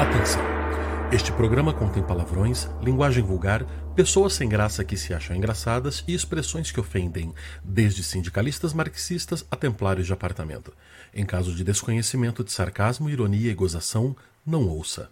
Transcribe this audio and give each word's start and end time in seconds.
Atenção! 0.00 0.42
Este 1.12 1.30
programa 1.30 1.74
contém 1.74 2.02
palavrões, 2.02 2.66
linguagem 2.82 3.22
vulgar, 3.22 3.66
pessoas 3.94 4.32
sem 4.32 4.48
graça 4.48 4.82
que 4.82 4.96
se 4.96 5.12
acham 5.12 5.36
engraçadas 5.36 6.02
e 6.08 6.14
expressões 6.14 6.72
que 6.72 6.80
ofendem, 6.80 7.34
desde 7.62 8.02
sindicalistas 8.02 8.72
marxistas 8.72 9.46
a 9.50 9.56
templários 9.56 10.06
de 10.06 10.14
apartamento. 10.14 10.72
Em 11.12 11.26
caso 11.26 11.54
de 11.54 11.62
desconhecimento 11.62 12.42
de 12.42 12.50
sarcasmo, 12.50 13.10
ironia 13.10 13.50
e 13.50 13.54
gozação, 13.54 14.16
não 14.46 14.66
ouça. 14.66 15.10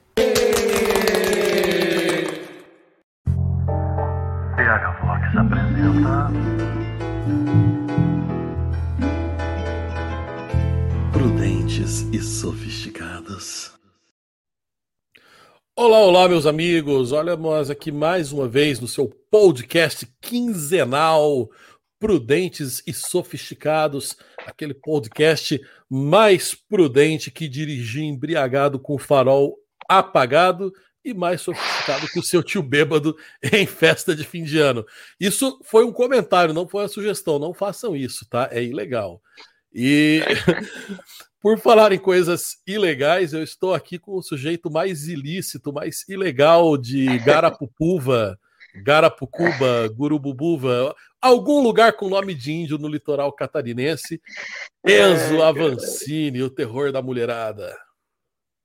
PH 4.57 5.01
Vox 5.03 5.37
apresenta. 5.37 6.31
Prudentes 11.13 12.07
e 12.11 12.23
sofisticados. 12.23 13.68
Olá, 15.81 16.01
olá, 16.01 16.29
meus 16.29 16.45
amigos. 16.45 17.13
Olha 17.13 17.37
nós 17.37 17.71
aqui 17.71 17.93
mais 17.93 18.33
uma 18.33 18.49
vez 18.49 18.81
no 18.81 18.89
seu 18.89 19.09
podcast 19.31 20.05
quinzenal 20.21 21.49
Prudentes 22.01 22.83
e 22.85 22.93
Sofisticados, 22.93 24.17
aquele 24.45 24.75
podcast 24.75 25.61
mais 25.89 26.53
prudente 26.53 27.31
que 27.31 27.47
dirigir 27.47 28.03
embriagado 28.03 28.81
com 28.81 28.99
farol 28.99 29.57
apagado 29.89 30.73
e 31.05 31.15
mais 31.15 31.43
sofisticado 31.43 32.09
que 32.09 32.19
o 32.19 32.25
seu 32.25 32.43
tio 32.43 32.61
bêbado 32.61 33.17
em 33.41 33.65
festa 33.65 34.17
de 34.17 34.25
fim 34.25 34.43
de 34.43 34.59
ano. 34.59 34.85
Isso 35.21 35.61
foi 35.63 35.85
um 35.85 35.93
comentário, 35.93 36.53
não 36.53 36.69
foi 36.69 36.83
uma 36.83 36.89
sugestão. 36.89 37.39
Não 37.39 37.55
façam 37.55 37.95
isso, 37.95 38.27
tá? 38.29 38.49
É 38.51 38.61
ilegal. 38.61 39.23
E 39.73 40.23
por 41.41 41.59
falar 41.59 41.93
em 41.93 41.99
coisas 41.99 42.57
ilegais, 42.67 43.33
eu 43.33 43.43
estou 43.43 43.73
aqui 43.73 43.99
com 43.99 44.17
o 44.17 44.23
sujeito 44.23 44.71
mais 44.71 45.07
ilícito, 45.07 45.73
mais 45.73 46.05
ilegal 46.09 46.77
de 46.77 47.19
Garapupuva, 47.21 48.39
Garapucuba, 48.83 49.89
Gurububuva, 49.95 50.95
algum 51.21 51.63
lugar 51.63 51.93
com 51.93 52.09
nome 52.09 52.35
de 52.35 52.53
índio 52.53 52.79
no 52.79 52.89
litoral 52.89 53.33
catarinense. 53.33 54.21
Enzo 54.85 55.43
Avancini, 55.43 56.43
o 56.43 56.51
terror 56.51 56.91
da 56.91 57.01
mulherada. 57.01 57.77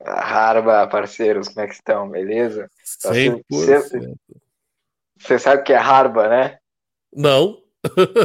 Harba, 0.03 0.87
parceiros, 0.87 1.47
como 1.47 1.61
é 1.61 1.67
que 1.67 1.75
estão? 1.75 2.09
Beleza? 2.09 2.69
100%. 3.05 4.15
Você 5.17 5.39
sabe 5.39 5.61
o 5.61 5.63
que 5.63 5.73
é 5.73 5.77
Harba, 5.77 6.27
né? 6.27 6.57
Não. 7.13 7.61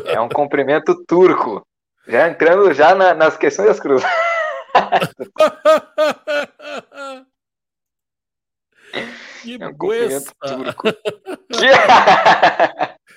É 0.07 0.21
um 0.21 0.29
cumprimento 0.29 1.05
turco. 1.05 1.65
Já 2.07 2.29
entrando 2.29 2.73
já 2.73 2.95
na, 2.95 3.15
nas 3.15 3.37
questões 3.37 3.69
das 3.69 3.79
cruzes. 3.79 4.09
que 9.43 9.63
É 9.63 9.69
um 9.69 9.73
buesta. 9.73 10.33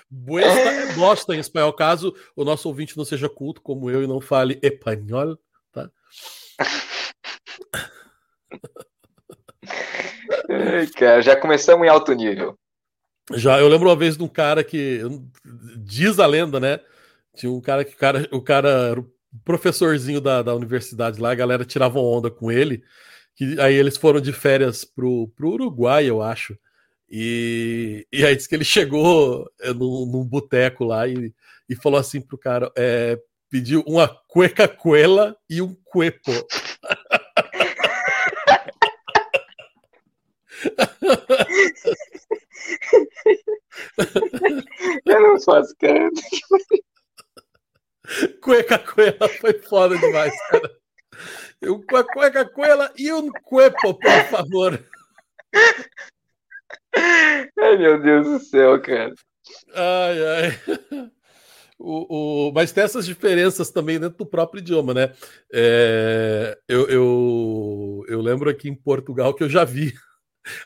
Buesta 0.10 0.60
é 0.60 0.94
bosta 0.94 1.36
em 1.36 1.40
espanhol, 1.40 1.74
caso 1.74 2.16
o 2.36 2.44
nosso 2.44 2.68
ouvinte 2.68 2.98
não 2.98 3.06
seja 3.06 3.30
culto 3.30 3.62
como 3.62 3.90
eu 3.90 4.04
e 4.04 4.08
não 4.08 4.22
fale 4.22 4.60
espanhol, 4.62 5.38
tá? 5.72 5.90
Ai, 10.50 10.88
cara, 10.88 11.22
já 11.22 11.36
começamos 11.36 11.86
em 11.86 11.90
alto 11.90 12.14
nível. 12.14 12.58
Já, 13.34 13.60
eu 13.60 13.68
lembro 13.68 13.90
uma 13.90 13.96
vez 13.96 14.18
de 14.18 14.24
um 14.24 14.28
cara 14.28 14.64
que 14.64 15.02
diz 15.78 16.20
a 16.20 16.26
lenda, 16.26 16.60
né? 16.60 16.80
Tinha 17.36 17.52
um 17.52 17.62
cara 17.62 17.86
que 17.86 17.94
o 17.94 17.98
cara, 17.98 18.28
o 18.32 18.42
cara 18.42 18.96
professorzinho 19.44 20.22
da, 20.22 20.42
da 20.42 20.56
universidade 20.56 21.20
lá, 21.20 21.32
a 21.32 21.36
galera 21.36 21.66
tirava 21.66 22.00
onda 22.00 22.30
com 22.30 22.52
ele. 22.52 22.84
Que, 23.36 23.60
aí 23.60 23.76
eles 23.76 23.98
foram 23.98 24.20
de 24.20 24.34
férias 24.34 24.84
pro, 24.84 25.28
pro 25.36 25.52
Uruguai, 25.52 26.06
eu 26.06 26.22
acho. 26.22 26.58
E, 27.10 28.08
e 28.12 28.26
aí 28.26 28.36
disse 28.36 28.48
que 28.48 28.56
ele 28.56 28.64
chegou 28.64 29.50
é, 29.62 29.74
num, 29.74 30.06
num 30.06 30.26
boteco 30.26 30.86
lá 30.86 31.08
e, 31.08 31.34
e 31.70 31.76
falou 31.76 32.00
assim 32.00 32.22
pro 32.22 32.38
cara: 32.38 32.72
é, 32.78 33.20
pediu 33.50 33.84
uma 33.86 34.08
cueca 34.28 34.68
cuela 34.68 35.36
e 35.50 35.62
um 35.62 35.76
cuepo. 35.86 36.32
Eu 45.06 45.22
não 45.22 45.40
faço, 45.42 45.76
cara. 45.80 46.10
Cueca 48.42 48.78
cuela 48.80 49.30
foi 49.40 49.54
foda 49.54 49.98
demais, 49.98 50.34
cara. 50.50 50.72
Eu, 51.62 51.82
com 51.86 51.96
a 51.98 52.04
cueca 52.04 52.46
cuela 52.46 52.92
e 52.98 53.12
um 53.14 53.30
cuepo, 53.44 53.94
por 53.94 54.26
favor. 54.30 54.84
Ai, 57.60 57.78
meu 57.78 58.02
Deus 58.02 58.28
do 58.28 58.40
céu, 58.40 58.82
cara. 58.82 59.14
Ai, 59.74 60.26
ai. 60.26 61.12
O, 61.84 62.50
o- 62.50 62.52
mas 62.54 62.72
tem 62.72 62.84
essas 62.84 63.06
diferenças 63.06 63.72
também 63.72 64.00
dentro 64.00 64.18
do 64.20 64.26
próprio 64.26 64.60
idioma, 64.60 64.94
né? 64.94 65.14
É, 65.52 66.58
eu, 66.68 66.88
eu, 66.90 68.06
eu 68.08 68.22
lembro 68.22 68.50
aqui 68.50 68.70
em 68.70 68.76
Portugal 68.76 69.34
que 69.34 69.44
eu 69.44 69.50
já 69.50 69.64
vi. 69.64 69.94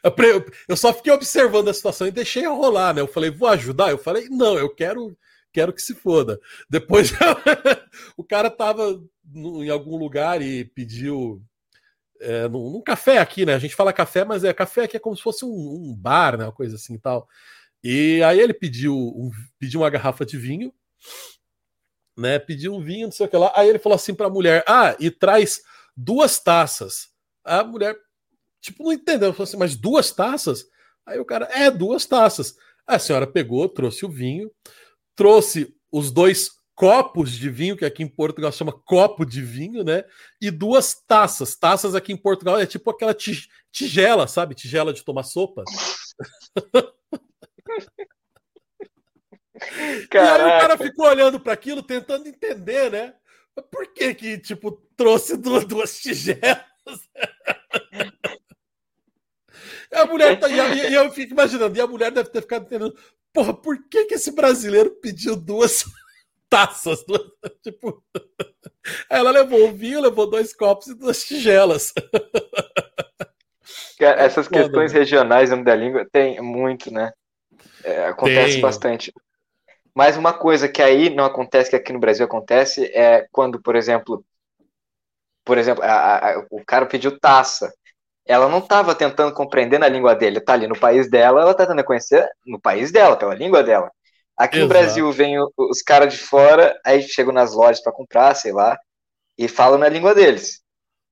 Eu, 0.04 0.46
eu 0.70 0.78
só 0.78 0.94
fiquei 0.94 1.12
observando 1.12 1.68
a 1.70 1.74
situação 1.74 2.08
e 2.08 2.12
deixei 2.12 2.46
rolar, 2.48 2.94
né? 2.94 3.02
Eu 3.02 3.08
falei, 3.08 3.30
vou 3.30 3.48
ajudar? 3.50 3.92
Eu 3.92 3.98
falei, 3.98 4.28
não, 4.30 4.58
eu 4.58 4.74
quero, 4.74 5.18
quero 5.56 5.72
que 5.72 5.82
se 5.82 5.96
foda. 5.96 6.38
Depois 6.70 7.14
o 8.18 8.24
cara 8.24 8.50
tava 8.50 9.02
em 9.34 9.70
algum 9.70 9.96
lugar 9.96 10.42
e 10.42 10.66
pediu. 10.66 11.42
É, 12.20 12.48
num, 12.48 12.72
num 12.72 12.82
café 12.82 13.18
aqui, 13.18 13.46
né? 13.46 13.54
A 13.54 13.60
gente 13.60 13.76
fala 13.76 13.94
café, 13.94 14.24
mas 14.24 14.44
é 14.44 14.54
café 14.54 14.84
aqui 14.84 14.98
é 14.98 15.00
como 15.00 15.16
se 15.16 15.24
fosse 15.24 15.46
um, 15.46 15.50
um 15.50 15.96
bar, 15.96 16.38
né? 16.38 16.46
Uma 16.46 16.52
coisa 16.52 16.76
assim 16.76 16.96
e 16.96 17.00
tal. 17.00 17.28
E 17.84 18.22
aí 18.24 18.40
ele 18.40 18.54
pediu, 18.54 18.96
um, 18.96 19.32
pediu 19.60 19.82
uma 19.82 19.90
garrafa 19.90 20.26
de 20.26 20.38
vinho, 20.38 20.74
né? 22.18 22.40
Pediu 22.40 22.74
um 22.74 22.82
vinho, 22.82 23.08
não 23.08 23.12
sei 23.12 23.26
o 23.26 23.30
que 23.30 23.38
lá. 23.38 23.52
Aí 23.56 23.70
ele 23.70 23.80
falou 23.80 23.96
assim 23.96 24.14
pra 24.14 24.30
mulher: 24.30 24.64
Ah, 24.68 24.96
e 25.00 25.10
traz 25.10 25.62
duas 25.96 26.40
taças. 26.40 27.10
A 27.44 27.64
mulher, 27.64 27.96
tipo, 28.60 28.84
não 28.84 28.92
entendeu. 28.94 29.32
Falou 29.32 29.44
assim, 29.44 29.58
mas 29.58 29.76
duas 29.76 30.12
taças? 30.12 30.66
Aí 31.06 31.20
o 31.20 31.26
cara, 31.26 31.48
é, 31.52 31.70
duas 31.70 32.06
taças. 32.06 32.56
A 32.88 33.00
senhora 33.00 33.28
pegou, 33.28 33.68
trouxe 33.68 34.06
o 34.06 34.10
vinho, 34.10 34.52
trouxe 35.16 35.74
os 35.92 36.12
dois 36.12 36.50
copos 36.76 37.32
de 37.32 37.50
vinho, 37.50 37.78
que 37.78 37.86
aqui 37.86 38.04
em 38.04 38.08
Portugal 38.08 38.52
chama 38.52 38.72
copo 38.74 39.26
de 39.26 39.42
vinho, 39.42 39.84
né? 39.84 40.04
E 40.42 40.52
duas 40.52 40.94
taças. 41.08 41.56
Taças 41.56 41.96
aqui 41.96 42.12
em 42.12 42.18
Portugal 42.18 42.60
é 42.60 42.66
tipo 42.66 42.90
aquela 42.90 43.14
ti- 43.14 43.48
tigela, 43.72 44.28
sabe? 44.28 44.56
Tigela 44.56 44.92
de 44.94 45.04
tomar 45.04 45.24
sopa. 45.24 45.64
E 49.78 49.78
aí 49.78 50.04
o 50.04 50.08
cara 50.10 50.60
Caraca. 50.60 50.84
ficou 50.84 51.08
olhando 51.08 51.40
para 51.40 51.54
aquilo, 51.54 51.82
tentando 51.82 52.28
entender, 52.28 52.92
né? 52.92 53.14
Por 53.72 53.88
que 53.94 54.14
que, 54.14 54.38
tipo, 54.38 54.72
trouxe 54.98 55.38
duas, 55.38 55.66
duas 55.66 55.98
tigelas? 56.00 56.44
E 59.96 60.00
a 60.00 60.06
mulher 60.06 60.38
tá, 60.40 60.50
e, 60.50 60.60
a- 60.60 60.70
e 60.90 60.94
eu 60.94 61.12
fico 61.12 61.34
imaginando, 61.34 61.78
e 61.78 61.82
a 61.82 61.88
mulher 61.88 62.12
deve 62.12 62.30
ter 62.30 62.42
ficado 62.42 62.66
entendendo, 62.66 62.96
porra, 63.34 63.54
por 63.54 63.78
que 63.90 64.06
que 64.06 64.16
esse 64.16 64.32
brasileiro 64.32 64.92
pediu 65.02 65.36
duas 65.36 65.86
taças? 66.50 67.04
Duas, 67.06 67.24
tipo, 67.64 68.04
Aí 69.10 69.20
ela 69.20 69.32
levou 69.32 69.68
o 69.70 69.74
vinho, 69.74 70.02
levou 70.02 70.30
dois 70.30 70.54
copos 70.54 70.88
e 70.88 70.94
duas 70.96 71.24
tigelas. 71.24 71.94
Cara, 73.98 74.22
essas 74.22 74.48
Foda, 74.50 74.80
questões 74.80 74.92
né? 74.92 74.94
regionais 74.94 75.50
no 75.50 75.58
nome 75.58 75.66
da 75.66 75.76
língua 75.76 76.08
tem 76.12 76.42
muito, 76.42 76.92
né? 76.92 77.12
É, 77.84 78.08
acontece 78.08 78.60
Tem. 78.60 78.60
bastante. 78.60 79.14
Mas 79.96 80.18
uma 80.18 80.34
coisa 80.34 80.70
que 80.70 80.82
aí 80.82 81.10
não 81.16 81.26
acontece, 81.26 81.72
que 81.72 81.76
aqui 81.78 81.94
no 81.94 82.00
Brasil 82.00 82.26
acontece, 82.26 82.86
é 82.96 83.28
quando, 83.32 83.62
por 83.62 83.76
exemplo, 83.76 84.26
por 85.44 85.58
exemplo, 85.58 85.84
a- 85.84 85.88
a- 85.88 86.32
a- 86.40 86.46
o 86.50 86.64
cara 86.66 86.86
pediu 86.86 87.20
taça. 87.20 87.72
Ela 88.26 88.50
não 88.50 88.60
estava 88.60 88.96
tentando 88.96 89.34
compreender 89.34 89.80
na 89.80 89.88
língua 89.88 90.16
dele, 90.16 90.40
tá 90.42 90.54
ali 90.54 90.68
no 90.68 90.80
país 90.80 91.10
dela, 91.10 91.42
ela 91.42 91.54
tá 91.54 91.66
tentando 91.66 91.84
conhecer 91.86 92.28
no 92.46 92.60
país 92.60 92.92
dela, 92.92 93.18
pela 93.18 93.36
língua 93.36 93.64
dela. 93.64 93.92
Aqui 94.38 94.60
no 94.60 94.66
Exato. 94.66 94.68
Brasil 94.68 95.12
vem 95.12 95.40
o- 95.40 95.52
os 95.58 95.82
caras 95.82 96.14
de 96.14 96.20
fora, 96.20 96.80
aí 96.86 97.02
chegam 97.04 97.34
nas 97.34 97.54
lojas 97.54 97.82
para 97.82 97.94
comprar, 97.94 98.36
sei 98.36 98.52
lá, 98.52 98.78
e 99.38 99.48
falam 99.48 99.80
na 99.80 99.90
língua 99.90 100.16
deles. 100.16 100.62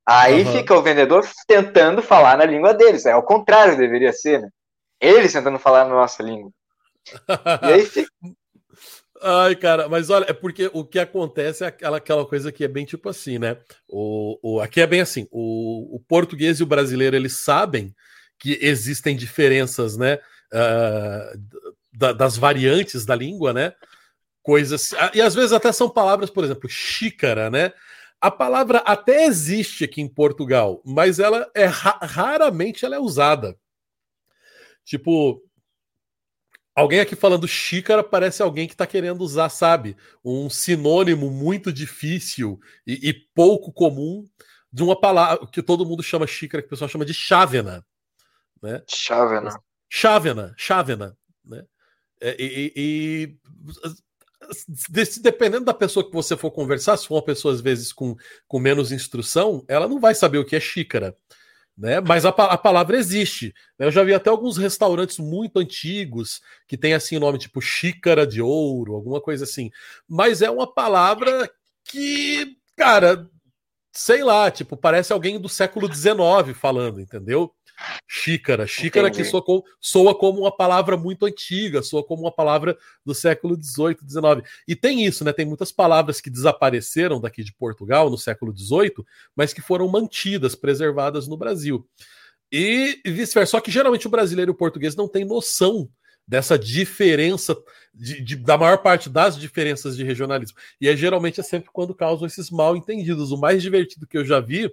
Aí 0.08 0.46
Aham. 0.46 0.46
fica 0.46 0.76
o 0.76 0.82
vendedor 0.84 1.26
tentando 1.48 2.02
falar 2.04 2.38
na 2.38 2.46
língua 2.46 2.74
deles. 2.74 3.06
É 3.06 3.12
ao 3.14 3.24
contrário, 3.24 3.78
deveria 3.78 4.14
ser, 4.14 4.42
né? 4.42 4.50
Eles 5.02 5.34
tentando 5.34 5.60
falar 5.60 5.86
na 5.86 5.96
nossa 5.96 6.24
língua. 6.24 6.52
E 7.62 7.72
aí 7.72 7.86
fica. 7.86 8.12
Ai, 9.26 9.56
cara, 9.56 9.88
mas 9.88 10.10
olha, 10.10 10.26
é 10.28 10.34
porque 10.34 10.70
o 10.74 10.84
que 10.84 11.00
acontece 11.00 11.64
é 11.64 11.68
aquela, 11.68 11.98
aquela 11.98 12.26
coisa 12.26 12.52
que 12.52 12.64
é 12.64 12.68
bem 12.68 12.84
tipo 12.86 13.08
assim, 13.08 13.40
né? 13.40 13.58
O, 13.88 14.38
o, 14.58 14.60
aqui 14.60 14.82
é 14.82 14.88
bem 14.88 15.00
assim: 15.02 15.28
o, 15.32 15.96
o 15.96 16.00
português 16.02 16.60
e 16.60 16.64
o 16.64 16.66
brasileiro 16.66 17.16
eles 17.16 17.38
sabem 17.40 17.96
que 18.38 18.58
existem 18.62 19.16
diferenças, 19.16 19.96
né? 19.98 20.20
ah, 20.54 21.34
da- 21.94 22.14
das 22.14 22.36
variantes 22.38 23.06
da 23.06 23.16
língua, 23.16 23.54
né? 23.54 23.74
Coisas. 24.44 24.94
ah, 24.96 25.12
E 25.16 25.22
às 25.22 25.36
vezes 25.36 25.54
até 25.54 25.72
são 25.72 25.90
palavras, 25.90 26.30
por 26.30 26.44
exemplo, 26.44 26.70
xícara, 26.70 27.50
né? 27.52 27.74
a 28.22 28.32
palavra 28.32 28.80
até 28.80 29.26
existe 29.26 29.84
aqui 29.86 30.02
em 30.02 30.08
Portugal, 30.08 30.82
mas 30.86 31.20
ela 31.20 31.50
é 31.56 31.66
raramente 31.66 32.86
ela 32.86 32.96
é 32.96 33.00
usada. 33.00 33.58
Tipo, 34.86 35.42
alguém 36.76 37.00
aqui 37.00 37.16
falando 37.16 37.48
xícara 37.48 38.04
parece 38.04 38.42
alguém 38.42 38.68
que 38.68 38.74
está 38.74 38.88
querendo 38.88 39.22
usar, 39.22 39.50
sabe, 39.50 39.96
um 40.24 40.50
sinônimo 40.50 41.30
muito 41.30 41.72
difícil 41.72 42.60
e, 42.86 43.10
e, 43.10 43.14
pouco 43.34 43.72
comum 43.72 44.28
de 44.72 44.84
uma 44.84 45.00
palavra 45.00 45.46
que 45.48 45.62
todo 45.62 45.86
mundo 45.86 46.02
chama 46.02 46.26
xícara, 46.26 46.62
que 46.62 46.68
o 46.68 46.70
pessoal 46.70 46.90
chama 46.90 47.06
de 47.06 47.14
chávena. 47.14 47.86
Né? 48.62 48.82
Chávena. 48.88 49.60
Chávena, 49.90 50.54
chávena. 50.58 51.18
Né? 51.46 51.64
É, 52.20 52.36
e, 52.40 52.74
e, 52.76 53.38
dependendo 55.22 55.66
da 55.66 55.74
pessoa 55.74 56.06
que 56.06 56.14
você 56.14 56.36
for 56.36 56.52
conversar, 56.52 56.98
se 56.98 57.08
for 57.08 57.16
uma 57.16 57.26
pessoa 57.26 57.54
às 57.54 57.62
vezes 57.62 57.94
com, 57.94 58.16
com 58.48 58.60
menos 58.60 58.92
instrução, 58.92 59.64
ela 59.68 59.88
não 59.88 60.00
vai 60.00 60.16
saber 60.16 60.38
o 60.38 60.46
que 60.46 60.56
é 60.56 60.60
xícara. 60.60 61.16
Né? 61.78 62.00
Mas 62.00 62.24
a, 62.26 62.30
a 62.30 62.58
palavra 62.58 62.98
existe. 62.98 63.54
Eu 63.80 63.90
já 63.90 64.04
vi 64.04 64.14
até 64.14 64.30
alguns 64.30 64.58
restaurantes 64.58 65.18
muito 65.18 65.58
antigos 65.58 66.40
que 66.68 66.78
tem 66.78 66.94
assim 66.94 67.18
o 67.18 67.20
nome 67.20 67.40
tipo 67.40 67.60
xícara 67.60 68.28
de 68.28 68.42
ouro, 68.42 68.94
alguma 68.94 69.20
coisa 69.20 69.44
assim. 69.44 69.72
Mas 70.08 70.42
é 70.42 70.52
uma 70.52 70.72
palavra 70.72 71.50
que, 71.84 72.58
cara, 72.78 73.28
sei 73.92 74.24
lá, 74.24 74.52
tipo, 74.52 74.78
parece 74.78 75.14
alguém 75.14 75.40
do 75.40 75.50
século 75.50 75.92
XIX 75.92 76.56
falando, 76.56 77.02
entendeu? 77.02 77.54
Xícara. 78.08 78.68
Xícara 78.68 79.08
Entendi. 79.08 79.24
que 79.24 79.30
soa, 79.30 79.64
soa, 79.80 80.16
como 80.16 80.42
uma 80.42 80.56
palavra 80.56 80.96
muito 80.96 81.26
antiga, 81.26 81.82
soa 81.82 82.04
como 82.04 82.24
uma 82.24 82.32
palavra 82.32 82.78
do 83.06 83.14
século 83.14 83.56
XVIII, 83.56 83.98
XIX. 84.08 84.50
E 84.68 84.76
tem 84.76 85.06
isso, 85.06 85.24
né? 85.24 85.34
Tem 85.34 85.46
muitas 85.46 85.72
palavras 85.72 86.22
que 86.22 86.30
desapareceram 86.30 87.20
daqui 87.20 87.44
de 87.44 87.54
Portugal 87.54 88.10
no 88.10 88.18
século 88.18 88.56
XVIII, 88.56 89.06
mas 89.36 89.54
que 89.54 89.62
foram 89.62 89.88
mantidas, 89.88 90.56
preservadas 90.56 91.28
no 91.28 91.38
Brasil. 91.38 91.88
E 92.52 93.02
vice-versa. 93.06 93.52
Só 93.52 93.60
que 93.60 93.72
geralmente 93.72 94.08
o 94.08 94.12
brasileiro 94.12 94.52
e 94.52 94.54
o 94.54 94.58
português 94.58 94.96
não 94.96 95.08
tem 95.08 95.26
noção 95.26 95.90
dessa 96.28 96.58
diferença, 96.58 97.56
de, 97.94 98.22
de, 98.22 98.36
da 98.36 98.58
maior 98.58 98.78
parte 98.78 99.10
das 99.10 99.38
diferenças 99.38 99.98
de 99.98 100.04
regionalismo. 100.04 100.58
E 100.80 100.88
é 100.88 100.96
geralmente 100.96 101.40
é 101.40 101.44
sempre 101.44 101.70
quando 101.74 101.94
causam 101.94 102.26
esses 102.26 102.50
mal 102.50 102.78
entendidos. 102.78 103.32
O 103.32 103.38
mais 103.38 103.62
divertido 103.62 104.08
que 104.08 104.18
eu 104.18 104.24
já 104.24 104.40
vi 104.40 104.72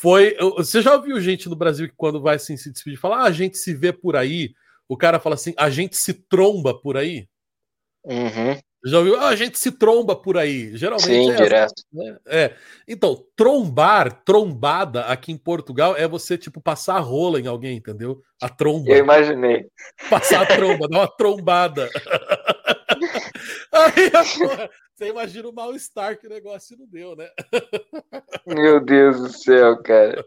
foi. 0.00 0.36
Você 0.56 0.80
já 0.80 0.94
ouviu 0.94 1.20
gente 1.20 1.48
no 1.48 1.56
Brasil 1.56 1.88
que 1.88 1.94
quando 1.96 2.20
vai 2.20 2.36
assim, 2.36 2.56
se 2.56 2.70
despedir 2.72 2.98
fala, 2.98 3.18
ah, 3.18 3.24
a 3.24 3.32
gente 3.32 3.58
se 3.58 3.74
vê 3.74 3.92
por 3.92 4.16
aí? 4.16 4.52
O 4.88 4.96
cara 4.96 5.20
fala 5.20 5.34
assim, 5.34 5.52
a 5.56 5.68
gente 5.68 5.96
se 5.96 6.14
tromba 6.14 6.72
por 6.78 6.96
aí? 6.96 7.28
Uhum. 8.04 8.58
Já 8.84 8.98
ouviu? 8.98 9.16
Ah, 9.16 9.28
a 9.28 9.36
gente 9.36 9.58
se 9.58 9.72
tromba 9.72 10.14
por 10.14 10.38
aí. 10.38 10.76
Geralmente 10.76 11.06
Sim, 11.06 11.32
é, 11.32 11.34
direto. 11.34 11.82
Né? 11.92 12.16
é. 12.28 12.54
Então, 12.86 13.24
trombar, 13.34 14.22
trombada 14.24 15.04
aqui 15.06 15.32
em 15.32 15.36
Portugal 15.36 15.96
é 15.96 16.06
você, 16.06 16.38
tipo, 16.38 16.60
passar 16.60 16.96
a 16.96 17.00
rola 17.00 17.40
em 17.40 17.48
alguém, 17.48 17.76
entendeu? 17.76 18.22
A 18.40 18.48
tromba. 18.48 18.90
Eu 18.90 18.98
imaginei. 18.98 19.66
Passar 20.08 20.42
a 20.42 20.46
tromba, 20.46 20.88
dar 20.88 20.98
uma 21.00 21.08
trombada. 21.08 21.88
aí, 23.72 24.10
porra, 24.38 24.70
você 24.98 25.10
imagina 25.10 25.48
o 25.48 25.54
mal-estar 25.54 26.18
que 26.18 26.26
o 26.26 26.30
negócio 26.30 26.76
não 26.76 26.84
deu, 26.88 27.14
né? 27.14 27.30
Meu 28.44 28.84
Deus 28.84 29.20
do 29.20 29.32
céu, 29.32 29.80
cara. 29.80 30.26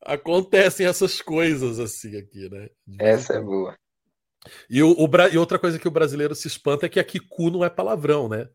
Acontecem 0.00 0.86
essas 0.86 1.20
coisas 1.20 1.80
assim 1.80 2.16
aqui, 2.16 2.48
né? 2.48 2.70
Essa 3.00 3.34
é 3.34 3.40
boa. 3.40 3.76
E, 4.70 4.80
o, 4.84 4.92
o, 4.92 5.08
e 5.32 5.36
outra 5.36 5.58
coisa 5.58 5.80
que 5.80 5.88
o 5.88 5.90
brasileiro 5.90 6.32
se 6.32 6.46
espanta 6.46 6.86
é 6.86 6.88
que 6.88 7.00
aqui 7.00 7.18
cu 7.18 7.50
não 7.50 7.64
é 7.64 7.68
palavrão, 7.68 8.28
né? 8.28 8.48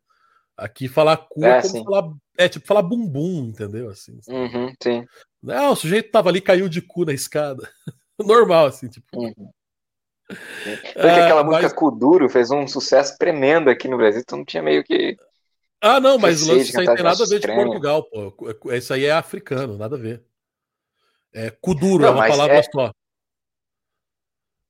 Aqui 0.56 0.88
falar 0.88 1.18
cu 1.18 1.44
é, 1.44 1.58
é 1.58 1.62
como 1.62 1.84
falar. 1.84 2.14
É 2.38 2.48
tipo 2.48 2.66
falar 2.66 2.84
bumbum, 2.84 3.50
entendeu? 3.50 3.90
Assim, 3.90 4.18
assim. 4.18 4.32
Uhum, 4.32 4.74
sim. 4.82 5.06
Não, 5.42 5.74
o 5.74 5.76
sujeito 5.76 6.10
tava 6.10 6.30
ali, 6.30 6.40
caiu 6.40 6.70
de 6.70 6.82
cu 6.82 7.04
na 7.04 7.12
escada. 7.12 7.70
Normal, 8.18 8.68
assim, 8.68 8.88
tipo. 8.88 9.06
Uhum. 9.14 9.52
Porque 10.64 11.08
é, 11.08 11.24
aquela 11.24 11.44
música 11.44 11.64
mas... 11.64 11.74
Kuduro 11.74 12.30
fez 12.30 12.52
um 12.52 12.68
sucesso 12.68 13.18
tremendo 13.18 13.70
aqui 13.70 13.88
no 13.88 13.98
Brasil, 13.98 14.22
então 14.22 14.40
não 14.40 14.46
tinha 14.46 14.64
meio 14.64 14.84
que. 14.84 15.18
Ah, 15.82 16.00
não, 16.00 16.18
mas 16.18 16.42
o 16.44 16.54
lance 16.54 16.70
isso 16.70 16.80
aí 16.80 16.86
tem 16.86 17.04
nada 17.04 17.24
a 17.24 17.28
ver 17.28 17.40
de 17.40 17.48
Portugal, 17.48 18.04
pô. 18.04 18.34
Isso 18.72 18.94
aí 18.94 19.06
é 19.06 19.12
africano, 19.12 19.78
nada 19.78 19.96
a 19.96 20.00
ver. 20.00 20.24
É 21.34 21.50
Kuduro, 21.50 22.04
não, 22.04 22.10
é 22.10 22.12
uma 22.12 22.28
palavra 22.28 22.56
é... 22.56 22.64
só. 22.64 22.92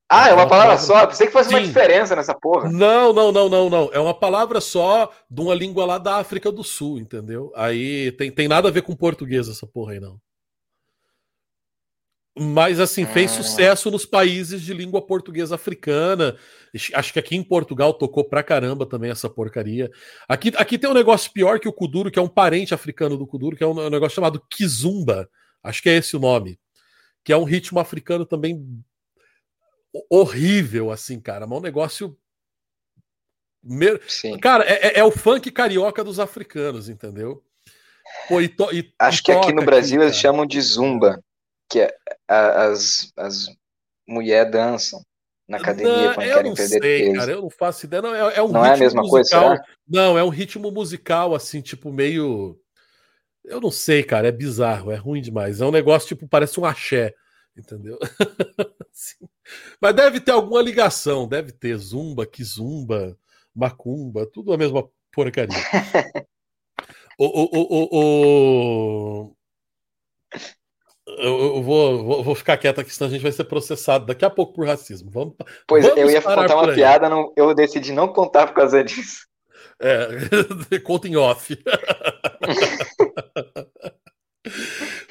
Ah, 0.09 0.29
é 0.29 0.33
uma, 0.33 0.41
é 0.41 0.43
uma 0.43 0.49
palavra, 0.49 0.75
palavra, 0.75 0.85
só? 0.85 1.07
Pensei 1.07 1.27
que 1.27 1.33
fosse 1.33 1.49
Sim. 1.49 1.55
uma 1.55 1.63
diferença 1.63 2.15
nessa 2.15 2.35
porra. 2.35 2.69
Não, 2.69 3.11
não, 3.11 3.31
não, 3.31 3.49
não, 3.49 3.69
não. 3.69 3.89
É 3.91 3.99
uma 3.99 4.13
palavra 4.13 4.61
só 4.61 5.11
de 5.29 5.41
uma 5.41 5.55
língua 5.55 5.85
lá 5.85 5.97
da 5.97 6.17
África 6.17 6.51
do 6.51 6.63
Sul, 6.63 6.99
entendeu? 6.99 7.51
Aí 7.55 8.11
tem, 8.11 8.29
tem 8.31 8.47
nada 8.47 8.67
a 8.67 8.71
ver 8.71 8.83
com 8.83 8.95
português 8.95 9.49
essa 9.49 9.65
porra 9.65 9.93
aí, 9.93 9.99
não. 9.99 10.19
Mas, 12.35 12.79
assim, 12.79 13.05
fez 13.05 13.31
ah. 13.31 13.35
sucesso 13.35 13.91
nos 13.91 14.05
países 14.05 14.61
de 14.61 14.73
língua 14.73 15.05
portuguesa 15.05 15.53
africana. 15.55 16.35
Acho 16.95 17.13
que 17.13 17.19
aqui 17.19 17.35
em 17.35 17.43
Portugal 17.43 17.93
tocou 17.93 18.23
pra 18.23 18.41
caramba 18.41 18.87
também 18.87 19.11
essa 19.11 19.29
porcaria. 19.29 19.91
Aqui, 20.27 20.51
aqui 20.55 20.79
tem 20.79 20.89
um 20.89 20.95
negócio 20.95 21.31
pior 21.31 21.59
que 21.59 21.67
o 21.67 21.73
Kuduro, 21.73 22.09
que 22.09 22.17
é 22.17 22.21
um 22.21 22.27
parente 22.27 22.73
africano 22.73 23.17
do 23.17 23.27
Kuduro, 23.27 23.55
que 23.55 23.63
é 23.63 23.67
um, 23.67 23.89
negócio 23.89 24.15
chamado 24.15 24.43
Kizumba. 24.49 25.29
Acho 25.61 25.83
que 25.83 25.89
é 25.89 25.97
esse 25.97 26.15
o 26.15 26.19
nome. 26.19 26.59
Que 27.23 27.31
é 27.31 27.37
um 27.37 27.43
ritmo 27.43 27.79
africano 27.79 28.25
também 28.25 28.65
horrível, 30.09 30.91
assim, 30.91 31.21
cara. 31.21 31.45
Mas 31.45 31.59
um 31.59 31.61
negócio. 31.61 32.17
Sim. 34.07 34.39
Cara, 34.39 34.65
é, 34.65 34.87
é, 34.87 34.99
é, 34.99 35.03
o 35.03 35.11
funk 35.11 35.51
carioca 35.51 36.03
dos 36.03 36.19
africanos, 36.19 36.89
entendeu? 36.89 37.43
Pô, 38.27 38.41
e 38.41 38.49
to, 38.49 38.73
e, 38.73 38.91
Acho 38.99 39.23
que 39.23 39.31
aqui 39.31 39.53
no 39.53 39.63
Brasil 39.63 40.01
aqui, 40.01 40.07
eles 40.07 40.17
chamam 40.17 40.45
de 40.45 40.59
zumba 40.59 41.23
que 41.73 41.79
é, 41.79 41.91
as, 42.29 43.11
as 43.17 43.47
mulheres 44.07 44.51
dançam 44.51 45.03
na 45.47 45.57
academia 45.57 46.07
não, 46.07 46.13
quando 46.13 46.27
querem 46.27 46.53
perder 46.53 46.81
sei, 46.81 47.03
peso. 47.05 47.15
Cara, 47.15 47.31
eu 47.31 47.41
não 47.41 47.49
faço 47.49 47.85
ideia. 47.85 48.01
Não, 48.01 48.15
é, 48.15 48.35
é 48.35 48.43
um 48.43 48.49
não 48.49 48.63
é 48.63 48.73
a 48.73 48.77
mesma 48.77 49.01
musical, 49.01 49.09
coisa, 49.09 49.29
será? 49.29 49.65
Não, 49.87 50.17
é 50.17 50.23
um 50.23 50.29
ritmo 50.29 50.71
musical, 50.71 51.33
assim, 51.33 51.61
tipo, 51.61 51.91
meio. 51.91 52.59
Eu 53.43 53.59
não 53.59 53.71
sei, 53.71 54.03
cara, 54.03 54.27
é 54.27 54.31
bizarro, 54.31 54.91
é 54.91 54.95
ruim 54.95 55.21
demais. 55.21 55.59
É 55.59 55.65
um 55.65 55.71
negócio, 55.71 56.07
tipo, 56.07 56.27
parece 56.27 56.59
um 56.59 56.65
axé, 56.65 57.13
entendeu? 57.57 57.97
Mas 59.81 59.95
deve 59.95 60.19
ter 60.21 60.31
alguma 60.31 60.61
ligação, 60.61 61.27
deve 61.27 61.51
ter 61.51 61.75
zumba, 61.75 62.25
kizumba, 62.25 63.17
macumba, 63.53 64.25
tudo 64.27 64.53
a 64.53 64.57
mesma 64.57 64.87
porcaria. 65.11 65.57
o, 67.19 67.25
o, 67.25 67.49
o, 67.51 67.89
o, 67.91 69.35
eu, 71.17 71.55
eu 71.55 71.63
vou, 71.63 72.03
vou, 72.03 72.23
vou, 72.23 72.35
ficar 72.35 72.57
quieto 72.57 72.79
aqui, 72.81 72.93
senão 72.93 73.09
a 73.09 73.11
gente 73.11 73.21
vai 73.23 73.31
ser 73.31 73.43
processado 73.45 74.05
daqui 74.05 74.25
a 74.25 74.29
pouco 74.29 74.53
por 74.53 74.65
racismo. 74.65 75.09
Vamos, 75.11 75.35
pois 75.67 75.83
vamos 75.83 75.99
eu 75.99 76.09
ia 76.09 76.21
contar 76.21 76.55
uma 76.55 76.73
piada, 76.73 77.09
não, 77.09 77.31
eu 77.35 77.53
decidi 77.53 77.91
não 77.91 78.07
contar 78.07 78.47
por 78.47 78.55
causa 78.55 78.83
disso. 78.83 79.27
É, 79.79 80.79
conta 80.83 81.07
em 81.07 81.15
off. 81.15 81.57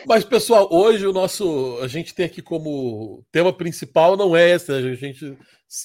Mas, 0.07 0.25
pessoal, 0.25 0.69
hoje 0.71 1.07
o 1.07 1.13
nosso. 1.13 1.79
A 1.83 1.89
gente 1.89 2.15
tem 2.15 2.27
aqui 2.27 2.43
como 2.43 3.25
tema 3.31 3.53
principal 3.53 4.17
não 4.17 4.37
é 4.37 4.51
esse, 4.51 4.71
a 4.73 4.95
gente. 4.95 5.37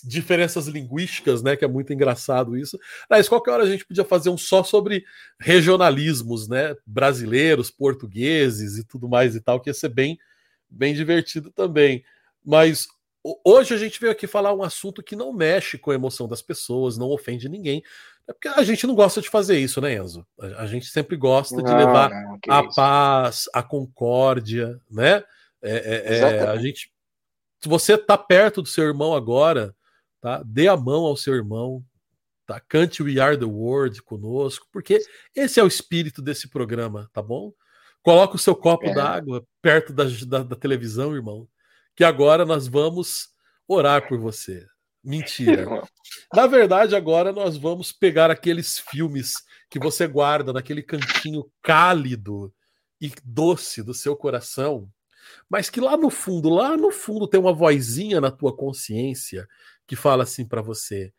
Diferenças 0.03 0.67
linguísticas, 0.67 1.41
né? 1.41 1.55
Que 1.55 1.65
é 1.65 1.67
muito 1.67 1.93
engraçado 1.93 2.57
isso. 2.57 2.77
Mas 3.09 3.29
qualquer 3.29 3.51
hora 3.51 3.63
a 3.63 3.69
gente 3.69 3.85
podia 3.85 4.03
fazer 4.03 4.29
um 4.29 4.37
só 4.37 4.63
sobre 4.63 5.03
regionalismos, 5.39 6.47
né? 6.47 6.75
Brasileiros, 6.85 7.71
portugueses 7.71 8.77
e 8.77 8.85
tudo 8.85 9.07
mais 9.07 9.35
e 9.35 9.41
tal, 9.41 9.59
que 9.61 9.69
ia 9.69 9.73
ser 9.73 9.89
bem, 9.89 10.17
bem 10.69 10.93
divertido 10.93 11.51
também. 11.51 12.03
Mas 12.43 12.87
hoje 13.45 13.73
a 13.73 13.77
gente 13.77 13.99
veio 13.99 14.11
aqui 14.11 14.27
falar 14.27 14.53
um 14.53 14.63
assunto 14.63 15.03
que 15.03 15.15
não 15.15 15.33
mexe 15.33 15.77
com 15.77 15.91
a 15.91 15.95
emoção 15.95 16.27
das 16.27 16.41
pessoas, 16.41 16.97
não 16.97 17.09
ofende 17.09 17.49
ninguém. 17.49 17.83
É 18.27 18.33
porque 18.33 18.47
a 18.49 18.63
gente 18.63 18.85
não 18.85 18.93
gosta 18.93 19.21
de 19.21 19.29
fazer 19.29 19.57
isso, 19.57 19.79
né, 19.79 19.95
Enzo? 19.95 20.27
A, 20.57 20.65
gente 20.65 20.87
sempre 20.87 21.15
gosta 21.15 21.55
não, 21.55 21.63
de 21.63 21.73
levar 21.73 22.09
não, 22.09 22.37
a 22.49 22.61
isso. 22.61 22.75
paz, 22.75 23.45
a 23.53 23.63
concórdia, 23.63 24.79
né? 24.91 25.23
É, 25.61 25.71
é, 25.71 26.17
é, 26.19 26.41
a 26.41 26.57
gente, 26.57 26.91
se 27.61 27.69
você 27.69 27.93
está 27.93 28.17
perto 28.17 28.61
do 28.61 28.67
seu 28.67 28.83
irmão 28.83 29.15
agora, 29.15 29.73
tá? 30.21 30.41
Dê 30.45 30.67
a 30.67 30.77
mão 30.77 31.05
ao 31.05 31.17
seu 31.17 31.35
irmão, 31.35 31.83
tá? 32.45 32.59
Cante 32.59 33.03
We 33.03 33.19
Are 33.19 33.37
the 33.37 33.45
World 33.45 34.01
conosco, 34.01 34.67
porque 34.71 34.99
esse 35.35 35.59
é 35.59 35.63
o 35.63 35.67
espírito 35.67 36.21
desse 36.21 36.49
programa, 36.49 37.09
tá 37.13 37.21
bom? 37.21 37.53
Coloca 38.01 38.35
o 38.35 38.39
seu 38.39 38.55
copo 38.55 38.85
é. 38.87 38.93
d'água 38.93 39.45
perto 39.61 39.91
da, 39.93 40.05
da, 40.25 40.43
da 40.43 40.55
televisão, 40.55 41.13
irmão, 41.13 41.47
que 41.95 42.03
agora 42.03 42.45
nós 42.45 42.67
vamos 42.67 43.29
orar 43.67 44.07
por 44.07 44.17
você. 44.17 44.65
Mentira. 45.03 45.65
Na 46.33 46.47
verdade, 46.47 46.95
agora 46.95 47.31
nós 47.31 47.57
vamos 47.57 47.91
pegar 47.91 48.31
aqueles 48.31 48.79
filmes 48.79 49.33
que 49.69 49.79
você 49.79 50.07
guarda 50.07 50.53
naquele 50.53 50.81
cantinho 50.81 51.49
cálido 51.61 52.53
e 52.99 53.11
doce 53.23 53.83
do 53.83 53.93
seu 53.93 54.15
coração, 54.15 54.89
mas 55.49 55.69
que 55.69 55.79
lá 55.79 55.97
no 55.97 56.09
fundo, 56.09 56.49
lá 56.49 56.75
no 56.75 56.91
fundo 56.91 57.27
tem 57.27 57.39
uma 57.39 57.53
vozinha 57.53 58.19
na 58.19 58.31
tua 58.31 58.55
consciência 58.55 59.47
que 59.87 59.95
fala 59.95 60.23
assim 60.23 60.45
para 60.45 60.61
você: 60.61 61.11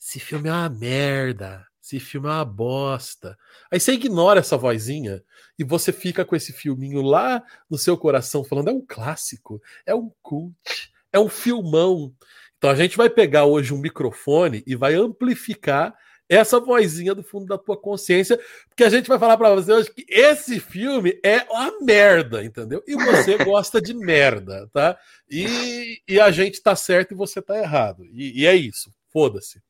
esse 0.00 0.20
filme 0.20 0.48
é 0.48 0.52
uma 0.52 0.68
merda, 0.68 1.66
esse 1.82 1.98
filme 1.98 2.28
é 2.28 2.30
uma 2.30 2.44
bosta. 2.44 3.36
Aí 3.70 3.80
você 3.80 3.92
ignora 3.92 4.40
essa 4.40 4.56
vozinha 4.56 5.22
e 5.58 5.64
você 5.64 5.92
fica 5.92 6.24
com 6.24 6.36
esse 6.36 6.52
filminho 6.52 7.02
lá 7.02 7.42
no 7.68 7.76
seu 7.76 7.98
coração 7.98 8.44
falando: 8.44 8.68
é 8.68 8.72
um 8.72 8.84
clássico, 8.86 9.60
é 9.84 9.94
um 9.94 10.10
cult, 10.22 10.92
é 11.12 11.18
um 11.18 11.28
filmão. 11.28 12.14
Então 12.56 12.70
a 12.70 12.76
gente 12.76 12.96
vai 12.96 13.10
pegar 13.10 13.44
hoje 13.44 13.74
um 13.74 13.78
microfone 13.78 14.62
e 14.64 14.76
vai 14.76 14.94
amplificar 14.94 15.92
essa 16.34 16.58
vozinha 16.58 17.14
do 17.14 17.22
fundo 17.22 17.46
da 17.46 17.58
tua 17.58 17.76
consciência, 17.76 18.40
porque 18.68 18.84
a 18.84 18.88
gente 18.88 19.08
vai 19.08 19.18
falar 19.18 19.36
para 19.36 19.54
você 19.54 19.72
hoje 19.72 19.92
que 19.92 20.06
esse 20.08 20.58
filme 20.58 21.20
é 21.22 21.42
uma 21.50 21.80
merda, 21.80 22.42
entendeu? 22.42 22.82
E 22.86 22.94
você 22.94 23.36
gosta 23.44 23.82
de 23.82 23.92
merda, 23.92 24.68
tá? 24.72 24.98
E, 25.30 26.00
e 26.08 26.18
a 26.18 26.30
gente 26.30 26.62
tá 26.62 26.74
certo 26.74 27.12
e 27.12 27.16
você 27.16 27.42
tá 27.42 27.58
errado. 27.58 28.04
E, 28.06 28.42
e 28.42 28.46
é 28.46 28.54
isso, 28.54 28.90
foda-se. 29.12 29.60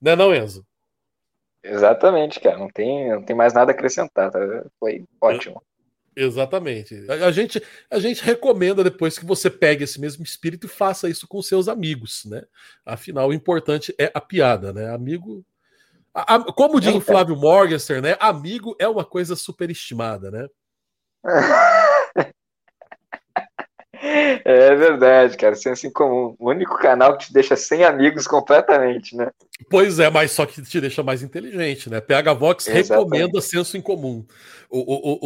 Né 0.00 0.16
não, 0.16 0.34
Enzo? 0.34 0.64
Exatamente, 1.62 2.40
cara. 2.40 2.58
Não 2.58 2.68
tem, 2.68 3.10
não 3.10 3.22
tem 3.22 3.36
mais 3.36 3.52
nada 3.52 3.72
a 3.72 3.74
acrescentar. 3.74 4.30
Tá? 4.30 4.38
Foi 4.78 5.04
ótimo. 5.20 5.62
Exatamente. 6.16 6.94
A, 7.10 7.26
a, 7.26 7.32
gente, 7.32 7.62
a 7.90 7.98
gente 7.98 8.24
recomenda 8.24 8.82
depois 8.82 9.18
que 9.18 9.26
você 9.26 9.50
pegue 9.50 9.84
esse 9.84 10.00
mesmo 10.00 10.24
espírito 10.24 10.66
e 10.66 10.70
faça 10.70 11.10
isso 11.10 11.28
com 11.28 11.42
seus 11.42 11.68
amigos, 11.68 12.24
né? 12.24 12.42
Afinal, 12.86 13.28
o 13.28 13.34
importante 13.34 13.94
é 13.98 14.10
a 14.14 14.20
piada, 14.20 14.72
né? 14.72 14.88
Amigo. 14.94 15.44
A, 16.16 16.36
a, 16.36 16.52
como 16.54 16.80
diz 16.80 16.94
o 16.94 17.00
Flávio 17.00 17.36
Morgenstern, 17.36 18.00
né? 18.00 18.16
Amigo 18.18 18.74
é 18.78 18.88
uma 18.88 19.04
coisa 19.04 19.36
superestimada, 19.36 20.30
né? 20.30 20.48
É 24.44 24.74
verdade, 24.74 25.36
cara. 25.36 25.54
Senso 25.54 25.86
em 25.86 25.90
comum. 25.90 26.34
O 26.38 26.50
único 26.50 26.78
canal 26.78 27.16
que 27.16 27.26
te 27.26 27.32
deixa 27.32 27.56
sem 27.56 27.84
amigos 27.84 28.26
completamente, 28.26 29.16
né? 29.16 29.30
Pois 29.70 29.98
é, 29.98 30.10
mas 30.10 30.32
só 30.32 30.44
que 30.44 30.60
te 30.62 30.80
deixa 30.80 31.02
mais 31.02 31.22
inteligente, 31.22 31.88
né? 31.88 32.00
PH 32.00 32.34
Vox 32.34 32.66
Exatamente. 32.66 32.88
recomenda 32.90 33.40
senso 33.40 33.76
em 33.76 33.80
comum. 33.80 34.24
O, 34.68 34.78
o, 34.78 35.18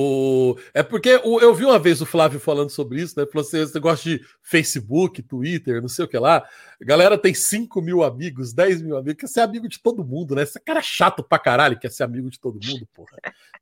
o, 0.52 0.58
É 0.72 0.82
porque 0.82 1.08
eu 1.08 1.54
vi 1.54 1.64
uma 1.64 1.78
vez 1.78 2.00
o 2.00 2.06
Flávio 2.06 2.38
falando 2.38 2.70
sobre 2.70 3.00
isso, 3.00 3.18
né? 3.18 3.26
Falou 3.26 3.46
assim: 3.46 3.58
você 3.58 3.80
gosta 3.80 4.08
de 4.08 4.20
Facebook, 4.42 5.22
Twitter, 5.22 5.80
não 5.80 5.88
sei 5.88 6.04
o 6.04 6.08
que 6.08 6.18
lá. 6.18 6.46
A 6.80 6.84
galera 6.84 7.18
tem 7.18 7.34
5 7.34 7.82
mil 7.82 8.02
amigos, 8.02 8.52
10 8.52 8.82
mil 8.82 8.96
amigos, 8.96 9.20
quer 9.20 9.26
ser 9.26 9.40
amigo 9.40 9.68
de 9.68 9.80
todo 9.82 10.04
mundo, 10.04 10.34
né? 10.34 10.42
Esse 10.42 10.60
cara 10.60 10.78
é 10.78 10.82
chato 10.82 11.22
pra 11.22 11.38
caralho, 11.38 11.78
quer 11.78 11.90
ser 11.90 12.04
amigo 12.04 12.30
de 12.30 12.38
todo 12.38 12.60
mundo, 12.64 12.86
porra. 12.94 13.16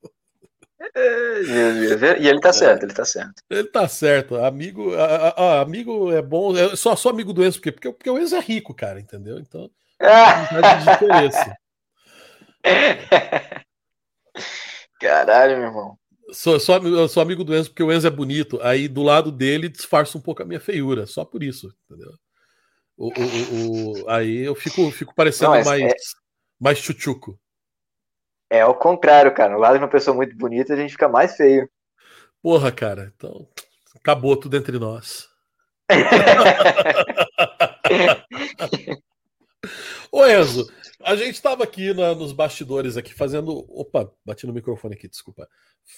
E 2.20 2.28
ele 2.28 2.40
tá 2.40 2.52
certo, 2.52 2.84
ele 2.84 2.94
tá 2.94 3.06
certo. 3.06 3.44
Ele 3.50 3.68
tá 3.68 3.88
certo. 3.88 4.36
Amigo, 4.38 4.94
a, 4.96 5.30
a, 5.30 5.62
amigo 5.62 6.12
é 6.12 6.22
bom. 6.22 6.56
Eu 6.56 6.76
só 6.76 6.96
sou 6.96 7.12
amigo 7.12 7.34
do 7.34 7.44
Enzo, 7.44 7.58
porque, 7.58 7.72
porque, 7.72 7.92
porque 7.92 8.10
o 8.10 8.20
Enzo 8.20 8.36
é 8.36 8.40
rico, 8.40 8.74
cara, 8.74 9.00
entendeu? 9.00 9.40
Então, 9.40 9.70
interesse. 10.96 11.52
Caralho, 15.00 15.58
meu 15.58 15.68
irmão. 15.68 15.98
Sou, 16.32 16.60
sou, 16.60 16.76
eu 16.88 17.08
sou 17.08 17.24
amigo 17.24 17.44
do 17.44 17.56
Enzo 17.56 17.70
porque 17.70 17.84
o 17.84 17.92
Enzo 17.92 18.08
é 18.08 18.12
bonito. 18.12 18.60
Aí 18.62 18.88
do 18.88 19.02
lado 19.02 19.32
dele 19.32 19.70
disfarça 19.70 20.18
um 20.18 20.22
pouco 20.22 20.44
a 20.44 20.46
minha 20.46 20.60
feiura. 20.60 21.06
Só 21.06 21.26
por 21.26 21.42
isso, 21.42 21.74
entendeu? 21.86 22.12
O, 22.98 23.08
o, 23.08 24.04
o, 24.04 24.10
aí 24.10 24.40
eu 24.40 24.54
fico, 24.54 24.92
fico 24.92 25.16
parecendo 25.16 25.54
Não, 25.54 25.64
mais, 25.64 25.82
é... 25.82 25.94
mais 26.60 26.78
chuchuco. 26.80 27.40
É 28.50 28.66
o 28.66 28.74
contrário, 28.74 29.34
cara. 29.34 29.54
No 29.54 29.60
lado 29.60 29.78
de 29.78 29.84
uma 29.84 29.90
pessoa 29.90 30.16
muito 30.16 30.36
bonita, 30.36 30.74
a 30.74 30.78
gente 30.78 30.92
fica 30.92 31.08
mais 31.08 31.36
feio. 31.36 31.70
Porra, 32.42 32.72
cara. 32.72 33.14
Então, 33.16 33.48
acabou 33.96 34.36
tudo 34.36 34.58
entre 34.58 34.80
nós. 34.80 35.30
Ô 40.12 40.26
Enzo, 40.26 40.68
a 41.04 41.16
gente 41.16 41.36
estava 41.36 41.64
aqui 41.64 41.94
na, 41.94 42.16
nos 42.16 42.32
bastidores 42.32 42.98
aqui 42.98 43.14
fazendo. 43.14 43.66
Opa, 43.70 44.12
bati 44.26 44.48
no 44.48 44.54
microfone 44.54 44.96
aqui, 44.96 45.08
desculpa. 45.08 45.48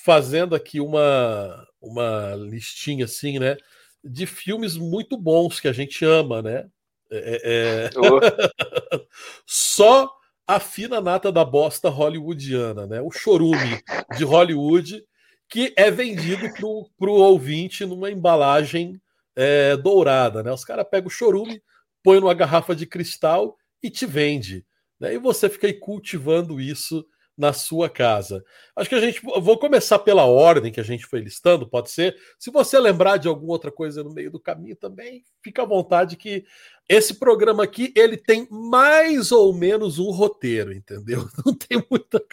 Fazendo 0.03 0.53
aqui 0.55 0.81
uma, 0.81 1.65
uma 1.81 2.35
listinha 2.35 3.05
assim, 3.05 3.39
né? 3.39 3.55
De 4.03 4.25
filmes 4.25 4.75
muito 4.75 5.17
bons 5.17 5.59
que 5.59 5.67
a 5.67 5.73
gente 5.73 6.03
ama, 6.03 6.41
né? 6.41 6.67
É, 7.09 7.41
é... 7.43 7.89
Oh. 7.97 8.19
Só 9.45 10.11
a 10.47 10.59
fina 10.59 10.99
nata 10.99 11.31
da 11.31 11.45
bosta 11.45 11.89
hollywoodiana, 11.89 12.87
né? 12.87 13.01
O 13.01 13.11
chorume 13.11 13.81
de 14.17 14.23
Hollywood 14.23 15.03
que 15.49 15.73
é 15.75 15.91
vendido 15.91 16.49
para 16.97 17.09
o 17.09 17.13
ouvinte 17.13 17.85
numa 17.85 18.09
embalagem 18.09 18.99
é, 19.35 19.75
dourada, 19.75 20.41
né? 20.41 20.51
Os 20.51 20.63
caras 20.63 20.87
pegam 20.89 21.07
o 21.07 21.11
chorume, 21.11 21.61
põe 22.01 22.19
numa 22.19 22.33
garrafa 22.33 22.73
de 22.73 22.85
cristal 22.85 23.57
e 23.83 23.89
te 23.89 24.05
vende. 24.05 24.65
Né? 24.99 25.15
E 25.15 25.17
você 25.17 25.49
fica 25.49 25.67
aí 25.67 25.73
cultivando 25.73 26.61
isso 26.61 27.05
na 27.41 27.53
sua 27.53 27.89
casa. 27.89 28.43
Acho 28.75 28.87
que 28.87 28.93
a 28.93 28.99
gente 28.99 29.19
vou 29.19 29.57
começar 29.57 29.97
pela 29.97 30.25
ordem 30.25 30.71
que 30.71 30.79
a 30.79 30.83
gente 30.83 31.07
foi 31.07 31.19
listando, 31.19 31.67
pode 31.67 31.89
ser. 31.89 32.15
Se 32.37 32.51
você 32.51 32.79
lembrar 32.79 33.17
de 33.17 33.27
alguma 33.27 33.51
outra 33.51 33.71
coisa 33.71 34.03
no 34.03 34.13
meio 34.13 34.29
do 34.29 34.39
caminho 34.39 34.75
também, 34.75 35.23
fica 35.43 35.63
à 35.63 35.65
vontade 35.65 36.15
que 36.15 36.45
esse 36.87 37.15
programa 37.15 37.63
aqui, 37.63 37.91
ele 37.97 38.15
tem 38.15 38.47
mais 38.51 39.31
ou 39.31 39.51
menos 39.53 39.97
um 39.97 40.11
roteiro, 40.11 40.71
entendeu? 40.71 41.27
Não 41.43 41.55
tem 41.55 41.83
muita 41.89 42.23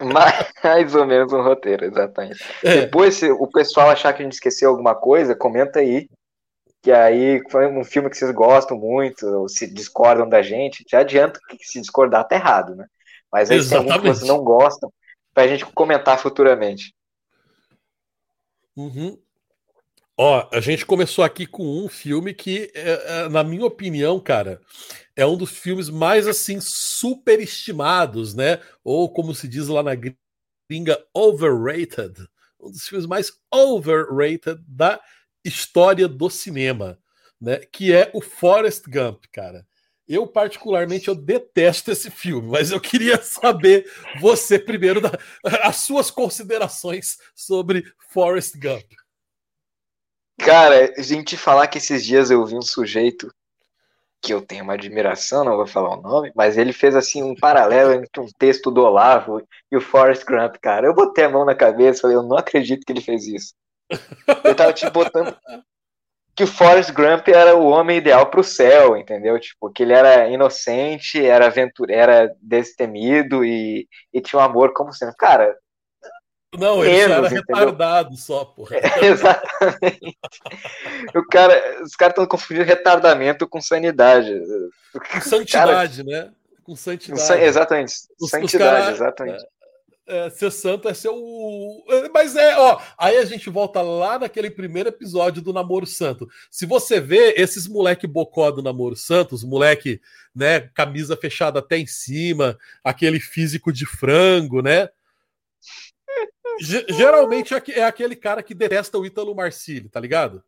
mais 0.00 0.94
ou 0.94 1.04
menos 1.04 1.32
um 1.32 1.42
roteiro, 1.42 1.84
exatamente. 1.84 2.42
É. 2.64 2.82
Depois, 2.82 3.16
se 3.16 3.30
o 3.30 3.46
pessoal 3.48 3.90
achar 3.90 4.12
que 4.12 4.22
a 4.22 4.24
gente 4.24 4.34
esqueceu 4.34 4.70
alguma 4.70 4.94
coisa, 4.94 5.34
comenta 5.34 5.80
aí. 5.80 6.08
Que 6.82 6.92
aí 6.92 7.42
foi 7.50 7.66
um 7.66 7.84
filme 7.84 8.08
que 8.08 8.16
vocês 8.16 8.30
gostam 8.30 8.78
muito, 8.78 9.26
ou 9.26 9.48
se 9.48 9.66
discordam 9.66 10.26
da 10.26 10.40
gente. 10.40 10.84
Já 10.88 11.00
adianto 11.00 11.38
que 11.46 11.58
se 11.66 11.80
discordar 11.80 12.26
tá 12.26 12.36
errado, 12.36 12.74
né? 12.74 12.86
Mas 13.32 13.50
aí 13.50 13.58
Exatamente. 13.58 13.86
tem 13.86 13.92
algum 13.94 14.02
que 14.02 14.16
vocês 14.16 14.28
não 14.28 14.42
gostam, 14.42 14.92
pra 15.32 15.46
gente 15.46 15.64
comentar 15.66 16.18
futuramente. 16.18 16.94
Uhum. 18.76 19.18
Ó, 20.16 20.48
a 20.52 20.60
gente 20.60 20.84
começou 20.84 21.24
aqui 21.24 21.46
com 21.46 21.64
um 21.82 21.88
filme 21.88 22.34
que, 22.34 22.70
é, 22.74 23.22
é, 23.22 23.28
na 23.30 23.42
minha 23.42 23.64
opinião, 23.64 24.20
cara, 24.20 24.60
é 25.16 25.24
um 25.24 25.36
dos 25.36 25.50
filmes 25.50 25.88
mais 25.88 26.28
assim 26.28 26.58
superestimados, 26.60 28.34
né? 28.34 28.60
Ou 28.84 29.10
como 29.10 29.34
se 29.34 29.48
diz 29.48 29.68
lá 29.68 29.82
na 29.82 29.94
gringa, 29.94 31.02
overrated. 31.14 32.28
Um 32.60 32.70
dos 32.70 32.86
filmes 32.86 33.06
mais 33.06 33.32
overrated 33.50 34.62
da 34.68 35.00
história 35.42 36.06
do 36.06 36.28
cinema, 36.28 36.98
né? 37.40 37.56
Que 37.72 37.94
é 37.94 38.10
o 38.12 38.20
Forrest 38.20 38.84
Gump, 38.88 39.24
cara. 39.32 39.66
Eu, 40.12 40.26
particularmente, 40.26 41.06
eu 41.06 41.14
detesto 41.14 41.92
esse 41.92 42.10
filme, 42.10 42.48
mas 42.50 42.72
eu 42.72 42.80
queria 42.80 43.22
saber 43.22 43.88
você 44.20 44.58
primeiro, 44.58 45.00
da, 45.00 45.16
as 45.62 45.76
suas 45.76 46.10
considerações 46.10 47.16
sobre 47.32 47.84
Forrest 48.08 48.56
Gump. 48.56 48.92
Cara, 50.36 50.92
a 50.98 51.00
gente 51.00 51.36
falar 51.36 51.68
que 51.68 51.78
esses 51.78 52.04
dias 52.04 52.28
eu 52.28 52.44
vi 52.44 52.56
um 52.56 52.62
sujeito 52.62 53.32
que 54.20 54.34
eu 54.34 54.42
tenho 54.42 54.64
uma 54.64 54.72
admiração, 54.72 55.44
não 55.44 55.56
vou 55.56 55.66
falar 55.66 55.96
o 55.96 56.02
nome, 56.02 56.32
mas 56.34 56.58
ele 56.58 56.72
fez 56.72 56.96
assim 56.96 57.22
um 57.22 57.36
paralelo 57.36 57.92
entre 57.92 58.20
um 58.20 58.26
texto 58.36 58.68
do 58.68 58.82
Olavo 58.82 59.40
e 59.70 59.76
o 59.76 59.80
Forrest 59.80 60.24
Gump, 60.24 60.56
cara. 60.60 60.88
Eu 60.88 60.94
botei 60.94 61.22
a 61.22 61.30
mão 61.30 61.44
na 61.44 61.54
cabeça, 61.54 62.08
eu 62.08 62.24
não 62.24 62.36
acredito 62.36 62.84
que 62.84 62.92
ele 62.92 63.00
fez 63.00 63.28
isso. 63.28 63.54
Eu 64.42 64.56
tava 64.56 64.72
te 64.72 64.90
botando 64.90 65.36
que 66.34 66.44
o 66.44 66.46
Forrest 66.46 66.92
Gump 66.92 67.28
era 67.28 67.56
o 67.56 67.66
homem 67.66 67.98
ideal 67.98 68.26
para 68.26 68.40
o 68.40 68.44
céu, 68.44 68.96
entendeu? 68.96 69.38
Tipo, 69.38 69.70
que 69.70 69.82
ele 69.82 69.92
era 69.92 70.28
inocente, 70.28 71.24
era 71.24 71.46
aventureiro, 71.46 72.02
era 72.02 72.34
destemido 72.40 73.44
e, 73.44 73.88
e 74.12 74.20
tinha 74.20 74.40
um 74.40 74.44
amor 74.44 74.72
como 74.72 74.92
sempre. 74.92 75.16
Cara, 75.16 75.54
não, 76.58 76.84
ele 76.84 76.98
era 76.98 77.28
retardado 77.28 78.16
só, 78.16 78.44
porra. 78.44 78.76
É, 78.76 78.80
exatamente. 79.06 80.18
o 81.14 81.24
cara, 81.26 81.82
os 81.82 81.94
caras 81.94 82.12
estão 82.12 82.26
confundindo 82.26 82.66
retardamento 82.66 83.48
com 83.48 83.60
sanidade. 83.60 84.32
Com 84.92 85.20
santidade, 85.20 86.02
cara, 86.04 86.24
né? 86.24 86.32
Com 86.64 86.74
santidade. 86.74 87.42
Exatamente. 87.42 87.92
Os, 88.20 88.30
santidade, 88.30 88.46
os 88.46 88.52
cara, 88.58 88.90
exatamente. 88.90 89.44
É, 89.44 89.59
é, 90.10 90.30
ser 90.30 90.50
santo 90.50 90.88
é 90.88 90.94
ser 90.94 91.10
o. 91.10 91.84
Mas 92.12 92.34
é, 92.34 92.58
ó. 92.58 92.80
Aí 92.98 93.16
a 93.16 93.24
gente 93.24 93.48
volta 93.48 93.80
lá 93.80 94.18
naquele 94.18 94.50
primeiro 94.50 94.88
episódio 94.88 95.40
do 95.40 95.52
Namoro 95.52 95.86
Santo. 95.86 96.28
Se 96.50 96.66
você 96.66 97.00
vê 97.00 97.34
esses 97.36 97.68
moleque 97.68 98.06
bocó 98.06 98.50
do 98.50 98.62
Namoro 98.62 98.96
Santo, 98.96 99.34
os 99.34 99.44
moleque, 99.44 100.00
né, 100.34 100.60
camisa 100.74 101.16
fechada 101.16 101.60
até 101.60 101.78
em 101.78 101.86
cima, 101.86 102.58
aquele 102.82 103.20
físico 103.20 103.72
de 103.72 103.86
frango, 103.86 104.60
né? 104.60 104.88
G 106.60 106.84
geralmente 106.90 107.54
é, 107.54 107.62
é 107.78 107.84
aquele 107.84 108.16
cara 108.16 108.42
que 108.42 108.54
detesta 108.54 108.98
o 108.98 109.06
Ítalo 109.06 109.34
Marcilli, 109.34 109.88
tá 109.88 110.00
ligado? 110.00 110.42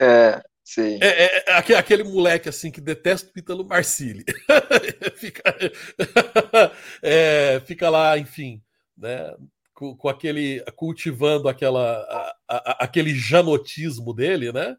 É. 0.00 0.42
Sim. 0.68 0.98
É, 1.00 1.24
é, 1.24 1.44
é, 1.46 1.52
aquele 1.54 2.04
moleque 2.04 2.46
assim 2.46 2.70
que 2.70 2.78
detesta 2.78 3.32
o 3.34 3.38
Ítalo 3.38 3.66
Marcilli. 3.66 4.22
fica, 5.16 5.42
é, 7.02 7.58
fica 7.60 7.88
lá, 7.88 8.18
enfim, 8.18 8.62
né, 8.94 9.34
com, 9.72 9.96
com, 9.96 10.10
aquele 10.10 10.62
cultivando 10.76 11.48
aquela 11.48 12.02
a, 12.02 12.36
a, 12.46 12.84
aquele 12.84 13.14
janotismo 13.14 14.12
dele, 14.12 14.52
né? 14.52 14.76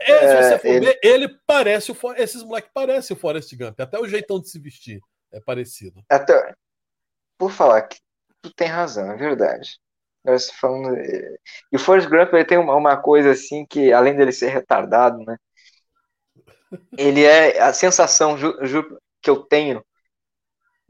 É, 0.00 0.18
se 0.18 0.48
você 0.48 0.58
for 0.60 0.68
ele... 0.68 0.86
ver, 0.86 1.00
ele 1.02 1.28
parece 1.46 1.92
o 1.92 1.96
esses 2.16 2.42
moleques 2.42 2.70
parecem 2.72 3.14
o 3.14 3.20
Forrest 3.20 3.54
Gump, 3.54 3.78
até 3.80 3.98
o 3.98 4.08
jeitão 4.08 4.40
de 4.40 4.48
se 4.48 4.58
vestir, 4.58 4.98
É 5.30 5.38
parecido. 5.40 6.02
Até, 6.08 6.54
por 7.36 7.52
falar 7.52 7.82
que 7.82 7.98
tu 8.40 8.50
tem 8.54 8.66
razão, 8.66 9.12
é 9.12 9.16
verdade. 9.18 9.78
Nós 10.24 10.50
falando, 10.50 10.96
e 10.96 11.76
o 11.76 11.78
Forrest 11.78 12.08
Gump 12.08 12.32
ele 12.32 12.44
tem 12.44 12.58
uma, 12.58 12.76
uma 12.76 12.96
coisa 12.96 13.32
assim 13.32 13.66
que, 13.66 13.92
além 13.92 14.14
dele 14.14 14.32
ser 14.32 14.48
retardado, 14.48 15.18
né? 15.24 15.36
Ele 16.96 17.24
é 17.24 17.60
a 17.60 17.72
sensação 17.72 18.38
ju, 18.38 18.56
ju, 18.62 18.98
que 19.20 19.28
eu 19.28 19.42
tenho 19.42 19.84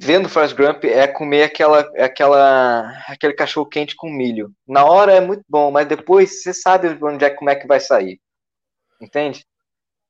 vendo 0.03 0.29
Forrest 0.29 0.57
Gump 0.57 0.85
é 0.85 1.07
comer 1.07 1.45
aquela, 1.45 1.81
aquela, 1.97 2.93
aquele 3.07 3.35
cachorro 3.35 3.69
quente 3.69 3.95
com 3.95 4.11
milho. 4.11 4.51
Na 4.67 4.85
hora 4.85 5.13
é 5.13 5.21
muito 5.21 5.45
bom, 5.49 5.71
mas 5.71 5.87
depois 5.87 6.43
você 6.43 6.53
sabe 6.53 6.99
onde 7.01 7.25
é 7.25 7.31
como 7.31 7.51
é 7.51 7.55
que 7.55 7.69
vai 7.69 7.79
sair. 7.79 8.21
Entende? 9.01 9.45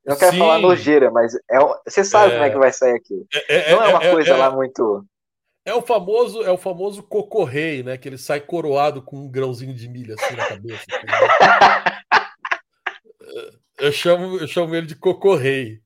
Eu 0.04 0.12
não 0.12 0.18
quero 0.18 0.32
Sim. 0.32 0.38
falar 0.38 0.58
nojeira, 0.58 1.10
mas 1.10 1.34
é, 1.34 1.58
você 1.86 2.02
sabe 2.02 2.32
é... 2.32 2.34
como 2.34 2.44
é 2.44 2.50
que 2.50 2.58
vai 2.58 2.72
sair 2.72 2.94
aquilo. 2.94 3.26
É, 3.48 3.70
é, 3.70 3.72
não 3.72 3.84
é 3.84 3.88
uma 3.88 4.02
é, 4.02 4.08
é, 4.08 4.10
coisa 4.10 4.36
lá 4.36 4.50
muito. 4.50 5.04
É 5.64 5.72
o 5.74 5.80
famoso, 5.80 6.42
é 6.42 6.50
o 6.50 6.58
famoso 6.58 7.02
cocorrei, 7.04 7.84
né? 7.84 7.96
Que 7.96 8.08
ele 8.08 8.18
sai 8.18 8.40
coroado 8.40 9.00
com 9.00 9.16
um 9.16 9.30
grãozinho 9.30 9.74
de 9.74 9.88
milho 9.88 10.14
assim 10.18 10.34
na 10.34 10.48
cabeça. 10.48 10.84
Né? 10.90 11.06
eu, 13.78 13.92
chamo, 13.92 14.38
eu 14.38 14.48
chamo 14.48 14.74
ele 14.74 14.86
de 14.86 14.96
cocorrei. 14.96 15.80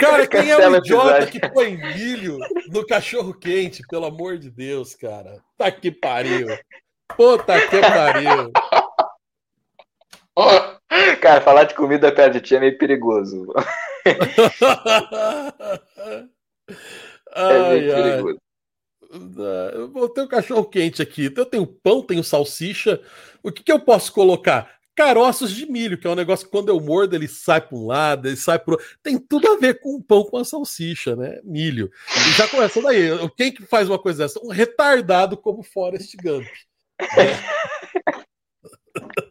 Cara, 0.00 0.26
quem 0.26 0.50
é 0.50 0.68
o 0.68 0.76
idiota 0.76 1.26
que 1.26 1.40
põe 1.48 1.76
milho 1.76 2.38
no 2.68 2.84
cachorro 2.86 3.32
quente? 3.32 3.82
Pelo 3.88 4.06
amor 4.06 4.36
de 4.38 4.50
Deus, 4.50 4.94
cara. 4.94 5.42
Tá 5.56 5.70
que 5.70 5.92
pariu. 5.92 6.48
Puta 7.16 7.54
que 7.68 7.80
pariu. 7.80 8.52
Cara, 11.20 11.40
falar 11.40 11.64
de 11.64 11.74
comida 11.74 12.10
perto 12.12 12.34
de 12.34 12.40
ti 12.40 12.56
é 12.56 12.60
meio 12.60 12.78
perigoso. 12.78 13.52
ai, 17.34 17.56
é 17.56 17.68
meio 17.70 17.94
ai. 17.94 18.02
perigoso. 18.02 18.40
Eu 19.72 19.90
vou 19.90 20.08
ter 20.08 20.22
um 20.22 20.28
cachorro 20.28 20.64
quente 20.64 21.00
aqui. 21.00 21.32
Eu 21.34 21.46
tenho 21.46 21.66
pão, 21.66 22.02
tenho 22.02 22.22
salsicha. 22.22 23.00
O 23.42 23.50
que, 23.50 23.62
que 23.62 23.72
eu 23.72 23.80
posso 23.80 24.12
colocar? 24.12 24.70
Caroços 24.94 25.52
de 25.52 25.64
milho, 25.64 25.96
que 25.96 26.06
é 26.06 26.10
um 26.10 26.14
negócio 26.14 26.44
que 26.44 26.50
quando 26.50 26.68
eu 26.68 26.80
mordo 26.80 27.14
ele 27.14 27.28
sai 27.28 27.60
para 27.60 27.78
um 27.78 27.86
lado, 27.86 28.26
ele 28.26 28.36
sai 28.36 28.58
para 28.58 28.76
Tem 29.02 29.16
tudo 29.16 29.48
a 29.48 29.56
ver 29.56 29.80
com 29.80 29.94
o 29.94 30.02
pão 30.02 30.24
com 30.24 30.36
a 30.36 30.44
salsicha, 30.44 31.14
né? 31.14 31.40
Milho. 31.44 31.90
E 32.28 32.32
já 32.32 32.48
começa 32.48 32.82
daí. 32.82 33.08
Quem 33.36 33.52
que 33.52 33.64
faz 33.64 33.88
uma 33.88 33.98
coisa 33.98 34.24
dessa? 34.24 34.40
Um 34.44 34.50
retardado 34.50 35.36
como 35.36 35.62
Forrest 35.62 36.14
Gump. 36.20 36.46
Né? 37.16 38.28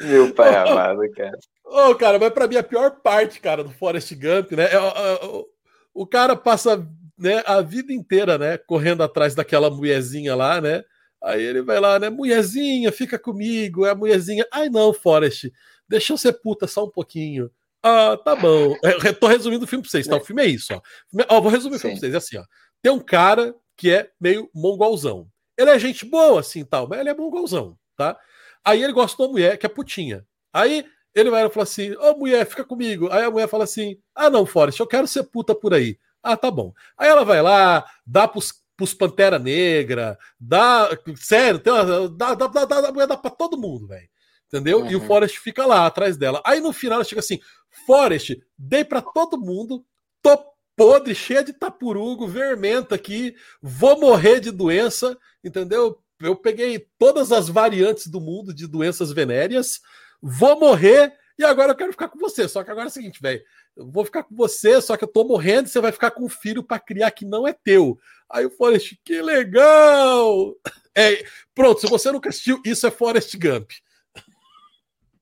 Meu 0.00 0.34
pai 0.34 0.54
amado, 0.54 1.00
cara. 1.12 1.38
Ô, 1.64 1.90
oh, 1.90 1.94
cara, 1.94 2.18
mas 2.18 2.30
pra 2.30 2.46
mim 2.46 2.56
a 2.56 2.62
pior 2.62 2.90
parte, 3.02 3.40
cara, 3.40 3.64
do 3.64 3.70
Forrest 3.70 4.12
Gump, 4.14 4.52
né? 4.52 4.72
É, 4.72 4.78
o, 4.78 5.46
o 5.94 6.06
cara 6.06 6.36
passa 6.36 6.86
né, 7.18 7.42
a 7.46 7.60
vida 7.60 7.92
inteira, 7.92 8.36
né, 8.36 8.58
correndo 8.58 9.02
atrás 9.02 9.34
daquela 9.34 9.70
mulherzinha 9.70 10.34
lá, 10.34 10.60
né? 10.60 10.84
Aí 11.22 11.42
ele 11.42 11.62
vai 11.62 11.80
lá, 11.80 11.98
né? 11.98 12.10
Mulherzinha, 12.10 12.92
fica 12.92 13.18
comigo. 13.18 13.86
É 13.86 13.90
a 13.90 13.94
mulherzinha. 13.94 14.46
Ai, 14.52 14.68
não, 14.68 14.92
Forrest, 14.92 15.50
deixa 15.88 16.12
eu 16.12 16.18
ser 16.18 16.34
puta 16.34 16.66
só 16.66 16.84
um 16.84 16.90
pouquinho. 16.90 17.50
Ah, 17.82 18.16
tá 18.16 18.36
bom. 18.36 18.74
Eu 18.82 19.14
tô 19.14 19.26
resumindo 19.26 19.64
o 19.64 19.68
filme 19.68 19.82
pra 19.82 19.90
vocês, 19.90 20.06
tá? 20.06 20.16
O 20.16 20.24
filme 20.24 20.42
é 20.42 20.46
isso, 20.46 20.74
ó. 20.74 20.80
ó 21.28 21.40
vou 21.40 21.50
resumir 21.50 21.74
Sim. 21.74 21.78
o 21.78 21.80
filme 21.80 21.94
pra 21.94 22.00
vocês. 22.00 22.14
É 22.14 22.16
assim, 22.16 22.38
ó. 22.38 22.44
Tem 22.82 22.92
um 22.92 23.00
cara 23.00 23.54
que 23.76 23.90
é 23.90 24.10
meio 24.20 24.50
mongolzão. 24.54 25.26
Ele 25.56 25.70
é 25.70 25.78
gente 25.78 26.04
boa, 26.04 26.40
assim, 26.40 26.64
tal, 26.64 26.86
mas 26.88 27.00
ele 27.00 27.08
é 27.08 27.14
mongolzão, 27.14 27.78
tá? 27.96 28.18
Aí 28.66 28.82
ele 28.82 28.92
gosta 28.92 29.16
de 29.16 29.22
uma 29.22 29.30
mulher 29.30 29.56
que 29.56 29.64
é 29.64 29.68
putinha. 29.68 30.26
Aí 30.52 30.84
ele 31.14 31.30
vai 31.30 31.46
e 31.46 31.50
fala 31.50 31.62
assim: 31.62 31.92
Ô 31.92 32.10
oh, 32.10 32.18
mulher, 32.18 32.44
fica 32.44 32.64
comigo. 32.64 33.08
Aí 33.12 33.22
a 33.22 33.30
mulher 33.30 33.48
fala 33.48 33.62
assim: 33.62 33.96
Ah, 34.12 34.28
não, 34.28 34.44
Forrest, 34.44 34.80
eu 34.80 34.86
quero 34.88 35.06
ser 35.06 35.22
puta 35.22 35.54
por 35.54 35.72
aí. 35.72 35.96
Ah, 36.20 36.36
tá 36.36 36.50
bom. 36.50 36.72
Aí 36.98 37.08
ela 37.08 37.24
vai 37.24 37.40
lá, 37.40 37.86
dá 38.04 38.26
pros, 38.26 38.52
pros 38.76 38.92
Pantera 38.92 39.38
Negra, 39.38 40.18
dá. 40.40 40.90
Sério, 41.14 41.60
tem 41.60 41.72
uma, 41.72 42.08
dá, 42.08 42.34
dá, 42.34 42.46
dá, 42.48 42.64
dá, 42.64 42.80
dá, 42.90 43.06
dá 43.06 43.16
pra 43.16 43.30
todo 43.30 43.56
mundo, 43.56 43.86
velho. 43.86 44.08
Entendeu? 44.48 44.80
Uhum. 44.80 44.90
E 44.90 44.96
o 44.96 45.00
uhum. 45.00 45.06
Forrest 45.06 45.38
fica 45.38 45.64
lá 45.64 45.86
atrás 45.86 46.16
dela. 46.16 46.42
Aí 46.44 46.58
no 46.58 46.72
final 46.72 46.96
ela 46.96 47.04
chega 47.04 47.20
assim: 47.20 47.38
Forrest, 47.86 48.36
dei 48.58 48.84
para 48.84 49.00
todo 49.00 49.38
mundo, 49.38 49.84
tô 50.20 50.36
podre, 50.76 51.14
cheia 51.14 51.42
de 51.42 51.54
tapurugo, 51.54 52.28
vermenta 52.28 52.94
aqui, 52.94 53.34
vou 53.62 53.98
morrer 53.98 54.40
de 54.40 54.50
doença, 54.50 55.16
entendeu? 55.42 55.98
Eu 56.20 56.36
peguei 56.36 56.86
todas 56.98 57.32
as 57.32 57.48
variantes 57.48 58.06
do 58.06 58.20
mundo 58.20 58.54
de 58.54 58.66
doenças 58.66 59.12
venéreas, 59.12 59.80
vou 60.20 60.58
morrer 60.58 61.12
e 61.38 61.44
agora 61.44 61.72
eu 61.72 61.76
quero 61.76 61.92
ficar 61.92 62.08
com 62.08 62.18
você. 62.18 62.48
Só 62.48 62.64
que 62.64 62.70
agora 62.70 62.86
é 62.86 62.90
o 62.90 62.92
seguinte, 62.92 63.20
velho, 63.20 63.42
eu 63.76 63.90
vou 63.90 64.04
ficar 64.04 64.22
com 64.22 64.34
você, 64.34 64.80
só 64.80 64.96
que 64.96 65.04
eu 65.04 65.08
tô 65.08 65.24
morrendo 65.24 65.68
e 65.68 65.70
você 65.70 65.80
vai 65.80 65.92
ficar 65.92 66.10
com 66.10 66.24
um 66.24 66.28
filho 66.28 66.62
para 66.62 66.78
criar 66.78 67.10
que 67.10 67.24
não 67.24 67.46
é 67.46 67.52
teu. 67.52 67.98
Aí 68.28 68.46
o 68.46 68.50
Forrest, 68.50 68.94
que 69.04 69.20
legal! 69.20 70.54
É, 70.98 71.22
pronto, 71.54 71.78
se 71.78 71.86
você 71.86 72.10
nunca 72.10 72.30
assistiu, 72.30 72.58
isso 72.64 72.86
é 72.86 72.90
Forrest 72.90 73.36
Gump. 73.36 73.70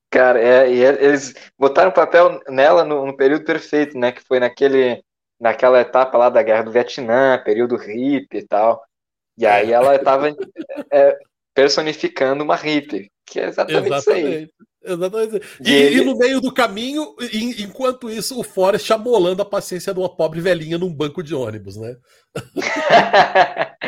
Cara, 0.09 0.39
é, 0.39 0.73
e 0.73 0.81
é, 0.81 1.03
eles 1.03 1.35
botaram 1.59 1.91
papel 1.91 2.39
nela 2.47 2.85
no, 2.85 3.05
no, 3.05 3.17
período 3.17 3.43
perfeito, 3.43 3.97
né? 3.99 4.13
Que 4.13 4.23
foi 4.23 4.39
naquele, 4.39 5.03
naquela 5.37 5.81
etapa 5.81 6.17
lá 6.17 6.29
da 6.29 6.41
Guerra 6.41 6.63
do 6.63 6.71
Vietnã, 6.71 7.37
período 7.43 7.75
hippie 7.75 8.37
e 8.37 8.47
tal. 8.47 8.81
E 9.37 9.45
aí 9.45 9.71
ela 9.71 9.95
estava 9.95 10.29
é, 10.91 11.17
personificando 11.53 12.43
uma 12.43 12.55
hippie, 12.55 13.11
que 13.25 13.39
é 13.39 13.47
exatamente, 13.47 13.87
exatamente. 13.87 14.27
isso 14.27 14.37
aí. 14.37 14.49
Exatamente. 14.85 15.41
E, 15.61 15.71
e, 15.71 15.73
ele... 15.73 16.01
e, 16.01 16.05
no 16.05 16.17
meio 16.17 16.39
do 16.39 16.53
caminho, 16.53 17.15
enquanto 17.59 18.09
isso, 18.09 18.39
o 18.39 18.43
Forrest 18.43 18.89
amolando 18.91 19.41
a 19.41 19.45
paciência 19.45 19.93
de 19.93 19.99
uma 19.99 20.15
pobre 20.15 20.39
velhinha 20.39 20.77
num 20.77 20.93
banco 20.93 21.23
de 21.23 21.33
ônibus, 21.33 21.75
né? 21.75 21.97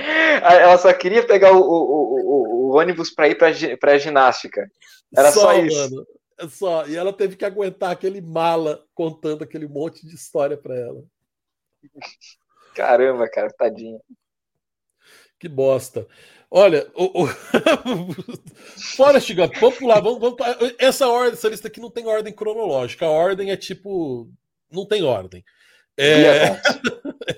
ela 0.41 0.77
só 0.77 0.91
queria 0.93 1.25
pegar 1.25 1.51
o, 1.51 1.59
o, 1.59 1.61
o, 1.61 2.69
o 2.69 2.77
ônibus 2.77 3.11
para 3.11 3.27
ir 3.29 3.37
para 3.37 3.91
a 3.91 3.97
ginástica. 3.97 4.67
Era 5.15 5.31
só, 5.31 5.41
só 5.41 5.59
isso. 5.59 5.77
Mano, 5.77 6.07
é 6.39 6.47
só. 6.47 6.87
E 6.87 6.95
ela 6.95 7.13
teve 7.13 7.35
que 7.35 7.45
aguentar 7.45 7.91
aquele 7.91 8.21
mala 8.21 8.83
contando 8.93 9.43
aquele 9.43 9.67
monte 9.67 10.05
de 10.05 10.15
história 10.15 10.57
para 10.57 10.75
ela. 10.75 11.03
Caramba, 12.75 13.29
cara, 13.29 13.49
tadinha. 13.57 13.99
Que 15.39 15.47
bosta. 15.47 16.07
Olha, 16.49 16.89
o, 16.95 17.23
o... 17.23 17.27
Forrest 18.95 19.33
Gump, 19.33 19.53
vamos 19.59 19.77
pular, 19.77 19.99
vamos, 19.99 20.19
vamos, 20.19 20.37
essa 20.79 21.07
ordem, 21.07 21.33
essa 21.33 21.49
lista 21.49 21.67
aqui 21.67 21.79
não 21.79 21.91
tem 21.91 22.07
ordem 22.07 22.33
cronológica. 22.33 23.05
A 23.05 23.09
ordem 23.09 23.51
é 23.51 23.57
tipo, 23.57 24.31
não 24.71 24.85
tem 24.85 25.03
ordem. 25.03 25.43
É... 25.97 26.45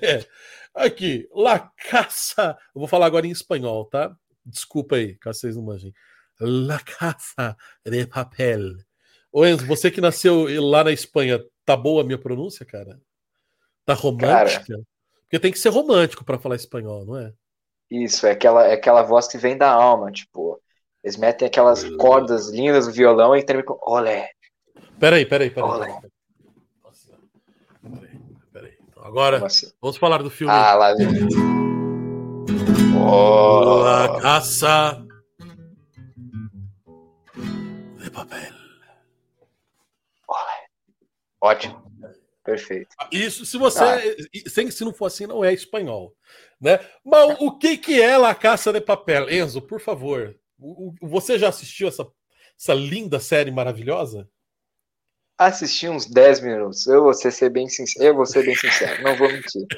é. 0.00 0.26
Aqui, 0.74 1.28
La 1.34 1.58
Caça. 1.90 2.56
Eu 2.74 2.78
vou 2.78 2.88
falar 2.88 3.06
agora 3.06 3.26
em 3.26 3.30
espanhol, 3.30 3.84
tá? 3.86 4.14
Desculpa 4.46 4.96
aí, 4.96 5.16
caso 5.16 5.40
vocês 5.40 5.56
não 5.56 5.64
manjem. 5.64 5.92
La 6.40 6.78
Caça 6.78 7.56
de 7.84 8.06
Papel. 8.06 8.76
Ô 9.32 9.44
Enzo, 9.44 9.66
você 9.66 9.90
que 9.90 10.00
nasceu 10.00 10.46
lá 10.68 10.84
na 10.84 10.92
Espanha, 10.92 11.40
tá 11.64 11.76
boa 11.76 12.02
a 12.02 12.04
minha 12.04 12.18
pronúncia, 12.18 12.64
cara? 12.64 13.00
Tá 13.84 13.94
romântica? 13.94 14.64
Cara... 14.66 14.82
Porque 15.22 15.38
tem 15.38 15.52
que 15.52 15.58
ser 15.58 15.68
romântico 15.68 16.24
para 16.24 16.38
falar 16.38 16.56
espanhol, 16.56 17.04
não 17.04 17.16
é? 17.16 17.32
Isso, 17.90 18.26
é 18.26 18.30
aquela, 18.30 18.66
é 18.66 18.74
aquela 18.74 19.02
voz 19.02 19.26
que 19.26 19.36
vem 19.36 19.56
da 19.56 19.70
alma, 19.70 20.12
tipo, 20.12 20.60
eles 21.02 21.16
metem 21.16 21.48
aquelas 21.48 21.82
cordas 21.96 22.48
lindas 22.48 22.86
no 22.86 22.92
violão 22.92 23.34
e 23.36 23.42
terminam 23.42 23.74
com 23.74 23.90
olé. 23.90 24.30
Peraí, 24.98 25.26
peraí, 25.26 25.50
peraí. 25.50 25.70
Olé. 25.70 26.00
Peraí, 27.82 28.20
peraí. 28.52 28.78
Então, 28.88 29.04
agora, 29.04 29.44
assim? 29.44 29.66
vamos 29.80 29.96
falar 29.96 30.22
do 30.22 30.30
filme. 30.30 30.52
Ah, 30.52 30.74
lá 30.74 30.94
vem. 30.94 31.08
Oh. 33.02 33.80
La 33.82 34.20
Caça 34.20 35.02
de 37.98 38.10
Papel. 38.10 38.52
Olé. 40.28 40.66
Ótimo. 41.40 41.89
Perfeito. 42.50 42.96
Isso, 43.12 43.46
se 43.46 43.56
você. 43.56 43.84
Ah. 43.84 44.00
Se 44.70 44.84
não 44.84 44.92
for 44.92 45.06
assim, 45.06 45.26
não 45.26 45.44
é 45.44 45.52
espanhol. 45.52 46.12
Né? 46.60 46.80
Mas 47.04 47.36
o 47.38 47.56
que, 47.56 47.76
que 47.76 48.02
é 48.02 48.16
La 48.16 48.34
Caça 48.34 48.72
de 48.72 48.80
Papel? 48.80 49.30
Enzo, 49.30 49.62
por 49.62 49.80
favor. 49.80 50.34
Você 51.00 51.38
já 51.38 51.48
assistiu 51.48 51.86
essa, 51.86 52.04
essa 52.58 52.74
linda 52.74 53.20
série 53.20 53.52
maravilhosa? 53.52 54.28
Assisti 55.38 55.88
uns 55.88 56.06
10 56.06 56.40
minutos. 56.40 56.86
Eu 56.88 57.04
vou 57.04 57.14
ser 57.14 57.48
bem 57.48 57.68
sincero. 57.68 58.04
Eu 58.04 58.16
vou 58.16 58.26
ser 58.26 58.44
bem 58.44 58.56
sincero, 58.56 59.00
não 59.02 59.16
vou 59.16 59.30
mentir. 59.30 59.66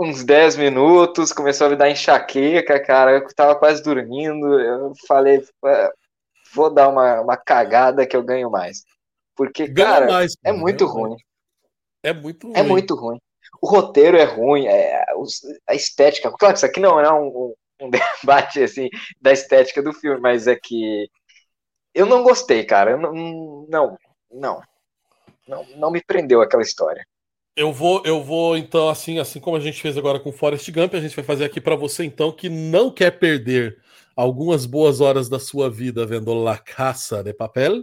uns 0.00 0.24
10 0.24 0.56
minutos, 0.56 1.32
começou 1.32 1.66
a 1.66 1.70
me 1.70 1.76
dar 1.76 1.90
enxaqueca, 1.90 2.82
cara. 2.82 3.12
Eu 3.12 3.26
tava 3.34 3.56
quase 3.56 3.82
dormindo. 3.82 4.58
Eu 4.58 4.92
falei, 5.06 5.44
vou 6.54 6.72
dar 6.72 6.88
uma, 6.88 7.20
uma 7.20 7.36
cagada 7.36 8.06
que 8.06 8.16
eu 8.16 8.22
ganho 8.22 8.50
mais. 8.50 8.82
Porque, 9.40 9.66
Ganha 9.68 9.88
cara, 9.88 10.06
mais, 10.06 10.36
é 10.44 10.52
muito 10.52 10.84
ruim. 10.84 11.16
É 12.02 12.12
muito 12.12 12.46
é 12.48 12.50
ruim. 12.50 12.58
É 12.58 12.62
muito 12.62 12.94
ruim 12.94 13.18
o 13.60 13.68
roteiro 13.68 14.16
é 14.16 14.24
ruim, 14.24 14.66
é, 14.66 15.04
a 15.66 15.74
estética. 15.74 16.30
Claro 16.30 16.54
que 16.54 16.58
isso 16.58 16.66
aqui 16.66 16.80
não 16.80 17.00
é 17.00 17.12
um, 17.12 17.54
um 17.80 17.90
debate 18.22 18.62
assim 18.62 18.88
da 19.20 19.32
estética 19.32 19.82
do 19.82 19.92
filme, 19.92 20.20
mas 20.20 20.46
é 20.46 20.56
que 20.56 21.08
eu 21.94 22.06
não 22.06 22.22
gostei, 22.22 22.64
cara. 22.64 22.92
Eu 22.92 22.98
não, 22.98 23.66
não, 23.68 23.98
não, 24.30 24.62
não, 25.46 25.66
não 25.76 25.90
me 25.90 26.02
prendeu 26.02 26.40
aquela 26.40 26.62
história. 26.62 27.04
Eu 27.56 27.72
vou, 27.72 28.02
eu 28.06 28.22
vou 28.22 28.56
então 28.56 28.88
assim, 28.88 29.18
assim 29.18 29.40
como 29.40 29.56
a 29.56 29.60
gente 29.60 29.82
fez 29.82 29.98
agora 29.98 30.20
com 30.20 30.32
Forrest 30.32 30.70
Gump, 30.70 30.94
a 30.94 31.00
gente 31.00 31.16
vai 31.16 31.24
fazer 31.24 31.44
aqui 31.44 31.60
para 31.60 31.76
você 31.76 32.04
então 32.04 32.32
que 32.32 32.48
não 32.48 32.90
quer 32.90 33.18
perder 33.18 33.78
algumas 34.16 34.64
boas 34.64 35.00
horas 35.00 35.28
da 35.28 35.38
sua 35.38 35.68
vida 35.68 36.06
vendo 36.06 36.32
La 36.32 36.56
Caça 36.56 37.22
de 37.22 37.34
Papel, 37.34 37.82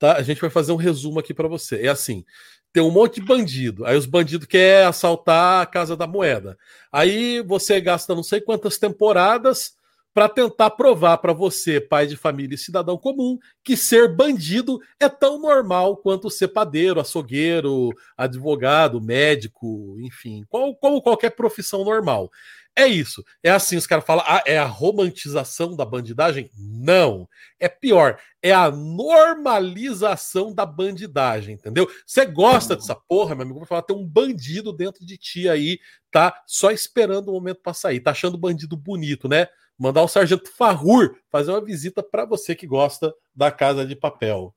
tá? 0.00 0.16
A 0.16 0.22
gente 0.22 0.40
vai 0.40 0.50
fazer 0.50 0.72
um 0.72 0.76
resumo 0.76 1.20
aqui 1.20 1.32
para 1.32 1.46
você. 1.46 1.82
É 1.82 1.88
assim, 1.88 2.24
tem 2.72 2.82
um 2.82 2.90
monte 2.90 3.20
de 3.20 3.26
bandido. 3.26 3.84
Aí 3.84 3.96
os 3.96 4.06
bandidos 4.06 4.48
querem 4.48 4.88
assaltar 4.88 5.62
a 5.62 5.66
Casa 5.66 5.96
da 5.96 6.06
Moeda. 6.06 6.58
Aí 6.90 7.42
você 7.42 7.80
gasta 7.80 8.14
não 8.14 8.22
sei 8.22 8.40
quantas 8.40 8.78
temporadas 8.78 9.78
para 10.12 10.28
tentar 10.28 10.70
provar 10.70 11.18
para 11.18 11.32
você, 11.32 11.80
pai 11.80 12.06
de 12.06 12.16
família 12.16 12.56
e 12.56 12.58
cidadão 12.58 12.98
comum, 12.98 13.38
que 13.62 13.76
ser 13.76 14.08
bandido 14.08 14.80
é 14.98 15.08
tão 15.08 15.40
normal 15.40 15.96
quanto 15.98 16.28
ser 16.28 16.48
padeiro, 16.48 16.98
açougueiro, 16.98 17.90
advogado, 18.16 19.00
médico, 19.00 19.96
enfim, 20.00 20.44
qual, 20.48 20.74
como 20.74 21.00
qualquer 21.00 21.30
profissão 21.30 21.84
normal. 21.84 22.28
É 22.76 22.86
isso. 22.86 23.22
É 23.42 23.50
assim, 23.50 23.76
os 23.76 23.86
caras 23.86 24.04
falam, 24.04 24.24
ah, 24.26 24.42
é 24.46 24.58
a 24.58 24.64
romantização 24.64 25.76
da 25.76 25.84
bandidagem? 25.84 26.50
Não. 26.56 27.28
É 27.58 27.68
pior, 27.68 28.18
é 28.42 28.52
a 28.52 28.70
normalização 28.70 30.54
da 30.54 30.64
bandidagem, 30.64 31.54
entendeu? 31.54 31.88
Você 32.06 32.24
gosta 32.24 32.76
dessa 32.76 32.94
porra, 32.94 33.34
meu 33.34 33.44
amigo, 33.44 33.58
vai 33.58 33.68
falar, 33.68 33.82
tem 33.82 33.96
um 33.96 34.06
bandido 34.06 34.72
dentro 34.72 35.04
de 35.04 35.18
ti 35.18 35.48
aí, 35.48 35.78
tá 36.10 36.42
só 36.46 36.70
esperando 36.70 37.28
o 37.28 37.32
momento 37.32 37.60
para 37.62 37.74
sair, 37.74 38.00
tá 38.00 38.12
achando 38.12 38.38
bandido 38.38 38.76
bonito, 38.76 39.28
né? 39.28 39.48
mandar 39.80 40.02
o 40.02 40.08
Sargento 40.08 40.50
Farrur 40.50 41.16
fazer 41.30 41.50
uma 41.50 41.64
visita 41.64 42.02
para 42.02 42.26
você 42.26 42.54
que 42.54 42.66
gosta 42.66 43.14
da 43.34 43.50
Casa 43.50 43.86
de 43.86 43.96
Papel. 43.96 44.54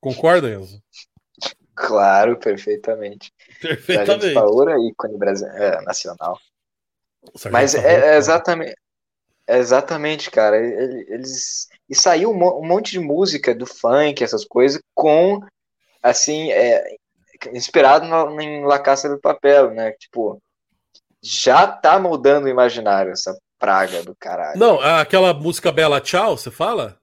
Concorda, 0.00 0.48
Enzo? 0.48 0.82
Claro, 1.74 2.38
perfeitamente. 2.38 3.30
Perfeitamente. 3.60 4.32
Farrur 4.32 4.70
é 4.70 4.78
ícone 4.88 5.18
é, 5.54 5.82
nacional. 5.82 6.38
Mas 7.50 7.74
é, 7.74 8.14
é, 8.14 8.16
exatamente, 8.16 8.74
é 9.46 9.58
exatamente, 9.58 10.30
cara. 10.30 10.56
Eles 10.56 11.68
e 11.88 11.94
saiu 11.94 12.30
um 12.30 12.66
monte 12.66 12.92
de 12.92 13.00
música 13.00 13.54
do 13.54 13.66
funk, 13.66 14.24
essas 14.24 14.44
coisas, 14.44 14.80
com 14.94 15.40
assim, 16.02 16.50
é, 16.50 16.96
inspirado 17.52 18.06
no, 18.06 18.40
em 18.40 18.64
La 18.64 18.78
Caça 18.78 19.08
do 19.08 19.20
Papel, 19.20 19.72
né? 19.72 19.92
Tipo, 19.92 20.40
já 21.22 21.66
tá 21.66 21.98
moldando 21.98 22.46
o 22.46 22.50
imaginário 22.50 23.12
essa 23.12 23.36
praga 23.58 24.02
do 24.02 24.14
caralho. 24.16 24.58
Não, 24.58 24.80
aquela 24.80 25.34
música 25.34 25.70
Bela 25.70 26.00
Tchau, 26.00 26.36
você 26.36 26.50
fala? 26.50 26.96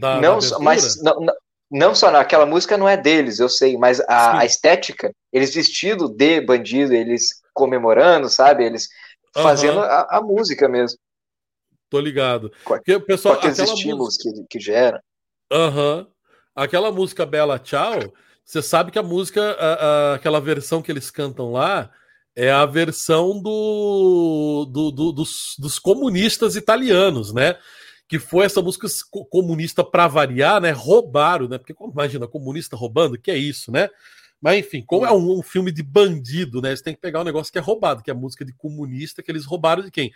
Da, 0.00 0.20
não, 0.20 0.38
da 0.38 0.58
mas 0.58 1.02
não, 1.02 1.20
não, 1.20 1.34
não, 1.70 1.94
só 1.94 2.14
aquela 2.16 2.46
música 2.46 2.76
não 2.76 2.88
é 2.88 2.96
deles, 2.96 3.38
eu 3.38 3.48
sei, 3.48 3.76
mas 3.76 4.00
a, 4.00 4.40
a 4.40 4.44
estética, 4.44 5.12
eles 5.32 5.54
vestidos 5.54 6.10
de 6.10 6.40
bandido, 6.40 6.92
eles 6.92 7.41
comemorando, 7.52 8.28
sabe? 8.28 8.64
Eles 8.64 8.88
uhum. 9.36 9.42
fazendo 9.42 9.80
a, 9.80 10.18
a, 10.18 10.20
música 10.20 10.68
mesmo. 10.68 10.98
Tô 11.90 12.00
ligado. 12.00 12.50
Porque 12.64 12.94
o 12.94 13.00
pessoal, 13.00 13.34
com 13.34 13.40
aqueles 13.40 13.58
estímulos 13.58 14.16
música... 14.16 14.46
que, 14.48 14.58
que 14.58 14.60
gera. 14.60 15.02
Aham. 15.50 15.98
Uhum. 15.98 16.12
Aquela 16.54 16.92
música 16.92 17.24
Bela 17.24 17.58
Tchau, 17.58 18.12
você 18.44 18.60
sabe 18.60 18.90
que 18.90 18.98
a 18.98 19.02
música, 19.02 19.56
a, 19.58 19.72
a, 19.72 20.14
aquela 20.14 20.38
versão 20.38 20.82
que 20.82 20.92
eles 20.92 21.10
cantam 21.10 21.50
lá, 21.50 21.90
é 22.36 22.50
a 22.50 22.66
versão 22.66 23.40
do, 23.40 24.66
do, 24.70 24.90
do 24.90 25.12
dos, 25.12 25.54
dos, 25.58 25.78
comunistas 25.78 26.56
italianos, 26.56 27.32
né? 27.32 27.56
Que 28.08 28.18
foi 28.18 28.44
essa 28.44 28.60
música 28.60 28.86
comunista 29.30 29.82
para 29.84 30.06
variar, 30.08 30.60
né? 30.60 30.70
Roubaram, 30.70 31.48
né? 31.48 31.58
Porque 31.58 31.74
imagina, 31.90 32.26
comunista 32.26 32.76
roubando, 32.76 33.18
que 33.18 33.30
é 33.30 33.36
isso, 33.36 33.70
né? 33.70 33.88
Mas 34.42 34.58
enfim, 34.58 34.82
como 34.84 35.06
é 35.06 35.12
um, 35.12 35.38
um, 35.38 35.42
filme 35.42 35.70
de 35.70 35.84
bandido, 35.84 36.60
né? 36.60 36.74
Você 36.74 36.82
tem 36.82 36.94
que 36.94 37.00
pegar 37.00 37.20
um 37.20 37.24
negócio 37.24 37.52
que 37.52 37.58
é 37.58 37.62
roubado, 37.62 38.02
que 38.02 38.10
é 38.10 38.12
a 38.12 38.16
música 38.16 38.44
de 38.44 38.52
comunista 38.52 39.22
que 39.22 39.30
eles 39.30 39.44
roubaram 39.44 39.84
de 39.84 39.90
quem? 39.90 40.10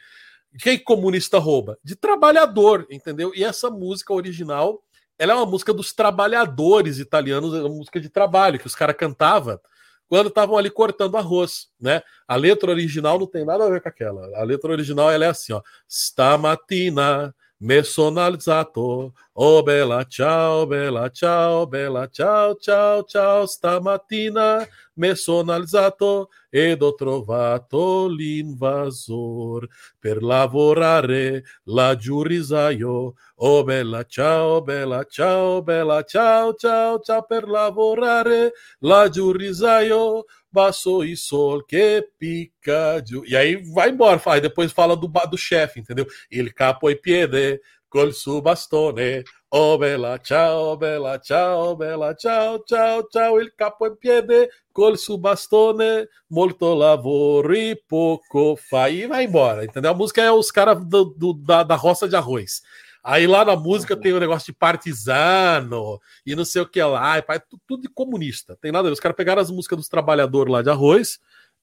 De 0.53 0.59
quem 0.59 0.77
comunista 0.77 1.39
rouba? 1.39 1.79
De 1.85 1.95
trabalhador, 1.95 2.89
entendeu? 2.91 3.33
E 3.37 3.45
essa 3.45 3.71
música 3.71 4.12
original, 4.12 4.83
ela 5.17 5.33
é 5.33 5.37
uma 5.37 5.47
música 5.47 5.73
dos 5.73 5.93
trabalhadores 5.93 6.99
italianos, 6.99 7.55
é 7.55 7.61
uma 7.61 7.69
música 7.69 8.01
de 8.01 8.09
trabalho 8.09 8.59
que 8.59 8.67
os 8.67 8.75
caras 8.75 8.97
cantavam 8.97 9.61
quando 10.09 10.29
estavam 10.29 10.57
ali 10.57 10.71
cortando 10.71 11.17
arroz, 11.17 11.69
né? 11.81 12.03
A 12.27 12.35
letra 12.35 12.73
original 12.73 13.21
não 13.21 13.27
tem 13.29 13.45
nada 13.45 13.65
a 13.65 13.71
ver 13.71 13.81
com 13.81 13.89
aquela. 13.89 14.27
A 14.41 14.43
letra 14.43 14.73
original 14.73 15.09
ela 15.09 15.27
é 15.27 15.29
assim, 15.29 15.53
ó: 15.53 15.62
Stamattina 15.89 17.33
me 17.59 17.83
sono 17.83 18.21
alzato, 18.21 19.14
oh 19.33 19.62
bella 19.62 20.05
ciao, 20.05 20.66
bella 20.66 21.09
ciao, 21.11 21.66
bella 21.66 22.07
ciao, 22.09 22.55
ciao, 22.57 23.03
ciao, 23.05 23.47
stamattina 23.47 24.66
me 24.95 25.14
sono 25.14 25.53
alzato 25.53 26.29
ed 26.51 26.83
ho 26.83 26.95
trovato 26.95 28.09
l'invasor 28.09 29.66
per 29.99 30.23
lavorare 30.23 31.45
laggiù 31.64 32.23
risaio, 32.23 33.14
oh 33.37 33.64
bella 33.64 34.05
ciao, 34.05 34.61
bella 34.62 35.05
ciao, 35.05 35.62
bella 35.62 36.03
ciao, 36.03 36.55
ciao, 36.55 37.01
ciao, 37.01 37.25
per 37.25 37.49
lavorare 37.49 38.53
laggiù 38.81 39.33
risaio, 39.33 40.25
basso 40.57 41.05
e 41.05 41.14
sol 41.14 41.62
que 41.62 42.03
pica. 42.19 43.05
E 43.27 43.37
aí 43.37 43.57
vai 43.75 43.90
embora, 43.90 44.19
aí 44.25 44.40
depois 44.40 44.73
fala 44.73 44.97
do, 44.97 45.07
do 45.07 45.37
chefe, 45.37 45.81
entendeu? 45.81 46.07
Il 46.31 46.55
capo 46.55 46.88
e 46.88 46.97
piede 46.97 47.61
col 47.90 48.12
suo 48.14 48.40
bastone. 48.40 49.23
Oh 49.51 49.77
bella 49.77 50.19
ciao, 50.19 50.77
bella 50.77 51.19
ciao, 51.19 51.77
bella 51.77 52.14
ciao, 52.14 52.62
ciao, 52.64 53.07
ciao, 53.11 53.38
il 53.38 53.53
capo 53.55 53.87
in 53.87 53.97
piede 53.97 54.49
col 54.73 54.97
suo 54.97 55.19
bastone, 55.19 56.09
molto 56.29 56.75
lavoro 56.75 57.55
e 57.55 57.77
pouco 57.87 58.57
fa. 58.57 58.88
E 58.88 59.07
vai 59.07 59.25
embora, 59.25 59.62
entendeu? 59.62 59.90
A 59.90 59.95
música 59.95 60.23
é 60.23 60.33
os 60.33 60.51
caras 60.51 60.79
da, 60.87 61.62
da 61.64 61.77
roça 61.77 62.09
de 62.09 62.16
arroz. 62.16 62.62
Aí 63.09 63.25
lá 63.25 63.45
na 63.45 63.55
música 63.55 63.95
uhum. 63.95 64.01
tem 64.01 64.12
o 64.12 64.19
negócio 64.19 64.47
de 64.47 64.59
partisano 64.59 66.01
e 66.27 66.35
não 66.35 66.45
sei 66.45 66.61
o 66.62 66.69
que 66.69 66.83
lá. 66.83 67.12
Ai, 67.12 67.23
pai, 67.23 67.40
tudo 67.64 67.83
de 67.83 67.88
comunista. 67.88 68.59
Tem 68.61 68.73
nada 68.73 68.88
a 68.88 68.90
ver. 68.90 68.95
Os 68.95 68.99
caras 68.99 69.16
pegaram 69.16 69.40
as 69.40 69.49
músicas 69.49 69.79
dos 69.79 69.88
trabalhadores 69.88 70.53
lá 70.53 70.61
de 70.61 70.71
arroz 70.71 71.21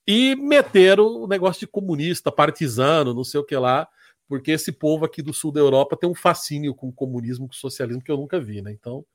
e 0.07 0.37
meteram 0.37 1.05
o 1.05 1.27
negócio 1.27 1.59
de 1.59 1.67
comunista, 1.67 2.31
partisano, 2.31 3.13
não 3.13 3.25
sei 3.25 3.41
o 3.41 3.43
que 3.43 3.57
lá. 3.57 3.89
Porque 4.25 4.51
esse 4.51 4.71
povo 4.71 5.03
aqui 5.03 5.21
do 5.21 5.33
sul 5.33 5.51
da 5.51 5.59
Europa 5.59 5.97
tem 5.97 6.09
um 6.09 6.15
fascínio 6.15 6.73
com 6.73 6.87
o 6.87 6.93
comunismo, 6.93 7.45
com 7.45 7.53
o 7.53 7.57
socialismo 7.57 8.01
que 8.01 8.09
eu 8.09 8.15
nunca 8.15 8.39
vi, 8.39 8.61
né? 8.61 8.71
Então. 8.71 9.05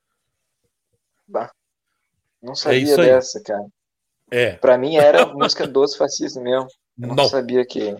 Bah, 1.27 1.51
não 2.43 2.53
é 2.53 2.57
sabia 2.57 2.93
é 2.93 2.97
dessa, 2.97 3.43
cara. 3.43 3.67
É. 4.31 4.53
Pra 4.57 4.77
mim 4.77 4.97
era 4.97 5.25
música 5.33 5.67
dos 5.67 5.97
fascistas 5.97 6.43
mesmo. 6.43 6.69
Eu 7.01 7.09
não, 7.09 7.15
não 7.15 7.25
sabia 7.27 7.65
que. 7.65 7.97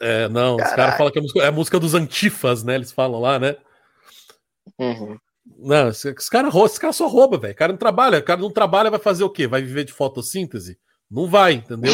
É, 0.00 0.28
não, 0.28 0.56
Caraca. 0.56 0.70
os 0.70 0.76
caras 0.76 0.96
falam 0.96 1.12
que 1.12 1.18
é 1.18 1.20
a, 1.20 1.22
música, 1.22 1.40
é 1.40 1.46
a 1.46 1.52
música 1.52 1.80
dos 1.80 1.94
antifas, 1.94 2.62
né? 2.62 2.74
Eles 2.74 2.92
falam 2.92 3.20
lá, 3.20 3.38
né? 3.38 3.56
Uhum. 4.78 5.18
Não, 5.58 5.88
os 5.88 6.28
caras 6.28 6.54
esse 6.54 6.80
cara 6.80 6.92
só 6.92 7.06
rouba, 7.06 7.38
velho. 7.38 7.52
O 7.52 7.56
cara 7.56 7.72
não 7.72 7.78
trabalha, 7.78 8.18
o 8.18 8.22
cara 8.22 8.40
não 8.40 8.50
trabalha, 8.50 8.90
vai 8.90 9.00
fazer 9.00 9.24
o 9.24 9.30
quê? 9.30 9.46
Vai 9.46 9.62
viver 9.62 9.84
de 9.84 9.92
fotossíntese? 9.92 10.78
Não 11.10 11.28
vai, 11.28 11.54
entendeu? 11.54 11.92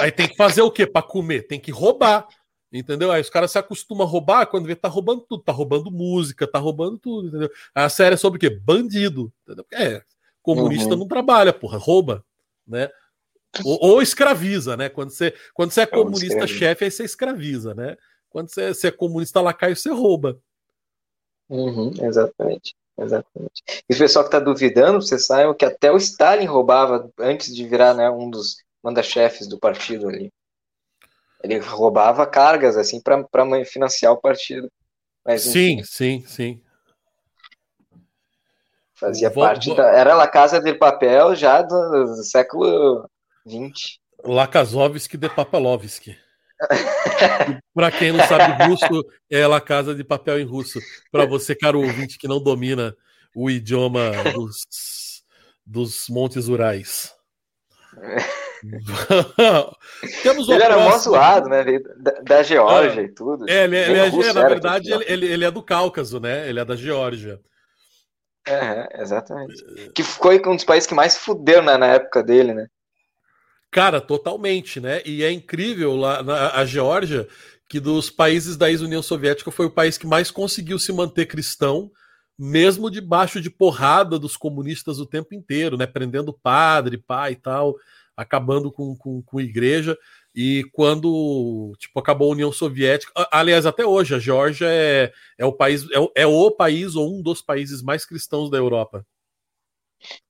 Aí 0.00 0.10
tem 0.10 0.28
que 0.28 0.36
fazer 0.36 0.62
o 0.62 0.70
quê 0.70 0.86
para 0.86 1.06
comer? 1.06 1.46
Tem 1.46 1.60
que 1.60 1.70
roubar, 1.70 2.26
entendeu? 2.72 3.12
Aí 3.12 3.20
os 3.20 3.30
caras 3.30 3.52
se 3.52 3.58
acostumam 3.58 4.06
a 4.06 4.10
roubar 4.10 4.46
quando 4.46 4.66
vê 4.66 4.74
tá 4.74 4.88
roubando 4.88 5.20
tudo, 5.28 5.42
tá 5.42 5.52
roubando 5.52 5.90
música, 5.90 6.46
tá 6.46 6.58
roubando 6.58 6.98
tudo, 6.98 7.28
entendeu? 7.28 7.50
A 7.74 7.88
série 7.88 8.14
é 8.14 8.18
sobre 8.18 8.36
o 8.36 8.40
quê? 8.40 8.50
Bandido, 8.50 9.32
entendeu? 9.42 9.64
É, 9.72 10.02
comunista 10.42 10.94
uhum. 10.94 11.00
não 11.00 11.08
trabalha, 11.08 11.52
porra, 11.52 11.78
rouba, 11.78 12.24
né? 12.66 12.90
Ou, 13.64 13.78
ou, 13.80 14.02
escraviza, 14.02 14.76
né? 14.76 14.88
Quando 14.88 15.10
você, 15.10 15.34
quando 15.52 15.70
você 15.70 15.82
é 15.82 15.86
comunista 15.86 16.46
chefe, 16.46 16.84
aí 16.84 16.90
você 16.90 17.04
escraviza, 17.04 17.74
né? 17.74 17.96
Quando 18.30 18.48
você, 18.48 18.74
você 18.74 18.88
é 18.88 18.90
comunista 18.90 19.40
lacaio, 19.40 19.76
você 19.76 19.90
rouba. 19.90 20.40
Uhum, 21.48 21.92
exatamente. 22.02 22.74
Exatamente. 22.96 23.62
E 23.88 23.94
o 23.94 23.98
pessoal 23.98 24.24
que 24.24 24.28
está 24.28 24.38
duvidando, 24.38 25.02
você 25.02 25.18
saiba 25.18 25.54
que 25.54 25.64
até 25.64 25.90
o 25.90 25.96
Stalin 25.96 26.46
roubava 26.46 27.10
antes 27.18 27.54
de 27.54 27.66
virar 27.66 27.92
né, 27.92 28.08
um 28.08 28.30
dos 28.30 28.56
manda-chefes 28.82 29.48
do 29.48 29.58
partido 29.58 30.08
ali. 30.08 30.32
Ele 31.42 31.58
roubava 31.58 32.26
cargas 32.26 32.76
assim 32.76 33.00
para 33.00 33.26
financiar 33.64 34.12
o 34.12 34.20
partido. 34.20 34.70
Mas, 35.24 35.42
sim, 35.42 35.82
sim, 35.82 36.24
sim. 36.26 36.62
Fazia 38.94 39.28
vou, 39.28 39.44
parte 39.44 39.74
da. 39.74 39.90
Era 39.90 40.22
a 40.22 40.28
Casa 40.28 40.60
de 40.60 40.72
Papel 40.72 41.34
já 41.34 41.62
do, 41.62 42.04
do 42.06 42.24
século 42.24 43.08
20. 43.46 44.00
Lakazovski 44.24 45.16
de 45.16 45.28
Papelovski. 45.28 46.16
Para 47.74 47.90
quem 47.90 48.12
não 48.12 48.24
sabe 48.26 48.64
russo, 48.64 49.04
é 49.30 49.46
La 49.46 49.60
Casa 49.60 49.94
de 49.94 50.04
Papel 50.04 50.40
em 50.40 50.44
russo. 50.44 50.78
Para 51.10 51.26
você, 51.26 51.54
caro 51.54 51.80
ouvinte, 51.80 52.18
que 52.18 52.28
não 52.28 52.42
domina 52.42 52.96
o 53.34 53.50
idioma 53.50 54.12
dos, 54.32 55.24
dos 55.66 56.06
Montes 56.08 56.48
Urais. 56.48 57.12
Temos 60.22 60.48
ele 60.48 60.62
era 60.62 60.78
mó 60.78 60.96
zoado, 60.96 61.48
né? 61.48 61.64
Da, 61.98 62.12
da 62.22 62.42
Geórgia 62.42 63.02
ah, 63.02 63.04
e 63.04 63.08
tudo. 63.08 63.48
É, 63.48 63.64
ele, 63.64 63.76
ele 63.76 63.98
é, 63.98 64.08
russo, 64.08 64.32
na 64.32 64.48
verdade, 64.48 64.92
ele, 64.92 65.04
ele, 65.06 65.26
ele, 65.26 65.44
é 65.44 65.50
do 65.50 65.62
Cáucaso, 65.62 66.18
né? 66.18 66.48
Ele 66.48 66.60
é 66.60 66.64
da 66.64 66.74
Geórgia. 66.74 67.38
É, 68.46 69.02
exatamente. 69.02 69.62
Que 69.94 70.02
foi 70.02 70.40
um 70.46 70.56
dos 70.56 70.64
países 70.64 70.86
que 70.86 70.94
mais 70.94 71.16
fudeu 71.16 71.62
na, 71.62 71.78
na 71.78 71.86
época 71.86 72.22
dele, 72.22 72.54
né? 72.54 72.66
Cara, 73.74 74.00
totalmente, 74.00 74.78
né? 74.78 75.02
E 75.04 75.24
é 75.24 75.32
incrível 75.32 75.96
lá 75.96 76.22
na 76.22 76.52
a 76.52 76.64
Geórgia 76.64 77.26
que 77.68 77.80
dos 77.80 78.08
países 78.08 78.56
da 78.56 78.70
ex-União 78.70 79.02
Soviética 79.02 79.50
foi 79.50 79.66
o 79.66 79.70
país 79.70 79.98
que 79.98 80.06
mais 80.06 80.30
conseguiu 80.30 80.78
se 80.78 80.92
manter 80.92 81.26
cristão, 81.26 81.90
mesmo 82.38 82.88
debaixo 82.88 83.40
de 83.40 83.50
porrada 83.50 84.16
dos 84.16 84.36
comunistas 84.36 85.00
o 85.00 85.06
tempo 85.06 85.34
inteiro, 85.34 85.76
né? 85.76 85.88
Prendendo 85.88 86.32
padre, 86.32 86.98
pai 86.98 87.32
e 87.32 87.36
tal, 87.36 87.74
acabando 88.16 88.70
com, 88.70 88.94
com, 88.96 89.20
com 89.20 89.40
igreja. 89.40 89.98
E 90.32 90.62
quando 90.72 91.72
tipo, 91.76 91.98
acabou 91.98 92.28
a 92.30 92.32
União 92.32 92.52
Soviética, 92.52 93.12
aliás, 93.32 93.66
até 93.66 93.84
hoje, 93.84 94.14
a 94.14 94.20
Geórgia 94.20 94.68
é, 94.68 95.12
é, 95.36 95.44
o 95.44 95.52
país, 95.52 95.84
é, 95.90 96.22
é 96.22 96.26
o 96.28 96.48
país 96.52 96.94
ou 96.94 97.12
um 97.12 97.20
dos 97.20 97.42
países 97.42 97.82
mais 97.82 98.06
cristãos 98.06 98.48
da 98.48 98.56
Europa. 98.56 99.04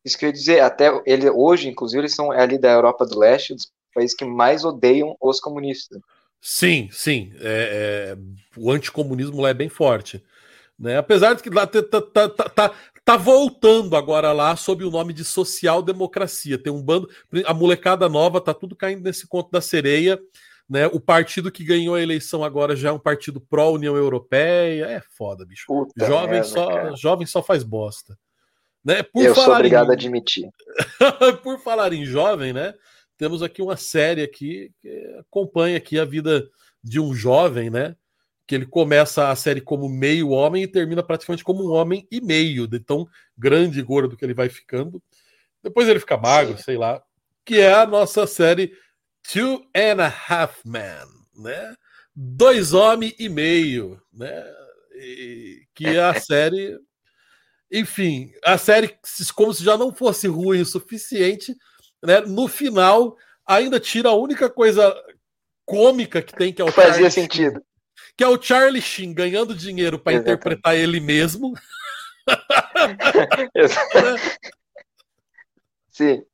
Isso 0.05 0.19
que 0.19 0.25
eu 0.25 0.29
ia 0.29 0.33
dizer, 0.33 0.61
até 0.61 0.91
ele, 1.07 1.29
hoje, 1.31 1.69
inclusive, 1.69 2.01
eles 2.01 2.15
são 2.15 2.31
ali 2.31 2.59
da 2.59 2.71
Europa 2.71 3.07
do 3.07 3.19
Leste, 3.19 3.55
dos 3.55 3.71
países 3.95 4.17
que 4.17 4.25
mais 4.25 4.65
odeiam 4.65 5.17
os 5.21 5.41
comunistas. 5.41 5.99
Sim, 6.41 6.89
sim. 6.93 7.33
É, 7.41 8.15
é, 8.15 8.19
o 8.57 8.71
anticomunismo 8.71 9.41
lá 9.41 9.49
é 9.49 9.55
bem 9.55 9.69
forte. 9.69 10.23
Né? 10.79 10.99
Apesar 10.99 11.35
de 11.35 11.43
que 11.43 11.49
lá 11.49 11.67
tá, 11.67 11.83
tá, 11.83 12.29
tá, 12.29 12.29
tá, 12.29 12.75
tá 13.03 13.17
voltando 13.17 13.97
agora 13.97 14.31
lá 14.33 14.55
sob 14.57 14.85
o 14.85 14.91
nome 14.91 15.15
de 15.15 15.25
social-democracia. 15.25 16.59
Tem 16.59 16.73
um 16.73 16.83
bando. 16.83 17.09
A 17.47 17.55
molecada 17.55 18.09
nova 18.09 18.43
tá 18.43 18.53
tudo 18.53 18.77
caindo 18.77 19.03
nesse 19.03 19.27
conto 19.27 19.51
da 19.51 19.61
sereia. 19.61 20.21
Né? 20.69 20.87
O 20.89 21.01
partido 21.01 21.51
que 21.51 21.65
ganhou 21.65 21.95
a 21.95 22.03
eleição 22.03 22.43
agora 22.45 22.77
já 22.77 22.89
é 22.91 22.93
um 22.93 22.99
partido 22.99 23.41
pró-União 23.41 23.97
Europeia. 23.97 24.85
É 24.87 25.03
foda, 25.17 25.47
bicho. 25.47 25.65
Puta 25.67 26.07
jovem, 26.07 26.41
merda, 26.41 26.49
só, 26.49 26.97
jovem 26.97 27.27
só 27.27 27.43
faz 27.43 27.63
bosta. 27.63 28.19
Né? 28.85 29.03
Por 29.03 29.25
Eu 29.25 29.35
sou 29.35 29.53
obrigado 29.53 29.87
em... 29.87 29.91
a 29.91 29.93
admitir. 29.95 30.49
Por 31.43 31.59
falar 31.61 31.93
em 31.93 32.05
jovem, 32.05 32.53
né? 32.53 32.75
temos 33.17 33.43
aqui 33.43 33.63
uma 33.63 33.77
série 33.77 34.23
aqui 34.23 34.73
que 34.81 35.17
acompanha 35.19 35.77
aqui 35.77 35.99
a 35.99 36.05
vida 36.05 36.49
de 36.83 37.01
um 37.01 37.15
jovem, 37.15 37.71
né? 37.71 37.97
Que 38.47 38.55
ele 38.55 38.67
começa 38.67 39.31
a 39.31 39.37
série 39.37 39.61
como 39.61 39.89
meio 39.89 40.31
homem 40.31 40.65
e 40.65 40.69
termina 40.69 41.03
praticamente 41.03 41.45
como 41.45 41.67
um 41.67 41.73
homem 41.73 42.07
e 42.11 42.21
meio, 42.21 42.67
de 42.67 42.79
tão 42.79 43.09
grande 43.37 43.79
e 43.79 43.83
gordo 43.83 44.17
que 44.17 44.25
ele 44.25 44.35
vai 44.35 44.49
ficando. 44.49 45.03
Depois 45.63 45.89
ele 45.89 46.01
fica 46.01 46.17
magro, 46.17 46.57
Sim. 46.57 46.63
sei 46.63 46.77
lá. 46.77 47.03
Que 47.45 47.61
é 47.61 47.73
a 47.73 47.87
nossa 47.87 48.27
série 48.27 48.77
Two 49.23 49.65
and 49.75 50.03
a 50.03 50.13
Half 50.29 50.65
Men, 50.65 51.07
né? 51.37 51.75
Dois 52.15 52.75
homens 52.75 53.15
e 53.19 53.29
meio, 53.29 54.01
né? 54.13 54.45
E, 54.95 55.63
que 55.75 55.87
é 55.87 56.03
a 56.03 56.15
série. 56.21 56.79
Enfim, 57.71 58.33
a 58.45 58.59
série, 58.59 58.97
como 59.35 59.53
se 59.53 59.65
já 59.65 59.77
não 59.77 59.93
fosse 59.93 60.29
ruim 60.29 60.61
o 60.61 60.67
suficiente, 60.67 61.57
né, 62.03 62.21
no 62.21 62.47
final 62.47 63.17
ainda 63.47 63.81
tira 63.81 64.11
a 64.11 64.15
única 64.15 64.49
coisa 64.49 64.95
cômica 65.65 66.23
que 66.23 66.35
tem, 66.35 66.53
que 66.53 66.63
é 66.63 66.65
o 66.65 66.71
Fazia 66.71 66.93
Charlie 66.93 67.11
sentido. 67.11 67.55
Sheen, 67.55 67.65
que 68.17 68.25
é 68.25 68.29
o 68.29 68.41
Charlie 68.41 68.83
Sheen 68.83 69.13
ganhando 69.13 69.55
dinheiro 69.55 69.99
para 69.99 70.15
interpretar 70.15 70.77
ele 70.77 71.01
mesmo. 71.01 71.53
Sim. 75.91 76.25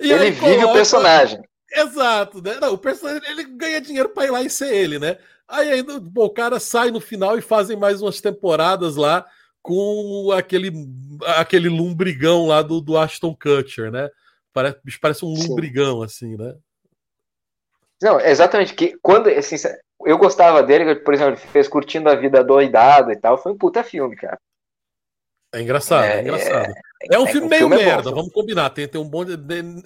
E 0.00 0.12
ele 0.12 0.30
vive 0.30 0.40
coloca... 0.40 0.66
o 0.66 0.72
personagem. 0.72 1.40
Exato, 1.70 2.42
né? 2.42 2.58
Não, 2.60 2.74
o 2.74 2.78
personagem 2.78 3.22
ele 3.30 3.44
ganha 3.44 3.80
dinheiro 3.80 4.10
para 4.10 4.26
ir 4.26 4.30
lá 4.30 4.42
e 4.42 4.50
ser 4.50 4.72
ele, 4.72 4.98
né? 4.98 5.18
Aí 5.48 5.70
ainda 5.70 5.98
bom, 5.98 6.26
o 6.26 6.30
cara 6.30 6.60
sai 6.60 6.90
no 6.90 7.00
final 7.00 7.36
e 7.36 7.42
fazem 7.42 7.76
mais 7.76 8.00
umas 8.00 8.20
temporadas 8.20 8.96
lá 8.96 9.26
com 9.64 10.30
aquele 10.30 10.70
aquele 11.38 11.70
lumbrigão 11.70 12.46
lá 12.46 12.60
do, 12.60 12.82
do 12.82 12.98
Ashton 12.98 13.34
Kutcher, 13.34 13.90
né? 13.90 14.10
Parece, 14.52 14.78
parece 15.00 15.24
um 15.24 15.28
lumbrigão, 15.28 16.02
assim, 16.02 16.36
né? 16.36 16.54
Não, 18.02 18.20
exatamente. 18.20 18.74
Que 18.74 18.98
quando, 19.02 19.28
assim, 19.30 19.56
eu 20.04 20.18
gostava 20.18 20.62
dele, 20.62 20.96
por 20.96 21.14
exemplo, 21.14 21.32
ele 21.32 21.40
fez 21.50 21.66
Curtindo 21.66 22.10
a 22.10 22.14
Vida 22.14 22.44
Doidado 22.44 23.10
e 23.10 23.16
tal. 23.16 23.38
Foi 23.38 23.52
um 23.52 23.58
puta 23.58 23.82
filme, 23.82 24.14
cara. 24.16 24.38
É 25.54 25.62
engraçado, 25.62 26.04
é, 26.04 26.18
é 26.18 26.20
engraçado. 26.20 26.74
É, 27.00 27.14
é 27.14 27.18
um 27.18 27.26
filme 27.26 27.48
meio 27.48 27.60
filme 27.60 27.80
é 27.80 27.86
merda, 27.86 28.10
vamos 28.10 28.32
combinar. 28.32 28.68
Tem, 28.70 28.86
tem 28.86 29.00
um 29.00 29.08
bom. 29.08 29.24
De, 29.24 29.32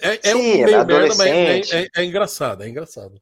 é, 0.01 0.15
é 0.15 0.31
Sim, 0.33 0.35
um 0.35 0.65
meio 0.65 0.85
merda, 0.85 1.15
mas 1.15 1.71
é, 1.71 1.87
é, 1.95 2.03
engraçado, 2.03 2.63
é 2.63 2.67
engraçado. 2.67 3.15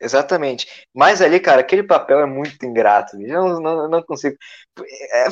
Exatamente. 0.00 0.86
Mas 0.94 1.20
ali, 1.20 1.40
cara, 1.40 1.60
aquele 1.60 1.82
papel 1.82 2.20
é 2.20 2.26
muito 2.26 2.64
ingrato. 2.64 3.20
Eu 3.20 3.60
não, 3.60 3.60
não, 3.60 3.88
não 3.88 4.02
consigo. 4.02 4.36
É 5.12 5.26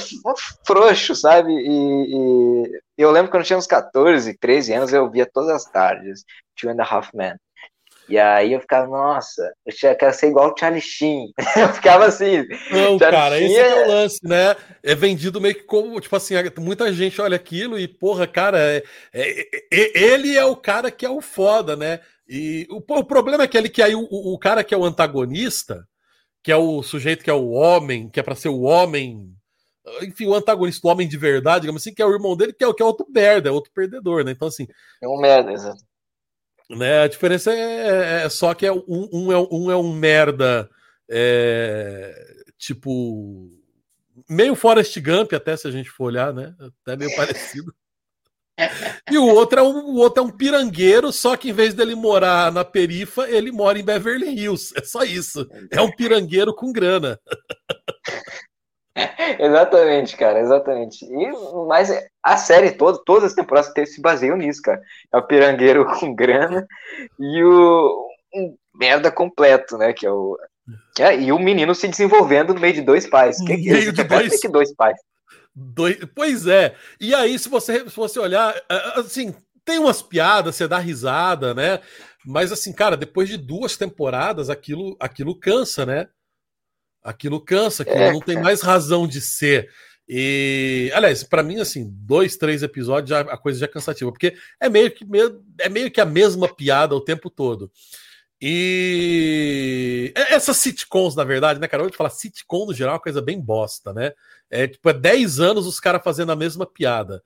frouxo, 0.67 1.15
sabe? 1.15 1.53
E, 1.53 2.15
e, 2.15 2.81
eu 2.99 3.11
lembro 3.11 3.31
quando 3.31 3.43
eu 3.43 3.47
tinha 3.47 3.59
uns 3.59 3.67
14, 3.67 4.37
13 4.39 4.73
anos, 4.73 4.93
eu 4.93 5.09
via 5.11 5.29
todas 5.33 5.51
as 5.51 5.65
tardes 5.71 6.25
Two 6.57 6.71
and 6.71 6.83
a 6.83 6.85
Half 6.85 7.11
Men. 7.15 7.37
E 8.09 8.17
aí 8.19 8.53
eu 8.53 8.61
ficava, 8.61 8.87
nossa, 8.87 9.53
eu 9.67 9.97
quero 9.97 10.15
ser 10.15 10.29
igual 10.29 10.53
o 10.53 10.55
Charlie 10.57 10.81
Sheen. 10.81 11.33
eu 11.57 11.69
ficava 11.73 12.07
assim. 12.07 12.47
Não, 12.71 12.99
cara, 12.99 13.37
Sheen 13.37 13.47
esse 13.47 13.57
é... 13.57 13.69
é 13.69 13.85
o 13.85 13.89
lance, 13.89 14.21
né? 14.23 14.57
É 14.83 14.95
vendido 14.95 15.41
meio 15.41 15.57
que 15.57 15.65
como, 15.65 16.01
tipo 16.01 16.15
assim, 16.15 16.35
muita 16.59 16.93
gente 16.93 17.21
olha 17.21 17.35
aquilo 17.35 17.79
e, 17.79 17.89
porra, 17.89 18.27
cara, 18.27 18.59
é, 18.61 18.83
é, 19.13 19.31
é, 19.73 19.99
ele 19.99 20.37
é 20.37 20.45
o 20.45 20.55
cara 20.55 20.91
que 20.91 21.05
é 21.05 21.11
o 21.11 21.21
foda, 21.21 21.75
né? 21.75 22.01
E 22.29 22.67
o, 22.71 22.79
o 22.79 23.05
problema 23.05 23.45
é 23.45 23.49
que 23.49 23.57
ele 23.57 23.69
que 23.69 23.83
aí 23.83 23.95
o, 23.95 24.07
o 24.11 24.39
cara 24.39 24.65
que 24.65 24.75
é 24.75 24.77
o 24.77 24.85
antagonista, 24.85 25.87
que 26.43 26.51
é 26.51 26.57
o 26.57 26.83
sujeito 26.83 27.25
que 27.25 27.31
é 27.31 27.35
o 27.35 27.51
homem, 27.51 28.09
que 28.09 28.21
é 28.21 28.23
para 28.23 28.35
ser 28.35 28.49
o 28.49 28.62
homem, 28.62 29.37
enfim, 30.03 30.27
o 30.27 30.35
antagonista, 30.35 30.87
o 30.87 30.91
homem 30.91 31.09
de 31.09 31.17
verdade, 31.17 31.62
digamos 31.62 31.83
assim, 31.83 31.95
que 31.95 32.03
é 32.03 32.07
o 32.07 32.12
irmão 32.12 32.37
dele, 32.37 32.53
que 32.53 32.65
é, 32.65 32.73
que 32.73 32.83
é 32.83 32.87
outro 32.87 33.07
merda, 33.09 33.49
é 33.49 33.53
outro 33.53 33.73
perdedor, 33.73 34.25
né? 34.25 34.33
Então, 34.33 34.49
assim. 34.49 34.67
É 35.03 35.09
um 35.09 35.19
merda, 35.19 35.53
exato. 35.53 35.83
Né, 36.69 37.03
a 37.03 37.07
diferença 37.07 37.53
é, 37.55 38.25
é 38.25 38.29
só 38.29 38.53
que 38.53 38.67
é 38.67 38.73
um, 38.73 39.09
um, 39.12 39.33
é, 39.33 39.39
um 39.39 39.71
é 39.71 39.77
um 39.77 39.93
merda, 39.93 40.69
é, 41.09 42.45
tipo. 42.59 43.51
Meio 44.29 44.57
Forrest 44.57 44.99
Gump, 44.99 45.33
até 45.35 45.57
se 45.57 45.69
a 45.69 45.71
gente 45.71 45.91
for 45.91 46.07
olhar, 46.07 46.33
né? 46.33 46.57
Até 46.83 46.97
meio 46.97 47.15
parecido. 47.15 47.73
E 49.11 49.19
o 49.19 49.27
outro, 49.27 49.61
é 49.61 49.62
um, 49.62 49.95
o 49.95 49.97
outro 49.97 50.23
é 50.23 50.27
um 50.27 50.31
pirangueiro, 50.31 51.12
só 51.12 51.37
que 51.37 51.51
em 51.51 51.53
vez 51.53 51.75
dele 51.75 51.95
morar 51.95 52.51
na 52.51 52.64
perifa, 52.64 53.29
ele 53.29 53.53
mora 53.53 53.79
em 53.79 53.85
Beverly 53.85 54.29
Hills. 54.29 54.73
É 54.77 54.83
só 54.83 55.05
isso. 55.05 55.47
É 55.71 55.81
um 55.81 55.90
pirangueiro 55.90 56.55
com 56.55 56.73
grana. 56.73 57.21
exatamente, 59.38 60.16
cara, 60.16 60.40
exatamente. 60.40 61.05
E, 61.05 61.33
mas 61.69 61.90
a 62.23 62.37
série 62.37 62.73
toda, 62.73 62.99
todas 63.05 63.25
as 63.25 63.35
temporadas 63.35 63.73
se 63.92 64.01
baseiam 64.01 64.37
nisso, 64.37 64.62
cara. 64.62 64.81
É 65.12 65.16
o 65.19 65.27
pirangueiro 65.27 65.85
com 66.01 66.14
grana 66.14 66.66
e 67.19 67.45
o 67.45 68.07
um 68.35 68.57
merda 68.75 69.11
completo, 69.11 69.77
né? 69.79 69.92
Que 69.92 70.07
é 70.07 70.11
o. 70.11 70.37
Que 70.95 71.03
é, 71.03 71.21
e 71.21 71.31
o 71.31 71.38
menino 71.38 71.75
se 71.75 71.87
desenvolvendo 71.87 72.53
no 72.53 72.61
meio 72.61 72.75
de 72.75 72.83
dois 72.83 73.07
pais. 73.07 73.38
Que, 73.38 73.57
que, 73.57 73.71
meio 73.71 73.92
de 73.92 74.03
dois... 74.03 74.40
que 74.40 74.49
dois 74.49 74.75
pais. 74.75 74.99
Dois... 75.57 75.97
Pois 76.14 76.47
é. 76.47 76.77
E 77.01 77.14
aí, 77.14 77.38
se 77.38 77.49
você, 77.49 77.88
se 77.88 77.97
você 77.97 78.19
olhar, 78.19 78.55
assim, 78.97 79.35
tem 79.64 79.79
umas 79.79 80.03
piadas, 80.03 80.55
você 80.55 80.69
dá 80.69 80.79
risada, 80.79 81.55
né? 81.55 81.81
Mas 82.27 82.53
assim, 82.53 82.73
cara, 82.73 82.97
depois 82.97 83.29
de 83.29 83.38
duas 83.38 83.77
temporadas, 83.77 84.51
aquilo, 84.51 84.95
aquilo 85.01 85.38
cansa, 85.38 85.87
né? 85.87 86.09
Aquilo 87.03 87.40
cansa, 87.40 87.85
aquilo 87.85 87.99
é, 87.99 88.12
não 88.12 88.21
tem 88.21 88.38
mais 88.38 88.61
razão 88.61 89.07
de 89.07 89.21
ser. 89.21 89.71
E, 90.09 90.90
aliás, 90.95 91.25
para 91.25 91.42
mim, 91.42 91.59
assim, 91.59 91.88
dois, 91.90 92.37
três 92.37 92.62
episódios, 92.62 93.11
já, 93.11 93.21
a 93.21 93.38
coisa 93.38 93.59
já 93.59 93.66
é 93.66 93.69
cansativa, 93.69 94.12
porque 94.12 94.37
é 94.61 94.69
meio 94.69 94.90
que, 94.90 95.07
é 95.61 95.69
meio 95.69 95.90
que 95.90 96.01
a 96.01 96.05
mesma 96.05 96.53
piada 96.53 96.95
o 96.95 97.01
tempo 97.01 97.31
todo. 97.31 97.71
E 98.40 100.12
essas 100.14 100.59
sitcoms, 100.59 101.14
na 101.14 101.25
verdade, 101.25 101.59
né, 101.59 101.66
cara? 101.66 101.83
Eu 101.83 101.88
vou 101.88 101.96
falar 101.96 102.11
sitcom 102.11 102.66
no 102.66 102.75
geral 102.75 102.92
é 102.92 102.94
uma 102.96 103.03
coisa 103.03 103.22
bem 103.22 103.40
bosta, 103.40 103.92
né? 103.92 104.12
É 104.51 104.66
tipo, 104.68 104.88
é 104.90 104.92
10 104.92 105.40
anos 105.40 105.66
os 105.66 105.81
caras 105.81 106.03
fazendo 106.05 106.33
a 106.33 106.37
mesma 106.37 106.66
piada. 106.66 107.22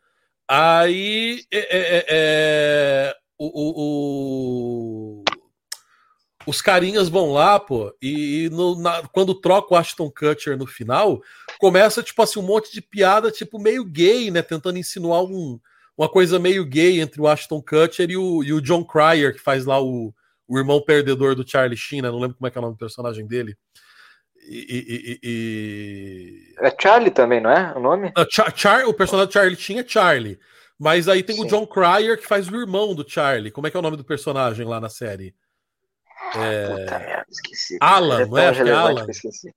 Aí 0.48 1.44
é, 1.50 1.58
é, 1.58 1.80
é, 1.80 2.04
é 2.08 3.16
o, 3.38 3.46
o, 3.46 5.22
o, 5.22 5.24
os 6.46 6.62
carinhas 6.62 7.08
vão 7.08 7.32
lá, 7.32 7.58
pô, 7.58 7.94
e 8.00 8.48
no, 8.52 8.80
na, 8.80 9.02
quando 9.08 9.34
troca 9.34 9.74
o 9.74 9.76
Ashton 9.76 10.10
Kutcher 10.10 10.56
no 10.56 10.66
final, 10.66 11.20
começa, 11.58 12.02
tipo 12.02 12.22
assim, 12.22 12.38
um 12.38 12.44
monte 12.44 12.72
de 12.72 12.80
piada, 12.80 13.30
tipo, 13.30 13.58
meio 13.58 13.84
gay, 13.84 14.30
né? 14.30 14.42
Tentando 14.42 14.78
insinuar 14.78 15.24
um, 15.24 15.58
uma 15.96 16.08
coisa 16.08 16.38
meio 16.38 16.64
gay 16.64 17.00
entre 17.00 17.20
o 17.20 17.26
Ashton 17.26 17.60
Kutcher 17.60 18.10
e 18.10 18.16
o, 18.16 18.44
e 18.44 18.52
o 18.52 18.60
John 18.60 18.84
Cryer, 18.84 19.34
que 19.34 19.40
faz 19.40 19.64
lá 19.64 19.80
o, 19.82 20.14
o 20.50 20.58
irmão 20.58 20.82
perdedor 20.82 21.36
do 21.36 21.48
Charlie 21.48 21.76
Sheen, 21.76 22.02
né? 22.02 22.10
Não 22.10 22.18
lembro 22.18 22.36
como 22.36 22.48
é 22.48 22.50
que 22.50 22.58
é 22.58 22.60
o 22.60 22.62
nome 22.62 22.74
do 22.74 22.78
personagem 22.78 23.24
dele. 23.24 23.56
E, 24.48 25.20
e, 25.22 25.28
e... 25.30 26.54
É 26.58 26.74
Charlie 26.76 27.12
também, 27.12 27.40
não 27.40 27.52
é 27.52 27.72
o 27.76 27.78
nome? 27.78 28.12
Char, 28.32 28.52
Char, 28.56 28.84
o 28.88 28.92
personagem 28.92 29.28
do 29.28 29.32
Charlie 29.32 29.56
Sheen 29.56 29.78
é 29.78 29.86
Charlie. 29.86 30.40
Mas 30.76 31.06
aí 31.06 31.22
tem 31.22 31.36
Sim. 31.36 31.42
o 31.42 31.46
John 31.46 31.64
Cryer 31.66 32.18
que 32.18 32.26
faz 32.26 32.48
o 32.48 32.56
irmão 32.56 32.96
do 32.96 33.08
Charlie. 33.08 33.52
Como 33.52 33.68
é 33.68 33.70
que 33.70 33.76
é 33.76 33.80
o 33.80 33.82
nome 33.82 33.96
do 33.96 34.02
personagem 34.02 34.66
lá 34.66 34.80
na 34.80 34.88
série? 34.88 35.36
É, 36.34 36.66
Puta 36.66 36.98
merda, 36.98 37.26
esqueci. 37.30 37.78
Alan, 37.80 38.22
é 38.22 38.26
não 38.26 38.38
é? 38.38 38.48
Acho 38.48 38.64
que 38.64 38.70
é 38.70 38.72
Alan. 38.72 38.94
que 38.94 39.00
eu 39.02 39.10
esqueci. 39.10 39.54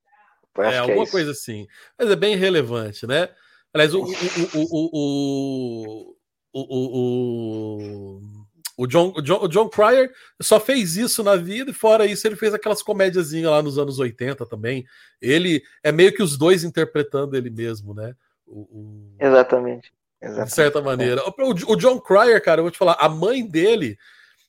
Eu 0.56 0.64
acho 0.64 0.74
é 0.74 0.76
é 0.76 0.78
alguma 0.78 1.08
coisa 1.08 1.32
assim. 1.32 1.66
Mas 1.98 2.12
é 2.12 2.16
bem 2.16 2.36
relevante, 2.36 3.08
né? 3.08 3.30
Aliás, 3.74 3.96
o, 3.96 4.02
o, 4.02 4.06
o, 4.06 4.68
o, 4.72 6.16
o, 6.54 6.62
o, 6.62 6.62
o, 6.62 8.18
o 8.20 8.44
John, 8.88 9.14
o, 9.16 9.22
John, 9.22 9.40
o 9.44 9.48
John 9.48 9.70
Cryer 9.70 10.12
só 10.42 10.60
fez 10.60 10.98
isso 10.98 11.24
na 11.24 11.36
vida, 11.36 11.70
e 11.72 11.74
fora 11.74 12.06
isso, 12.08 12.26
ele 12.28 12.36
fez 12.36 12.54
aquelas 12.54 12.82
comédiazinhas 12.82 13.52
lá 13.52 13.62
nos 13.62 13.78
anos 13.78 14.00
80 14.00 14.46
também. 14.48 14.84
Ele 15.22 15.62
é 15.84 15.92
meio 15.92 16.12
que 16.14 16.24
os 16.24 16.38
dois 16.38 16.64
interpretando 16.64 17.36
ele 17.38 17.50
mesmo, 17.52 17.94
né? 17.94 18.16
O, 18.48 18.62
o- 18.62 19.16
Exatamente. 19.20 19.92
de 20.22 20.28
Exatamente. 20.28 20.54
certa 20.56 20.82
maneira. 20.82 21.22
O, 21.26 21.72
o 21.74 21.76
John 21.76 22.00
Cryer, 22.00 22.44
cara, 22.44 22.60
eu 22.60 22.64
vou 22.64 22.72
te 22.72 22.78
falar, 22.78 22.98
a 23.00 23.08
mãe 23.08 23.46
dele 23.46 23.98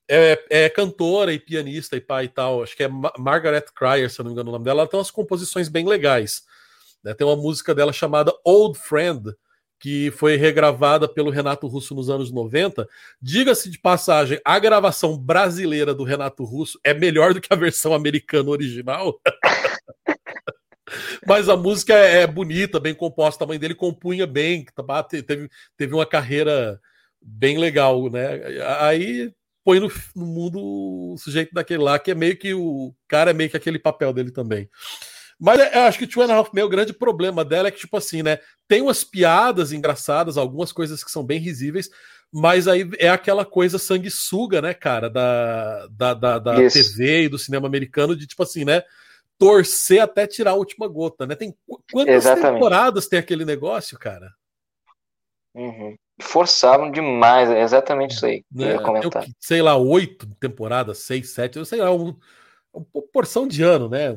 é, 0.09 0.43
é 0.51 0.69
cantora 0.71 1.33
e 1.33 1.39
pianista 1.39 1.95
e 1.97 2.01
pai 2.01 2.25
e 2.25 2.29
tal. 2.29 2.63
Acho 2.63 2.77
que 2.77 2.83
é 2.85 2.89
Ma- 2.89 3.13
Margaret 3.19 3.65
Cryer, 3.75 4.11
se 4.11 4.21
eu 4.21 4.25
não 4.25 4.31
me 4.31 4.35
engano 4.35 4.49
o 4.51 4.53
nome 4.53 4.65
dela. 4.65 4.81
Ela 4.83 4.89
tem 4.91 4.99
umas 4.99 5.11
composições 5.11 5.69
bem 5.69 5.87
legais. 5.87 6.43
né? 7.03 7.13
Tem 7.15 7.27
uma 7.27 7.37
música 7.37 7.75
dela 7.75 7.93
chamada 7.93 8.33
Old 8.45 8.79
Friend, 8.79 9.35
que 9.85 10.11
foi 10.13 10.37
regravada 10.37 11.07
pelo 11.07 11.29
Renato 11.29 11.67
Russo 11.67 11.95
nos 11.95 12.09
anos 12.09 12.33
90. 12.33 12.89
Diga-se 13.21 13.69
de 13.69 13.79
passagem, 13.79 14.41
a 14.43 14.59
gravação 14.59 15.15
brasileira 15.15 15.95
do 15.95 16.05
Renato 16.05 16.43
Russo 16.43 16.81
é 16.83 16.95
melhor 16.95 17.35
do 17.35 17.41
que 17.43 17.53
a 17.53 17.57
versão 17.57 17.93
americana 17.93 18.49
original. 18.49 19.21
Mas 21.29 21.51
a 21.51 21.57
música 21.59 21.93
é 21.93 22.23
é 22.23 22.27
bonita, 22.27 22.81
bem 22.81 22.95
composta. 22.95 23.45
A 23.45 23.47
mãe 23.47 23.59
dele 23.59 23.75
compunha 23.75 24.27
bem, 24.27 24.65
tá, 24.75 25.03
te- 25.03 25.23
teve, 25.23 25.51
teve 25.77 25.93
uma 25.93 26.07
carreira 26.07 26.81
bem 27.21 27.59
legal, 27.59 28.09
né? 28.09 28.41
Aí 28.81 29.35
põe 29.63 29.81
no, 29.81 29.93
no 30.17 30.25
mundo 30.25 30.61
o 30.63 31.17
sujeito 31.19 31.53
daquele 31.53 31.83
lá, 31.83 31.99
que 31.99 32.11
é 32.11 32.15
meio 32.15 32.39
que 32.39 32.55
o 32.55 32.95
cara 33.07 33.33
é 33.33 33.35
meio 33.35 33.51
que 33.51 33.57
aquele 33.59 33.79
papel 33.79 34.15
dele 34.15 34.31
também. 34.31 34.67
Mas 35.41 35.61
é, 35.61 35.77
eu 35.77 35.83
acho 35.83 35.99
que 35.99 36.05
o 36.05 36.09
Two 36.09 36.23
and 36.23 36.33
a 36.33 36.37
Half 36.37 36.51
Men, 36.53 36.65
o 36.65 36.69
grande 36.69 36.93
problema 36.93 37.45
dela 37.45 37.69
é 37.69 37.71
que, 37.71 37.79
tipo 37.81 37.97
assim, 37.97 38.23
né? 38.23 38.39
Tem 38.69 38.81
umas 38.81 39.05
piadas 39.05 39.73
engraçadas, 39.73 40.37
algumas 40.37 40.73
coisas 40.73 41.03
que 41.03 41.11
são 41.11 41.25
bem 41.25 41.39
risíveis, 41.39 41.91
mas 42.33 42.67
aí 42.67 42.89
é 42.99 43.09
aquela 43.09 43.45
coisa 43.45 43.79
sanguessuga, 43.79 44.61
né, 44.61 44.75
cara, 44.75 45.09
da, 45.09 45.87
da, 45.89 46.15
da, 46.15 46.39
da. 46.39 46.71
TV 46.71 47.25
e 47.25 47.29
do 47.29 47.39
cinema 47.39 47.67
americano, 47.67 48.17
de 48.17 48.27
tipo 48.27 48.43
assim, 48.43 48.65
né? 48.65 48.83
Torcer 49.39 50.01
até 50.01 50.27
tirar 50.27 50.53
a 50.53 50.55
última 50.55 50.87
gota, 50.89 51.27
né? 51.27 51.35
Tem 51.35 51.53
qu- 51.67 51.83
quantas 51.93 52.15
Exatamente. 52.15 52.55
temporadas 52.55 53.09
tem 53.09 53.19
aquele 53.19 53.45
negócio, 53.45 53.99
cara? 53.99 54.33
Uhum. 55.55 55.97
Forçavam 56.21 56.91
demais, 56.91 57.51
é 57.51 57.61
exatamente 57.63 58.15
isso 58.15 58.27
aí 58.27 58.45
né? 58.51 58.75
Eu, 59.03 59.11
sei 59.41 59.63
lá, 59.63 59.77
oito 59.77 60.27
temporadas, 60.37 60.99
seis, 60.99 61.31
sete, 61.31 61.59
eu 61.59 61.65
sei 61.65 61.81
lá, 61.81 61.93
um- 61.93 62.17
uma 62.73 63.03
porção 63.13 63.47
de 63.47 63.63
ano, 63.63 63.89
né? 63.89 64.17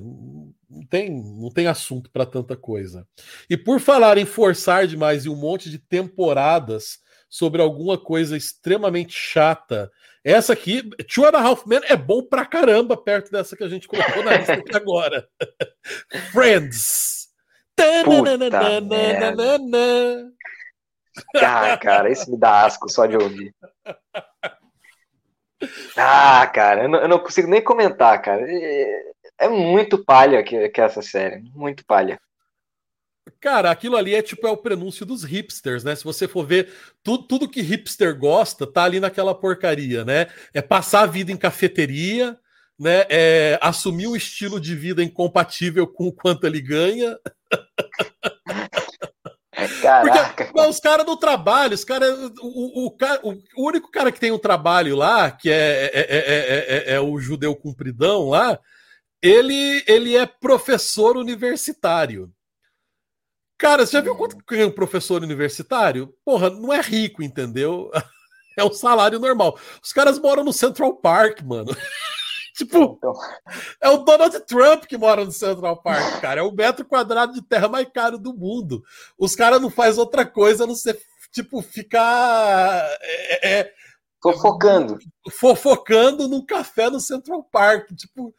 Não 0.69 0.85
tem, 0.85 1.09
não 1.09 1.49
tem 1.49 1.67
assunto 1.67 2.11
para 2.11 2.25
tanta 2.25 2.55
coisa. 2.55 3.07
E 3.49 3.55
por 3.55 3.79
falar 3.79 4.17
em 4.17 4.25
forçar 4.25 4.85
demais 4.85 5.25
e 5.25 5.29
um 5.29 5.35
monte 5.35 5.69
de 5.69 5.79
temporadas 5.79 6.99
sobre 7.29 7.61
alguma 7.61 7.97
coisa 7.97 8.35
extremamente 8.35 9.13
chata, 9.13 9.91
essa 10.23 10.51
aqui, 10.53 10.83
Two 11.05 11.25
and 11.25 11.37
a 11.37 11.41
Half 11.41 11.65
Men, 11.65 11.81
é 11.85 11.95
bom 11.95 12.21
pra 12.21 12.45
caramba 12.45 12.97
perto 12.97 13.31
dessa 13.31 13.55
que 13.55 13.63
a 13.63 13.69
gente 13.69 13.87
colocou 13.87 14.23
na 14.23 14.35
lista 14.35 14.53
aqui 14.53 14.75
agora. 14.75 15.25
Friends. 16.33 17.29
Tananana. 17.75 18.59
Ah, 21.35 21.77
cara, 21.77 22.11
isso 22.11 22.29
me 22.29 22.37
dá 22.37 22.65
asco 22.65 22.91
só 22.91 23.05
de 23.05 23.15
ouvir. 23.15 23.55
Ah, 25.95 26.45
cara, 26.47 26.83
eu 26.83 26.89
não, 26.89 26.99
eu 26.99 27.07
não 27.07 27.19
consigo 27.19 27.47
nem 27.47 27.63
comentar, 27.63 28.21
cara. 28.21 28.45
É, 28.47 29.03
é 29.39 29.47
muito 29.49 30.03
palha 30.03 30.43
que, 30.43 30.69
que 30.69 30.81
é 30.81 30.83
essa 30.83 31.01
série, 31.01 31.41
muito 31.53 31.85
palha. 31.85 32.19
Cara, 33.41 33.69
aquilo 33.69 33.95
ali 33.97 34.15
é 34.15 34.21
tipo 34.21 34.47
é 34.47 34.51
o 34.51 34.57
prenúncio 34.57 35.05
dos 35.05 35.23
hipsters, 35.23 35.83
né? 35.83 35.95
Se 35.95 36.03
você 36.03 36.27
for 36.27 36.45
ver, 36.45 36.69
tudo, 37.03 37.23
tudo 37.27 37.49
que 37.49 37.61
hipster 37.61 38.17
gosta 38.17 38.65
tá 38.65 38.83
ali 38.85 38.99
naquela 38.99 39.35
porcaria, 39.35 40.03
né? 40.05 40.27
É 40.53 40.61
passar 40.61 41.01
a 41.01 41.05
vida 41.05 41.31
em 41.31 41.37
cafeteria, 41.37 42.37
né? 42.79 43.05
É 43.09 43.59
assumir 43.61 44.07
um 44.07 44.15
estilo 44.15 44.59
de 44.61 44.73
vida 44.75 45.03
incompatível 45.03 45.85
com 45.85 46.07
o 46.07 46.13
quanto 46.13 46.45
ele 46.47 46.61
ganha. 46.61 47.17
Caraca. 49.81 50.51
Mas 50.55 50.69
os 50.69 50.79
caras 50.79 51.05
do 51.05 51.17
trabalho, 51.17 51.73
os 51.73 51.83
caras. 51.83 52.15
O, 52.39 52.87
o, 52.87 52.87
o, 52.87 53.31
o- 53.57 53.67
único 53.67 53.89
cara 53.91 54.11
que 54.11 54.19
tem 54.19 54.31
um 54.31 54.37
trabalho 54.37 54.95
lá, 54.95 55.31
que 55.31 55.49
é, 55.49 55.85
é, 55.85 55.91
é, 55.93 56.05
é- 56.17 56.91
é- 56.91 56.93
é 56.95 56.99
o 56.99 57.19
judeu 57.19 57.55
cumpridão 57.55 58.29
lá, 58.29 58.59
ele, 59.21 59.83
ele 59.87 60.15
é 60.15 60.25
professor 60.25 61.17
universitário. 61.17 62.31
Cara, 63.57 63.85
você 63.85 63.93
já 63.93 64.01
viu 64.01 64.15
quanto 64.15 64.37
ganha 64.47 64.67
um 64.67 64.71
professor 64.71 65.23
universitário? 65.23 66.13
Porra, 66.23 66.49
não 66.49 66.71
é 66.71 66.81
rico, 66.81 67.23
entendeu? 67.23 67.91
É 68.59 68.63
um 68.63 68.73
salário 68.73 69.19
normal. 69.19 69.55
Os 69.83 69.93
caras 69.93 70.17
moram 70.17 70.43
no 70.43 70.51
Central 70.51 70.95
Park, 70.95 71.43
mano. 71.43 71.67
tipo, 72.57 72.97
Então. 72.97 73.13
é 73.79 73.87
o 73.87 73.97
Donald 73.97 74.39
Trump 74.47 74.85
que 74.85 74.97
mora 74.97 75.23
no 75.23 75.31
Central 75.31 75.79
Park, 75.83 76.19
cara. 76.21 76.39
É 76.39 76.43
o 76.43 76.51
metro 76.51 76.83
quadrado 76.83 77.33
de 77.33 77.43
terra 77.43 77.67
mais 77.67 77.87
caro 77.93 78.17
do 78.17 78.33
mundo. 78.33 78.83
Os 79.15 79.35
caras 79.35 79.61
não 79.61 79.69
fazem 79.69 79.99
outra 79.99 80.25
coisa 80.25 80.63
a 80.63 80.67
não 80.67 80.73
ser, 80.73 80.99
tipo, 81.31 81.61
ficar 81.61 82.83
é, 82.99 83.59
é, 83.59 83.73
Fofocando. 84.23 84.97
fofocando 85.29 86.27
num 86.27 86.43
café 86.43 86.89
no 86.89 86.99
Central 86.99 87.43
Park. 87.43 87.91
Tipo, 87.95 88.33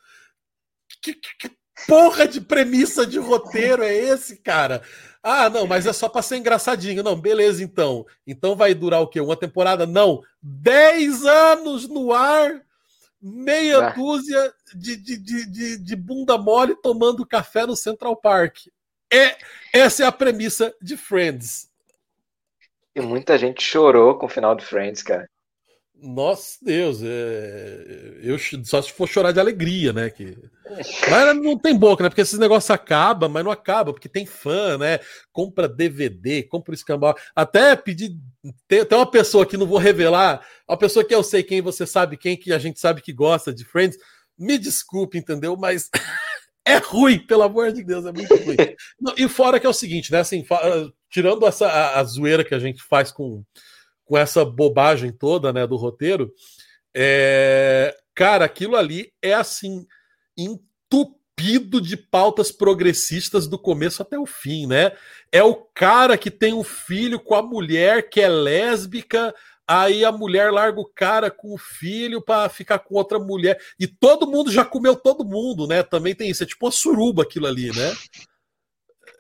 que, 1.02 1.14
que- 1.14 1.56
porra 1.87 2.26
de 2.26 2.40
premissa 2.40 3.06
de 3.06 3.18
roteiro 3.18 3.82
é 3.82 3.94
esse, 3.94 4.37
cara? 4.38 4.82
Ah, 5.22 5.48
não, 5.50 5.66
mas 5.66 5.87
é 5.87 5.92
só 5.92 6.08
pra 6.08 6.22
ser 6.22 6.37
engraçadinho. 6.38 7.02
Não, 7.02 7.20
beleza, 7.20 7.62
então. 7.62 8.04
Então 8.26 8.56
vai 8.56 8.74
durar 8.74 9.00
o 9.02 9.06
quê? 9.08 9.20
Uma 9.20 9.37
temporada? 9.37 9.87
Não. 9.87 10.22
10 10.42 11.24
anos 11.24 11.88
no 11.88 12.12
ar, 12.12 12.62
meia 13.20 13.88
Ah. 13.88 13.90
dúzia 13.90 14.52
de, 14.74 14.96
de, 14.96 15.16
de, 15.16 15.46
de, 15.50 15.78
de 15.78 15.96
bunda 15.96 16.38
mole 16.38 16.74
tomando 16.76 17.26
café 17.26 17.66
no 17.66 17.76
Central 17.76 18.16
Park. 18.16 18.58
É, 19.12 19.37
essa 19.72 20.04
é 20.04 20.06
a 20.06 20.12
premissa 20.12 20.74
de 20.80 20.96
Friends. 20.96 21.68
E 22.94 23.00
muita 23.00 23.38
gente 23.38 23.62
chorou 23.62 24.16
com 24.18 24.26
o 24.26 24.28
final 24.28 24.54
de 24.54 24.64
Friends, 24.64 25.02
cara. 25.02 25.28
Nossa 26.00 26.58
Deus, 26.62 27.00
é... 27.02 28.20
eu 28.22 28.38
só 28.64 28.80
se 28.80 28.92
for 28.92 29.08
chorar 29.08 29.32
de 29.32 29.40
alegria, 29.40 29.92
né? 29.92 30.08
Que... 30.08 30.38
Mas 31.11 31.37
não 31.37 31.58
tem 31.58 31.76
boca, 31.76 32.02
né? 32.02 32.08
Porque 32.08 32.20
esses 32.20 32.38
negócios 32.38 32.70
acabam, 32.70 33.28
mas 33.28 33.44
não 33.44 33.50
acaba, 33.50 33.92
porque 33.92 34.08
tem 34.08 34.24
fã, 34.24 34.78
né? 34.78 35.00
Compra 35.32 35.68
DVD, 35.68 36.44
compra 36.44 36.74
escambau. 36.74 37.16
Até 37.34 37.74
pedir. 37.74 38.16
Tem, 38.68 38.84
tem 38.84 38.98
uma 38.98 39.11
pessoa 39.11 39.44
que 39.44 39.56
não 39.56 39.66
vou 39.66 39.78
revelar, 39.78 40.46
uma 40.68 40.76
pessoa 40.76 41.04
que 41.04 41.14
eu 41.14 41.22
sei 41.22 41.42
quem, 41.42 41.61
você 41.61 41.84
sabe 41.84 42.16
quem, 42.16 42.37
que 42.37 42.52
a 42.52 42.58
gente 42.58 42.78
sabe 42.78 43.02
que 43.02 43.12
gosta 43.12 43.52
de 43.52 43.64
Friends. 43.64 43.98
Me 44.38 44.56
desculpe, 44.56 45.18
entendeu? 45.18 45.56
Mas 45.56 45.90
é 46.64 46.76
ruim, 46.76 47.18
pelo 47.18 47.42
amor 47.42 47.72
de 47.72 47.82
Deus, 47.82 48.06
é 48.06 48.12
muito 48.12 48.37
ruim. 48.37 48.56
E 49.16 49.28
fora 49.28 49.58
que 49.58 49.66
é 49.66 49.70
o 49.70 49.74
seguinte, 49.74 50.12
né? 50.12 50.20
Assim, 50.20 50.44
tirando 51.11 51.44
essa 51.44 51.66
a, 51.66 51.98
a 51.98 52.04
zoeira 52.04 52.44
que 52.44 52.54
a 52.54 52.58
gente 52.61 52.80
faz 52.82 53.11
com 53.11 53.42
com 54.09 54.16
essa 54.16 54.42
bobagem 54.42 55.12
toda, 55.12 55.53
né, 55.53 55.66
do 55.66 55.77
roteiro, 55.77 56.33
é... 56.97 57.94
cara, 58.14 58.47
aquilo 58.47 58.75
ali 58.75 59.12
é 59.21 59.35
assim 59.35 59.87
entupido 60.35 61.79
de 61.79 61.94
pautas 61.94 62.51
progressistas 62.51 63.47
do 63.47 63.59
começo 63.59 64.01
até 64.01 64.18
o 64.18 64.25
fim, 64.25 64.66
né? 64.66 64.92
É 65.31 65.42
o 65.42 65.55
cara 65.55 66.16
que 66.16 66.31
tem 66.31 66.55
um 66.55 66.64
filho 66.64 67.21
com 67.21 67.35
a 67.35 67.42
mulher 67.42 68.09
que 68.09 68.21
é 68.21 68.29
lésbica, 68.29 69.35
aí 69.66 70.07
a 70.07 70.11
mulher 70.11 70.51
larga 70.51 70.81
o 70.81 70.88
cara 70.88 71.31
com 71.31 71.53
o 71.53 71.59
filho 71.59 72.23
para 72.23 72.49
ficar 72.49 72.79
com 72.79 72.94
outra 72.94 73.18
mulher 73.18 73.61
e 73.79 73.87
todo 73.87 74.27
mundo 74.27 74.51
já 74.51 74.64
comeu 74.64 74.97
todo 74.97 75.23
mundo, 75.23 75.66
né? 75.66 75.83
Também 75.83 76.14
tem 76.14 76.31
isso, 76.31 76.42
é 76.42 76.47
tipo 76.47 76.64
uma 76.64 76.73
suruba 76.73 77.25
aquilo 77.25 77.47
ali, 77.47 77.71
né? 77.77 77.95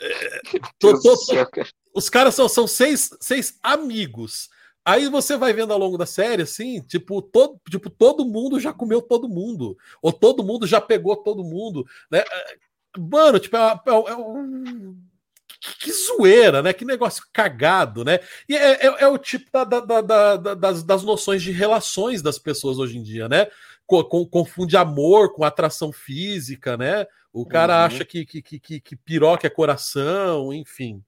É... 0.00 0.40
Tô, 0.78 0.98
tô, 0.98 1.16
cara. 1.26 1.68
os 1.94 2.08
caras 2.08 2.34
são, 2.34 2.48
são 2.48 2.66
seis, 2.66 3.10
seis 3.20 3.58
amigos. 3.62 4.48
Aí 4.88 5.08
você 5.08 5.36
vai 5.36 5.52
vendo 5.52 5.72
ao 5.72 5.78
longo 5.78 5.98
da 5.98 6.06
série, 6.06 6.42
assim, 6.42 6.80
tipo 6.80 7.20
todo, 7.20 7.60
tipo, 7.70 7.90
todo 7.90 8.24
mundo 8.24 8.58
já 8.58 8.72
comeu 8.72 9.02
todo 9.02 9.28
mundo. 9.28 9.76
Ou 10.00 10.12
todo 10.12 10.42
mundo 10.42 10.66
já 10.66 10.80
pegou 10.80 11.14
todo 11.16 11.44
mundo. 11.44 11.86
Né? 12.10 12.20
É, 12.20 12.68
Mano, 12.98 13.38
tipo, 13.38 13.54
é, 13.56 13.60
uma- 13.60 13.82
é 13.86 13.92
um- 13.92 14.08
é 14.08 14.16
um. 14.16 14.96
Que, 15.80 15.92
zoeira, 15.92 16.62
né? 16.62 16.72
Que 16.72 16.84
negócio 16.84 17.22
cagado, 17.32 18.04
né? 18.04 18.18
E 18.48 18.56
é, 18.56 18.86
é- 18.86 19.02
é 19.02 19.08
o 19.08 19.18
tipo 19.18 19.50
da- 19.52 19.64
da- 19.64 19.80
da- 19.80 20.00
da- 20.00 20.36
da- 20.36 20.54
das, 20.54 20.82
das 20.82 21.02
noções 21.02 21.42
de 21.42 21.50
relações 21.50 22.22
das 22.22 22.38
pessoas 22.38 22.78
hoje 22.78 22.96
em 22.96 23.02
dia, 23.02 23.28
né? 23.28 23.46
Co- 23.86 24.04
com- 24.04 24.24
confunde 24.26 24.76
amor 24.76 25.32
com 25.34 25.44
atração 25.44 25.92
física, 25.92 26.76
né? 26.76 27.06
O 27.32 27.44
cara 27.44 27.74
Uhum. 27.80 27.84
acha 27.86 28.04
que, 28.04 28.24
que, 28.24 28.40
que, 28.40 28.58
que, 28.58 28.80
que 28.80 28.96
piroca 28.96 29.46
é 29.46 29.50
coração, 29.50 30.52
enfim. 30.52 31.02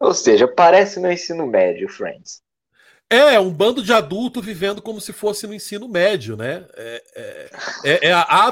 Ou 0.00 0.14
seja, 0.14 0.48
parece 0.48 1.00
no 1.00 1.10
ensino 1.10 1.46
médio, 1.46 1.88
Friends. 1.88 2.40
É, 3.08 3.38
um 3.38 3.52
bando 3.52 3.84
de 3.84 3.92
adulto 3.92 4.42
vivendo 4.42 4.82
como 4.82 5.00
se 5.00 5.12
fosse 5.12 5.46
no 5.46 5.54
ensino 5.54 5.88
médio, 5.88 6.36
né? 6.36 6.66
É, 6.74 7.02
é, 7.14 7.50
é, 7.84 8.08
é 8.08 8.12
a 8.12 8.48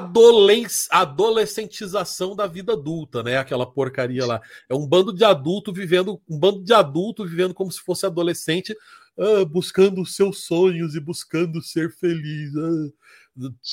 adolescentização 0.92 2.36
da 2.36 2.46
vida 2.46 2.74
adulta, 2.74 3.20
né? 3.20 3.36
Aquela 3.36 3.66
porcaria 3.66 4.24
lá. 4.24 4.40
É 4.68 4.74
um 4.74 4.86
bando 4.86 5.12
de 5.12 5.24
adulto 5.24 5.72
vivendo, 5.72 6.22
um 6.30 6.38
bando 6.38 6.62
de 6.62 6.72
adulto 6.72 7.26
vivendo 7.26 7.52
como 7.52 7.72
se 7.72 7.80
fosse 7.80 8.06
adolescente, 8.06 8.76
ah, 9.18 9.44
buscando 9.44 10.06
seus 10.06 10.44
sonhos 10.44 10.94
e 10.94 11.00
buscando 11.00 11.60
ser 11.60 11.90
feliz. 11.90 12.54
Ah. 12.56 12.90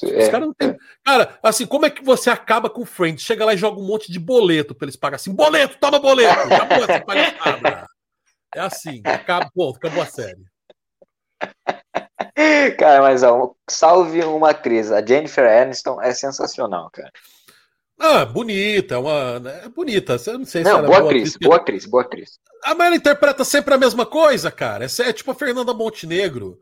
É, 0.04 0.30
cara, 0.30 0.46
não 0.46 0.54
tem... 0.54 0.70
É. 0.70 0.78
cara, 1.06 1.40
assim, 1.44 1.66
como 1.66 1.86
é 1.86 1.90
que 1.90 2.04
você 2.04 2.30
acaba 2.30 2.70
com 2.70 2.82
o 2.82 2.86
Friends? 2.86 3.24
Chega 3.24 3.46
lá 3.46 3.54
e 3.54 3.58
joga 3.58 3.80
um 3.80 3.86
monte 3.86 4.12
de 4.12 4.20
boleto 4.20 4.74
pra 4.74 4.86
eles 4.86 4.96
pagarem 4.96 5.18
assim: 5.18 5.34
boleto, 5.34 5.78
toma 5.80 6.00
boleto! 6.00 6.40
Acabou 6.40 6.84
essa 6.84 7.02
palhaçada. 7.02 7.88
É 8.54 8.60
assim, 8.60 9.02
acaba, 9.06 9.50
ponto, 9.54 9.78
acabou 9.78 10.02
a 10.04 10.06
série. 10.06 10.44
Cara, 12.78 13.02
mas 13.02 13.24
ó, 13.24 13.54
salve 13.70 14.24
uma 14.24 14.54
crise. 14.54 14.94
A 14.94 15.06
Jennifer 15.06 15.46
Aniston 15.46 16.02
é 16.02 16.14
sensacional, 16.14 16.90
cara. 16.92 17.12
Ah, 18.00 18.26
bonita, 18.26 18.96
é 18.96 18.98
uma. 18.98 19.42
É 19.64 19.70
bonita. 19.70 20.18
Eu 20.26 20.40
não 20.40 20.46
sei 20.46 20.64
não, 20.64 20.72
se 20.72 20.88
boa, 20.88 21.00
boa 21.00 21.10
atriz, 21.10 21.38
boa 21.38 21.56
atriz, 21.58 21.86
boa 21.86 22.04
atriz. 22.04 22.40
Ah, 22.64 22.74
mas 22.74 22.88
ela 22.88 22.96
interpreta 22.96 23.44
sempre 23.44 23.74
a 23.74 23.78
mesma 23.78 24.06
coisa, 24.06 24.52
cara. 24.52 24.86
É, 24.86 25.10
é 25.10 25.14
tipo 25.14 25.32
a 25.32 25.36
Fernanda 25.36 25.74
Montenegro. 25.74 26.60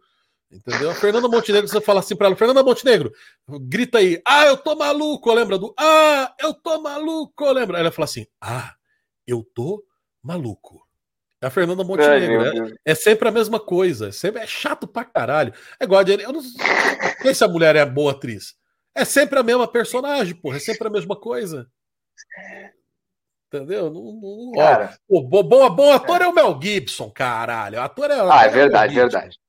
Entendeu? 0.52 0.90
A 0.90 0.96
Fernanda 0.96 1.28
Montenegro, 1.28 1.68
você 1.68 1.80
fala 1.80 2.00
assim 2.00 2.16
pra 2.16 2.28
ela, 2.28 2.36
Fernanda 2.36 2.64
Montenegro, 2.64 3.14
grita 3.62 4.00
aí, 4.00 4.20
ah, 4.26 4.46
eu 4.48 4.58
tô 4.58 4.76
maluco, 4.76 5.32
lembra 5.32 5.60
do, 5.60 5.76
ah, 5.78 6.34
eu 6.40 6.54
tô 6.54 6.82
maluco, 6.82 7.52
lembra? 7.52 7.78
Aí 7.78 7.82
ela 7.82 7.92
fala 7.92 8.06
assim, 8.06 8.26
ah, 8.42 8.74
eu 9.28 9.44
tô 9.54 9.84
maluco. 10.24 10.84
É 11.42 11.48
a 11.48 11.50
Fernanda 11.50 11.84
Montenegro. 11.84 12.42
Ai, 12.42 12.72
é, 12.86 12.92
é, 12.92 12.96
sempre 12.96 13.30
a 13.30 13.32
mesma 13.32 13.60
coisa. 13.60 14.10
É, 14.10 14.12
sempre, 14.12 14.42
é 14.42 14.48
chato 14.48 14.86
pra 14.86 15.06
caralho. 15.06 15.54
É 15.80 15.86
igual 15.86 16.02
a 16.02 16.06
Jenny, 16.06 16.24
Eu 16.24 16.34
não 16.34 16.42
sei 17.22 17.34
se 17.34 17.44
a 17.44 17.48
mulher 17.48 17.76
é 17.78 17.86
boa 17.86 18.12
atriz. 18.12 18.56
É 18.94 19.06
sempre 19.06 19.40
a 19.40 19.44
mesma 19.44 19.66
personagem, 19.66 20.36
porra. 20.36 20.58
É 20.58 20.60
sempre 20.60 20.88
a 20.88 20.92
mesma 20.92 21.16
coisa. 21.16 21.70
Entendeu? 23.48 23.90
Não, 23.90 24.04
não, 24.04 24.52
cara, 24.52 24.98
o 25.08 25.22
bom, 25.22 25.42
bom, 25.42 25.70
bom 25.74 25.92
ator 25.92 26.22
é. 26.22 26.26
é. 26.26 26.28
o 26.28 26.34
Mel 26.34 26.60
Gibson, 26.62 27.10
caralho. 27.10 27.80
O 27.80 27.82
ator 27.82 28.12
é. 28.12 28.20
Ah, 28.20 28.46
é 28.46 28.50
verdade, 28.50 28.94
verdade. 28.94 29.40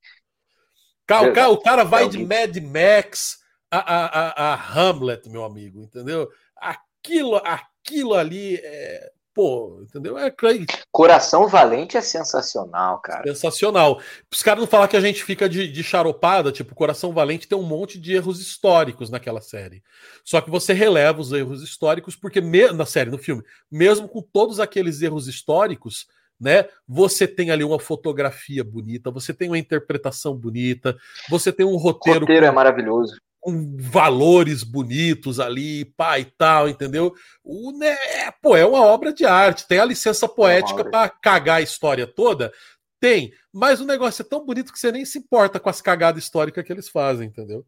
Cara, 1.10 1.24
verdade. 1.24 1.48
O, 1.50 1.56
cara, 1.58 1.84
vai 1.84 2.08
de 2.08 2.24
Mad 2.24 2.56
Max 2.58 3.38
a, 3.70 3.78
a, 3.78 4.06
a, 4.06 4.54
a 4.54 4.54
Hamlet, 4.54 5.28
meu 5.28 5.44
amigo, 5.44 5.82
entendeu? 5.82 6.28
Aquilo, 6.56 7.36
aquilo 7.36 8.14
ali 8.14 8.56
é 8.56 9.10
Pô, 9.32 9.80
entendeu? 9.82 10.18
É 10.18 10.28
Craig. 10.28 10.66
Coração 10.90 11.46
Valente 11.46 11.96
é 11.96 12.00
sensacional, 12.00 13.00
cara. 13.00 13.22
Sensacional. 13.28 14.00
Os 14.30 14.42
caras 14.42 14.60
não 14.60 14.66
falar 14.66 14.88
que 14.88 14.96
a 14.96 15.00
gente 15.00 15.22
fica 15.22 15.48
de, 15.48 15.68
de 15.68 15.82
charopada, 15.84 16.50
tipo, 16.50 16.74
Coração 16.74 17.12
Valente 17.12 17.46
tem 17.46 17.56
um 17.56 17.62
monte 17.62 17.98
de 17.98 18.12
erros 18.12 18.40
históricos 18.40 19.08
naquela 19.08 19.40
série. 19.40 19.84
Só 20.24 20.40
que 20.40 20.50
você 20.50 20.72
releva 20.72 21.20
os 21.20 21.32
erros 21.32 21.62
históricos, 21.62 22.16
porque 22.16 22.40
me, 22.40 22.72
na 22.72 22.84
série, 22.84 23.08
no 23.08 23.18
filme, 23.18 23.42
mesmo 23.70 24.08
com 24.08 24.20
todos 24.20 24.58
aqueles 24.58 25.00
erros 25.00 25.28
históricos, 25.28 26.06
né? 26.40 26.66
Você 26.88 27.28
tem 27.28 27.50
ali 27.50 27.62
uma 27.62 27.78
fotografia 27.78 28.64
bonita, 28.64 29.10
você 29.10 29.34
tem 29.34 29.48
uma 29.48 29.58
interpretação 29.58 30.34
bonita, 30.34 30.96
você 31.28 31.52
tem 31.52 31.66
um 31.66 31.76
roteiro. 31.76 32.20
O 32.20 32.22
roteiro 32.22 32.46
com... 32.46 32.52
é 32.52 32.54
maravilhoso 32.54 33.20
com 33.40 33.74
valores 33.78 34.62
bonitos 34.62 35.40
ali, 35.40 35.86
pai 35.96 36.20
e 36.20 36.24
tal, 36.26 36.68
entendeu? 36.68 37.14
O, 37.42 37.72
né, 37.72 37.96
pô, 38.42 38.54
é 38.54 38.66
uma 38.66 38.82
obra 38.82 39.12
de 39.12 39.24
arte, 39.24 39.66
tem 39.66 39.78
a 39.78 39.84
licença 39.84 40.28
poética 40.28 40.84
para 40.84 41.08
cagar 41.08 41.56
a 41.56 41.62
história 41.62 42.06
toda? 42.06 42.52
Tem, 43.00 43.32
mas 43.50 43.80
o 43.80 43.86
negócio 43.86 44.20
é 44.20 44.26
tão 44.26 44.44
bonito 44.44 44.70
que 44.70 44.78
você 44.78 44.92
nem 44.92 45.06
se 45.06 45.18
importa 45.18 45.58
com 45.58 45.70
as 45.70 45.80
cagadas 45.80 46.22
históricas 46.22 46.62
que 46.64 46.70
eles 46.70 46.90
fazem, 46.90 47.28
entendeu? 47.28 47.66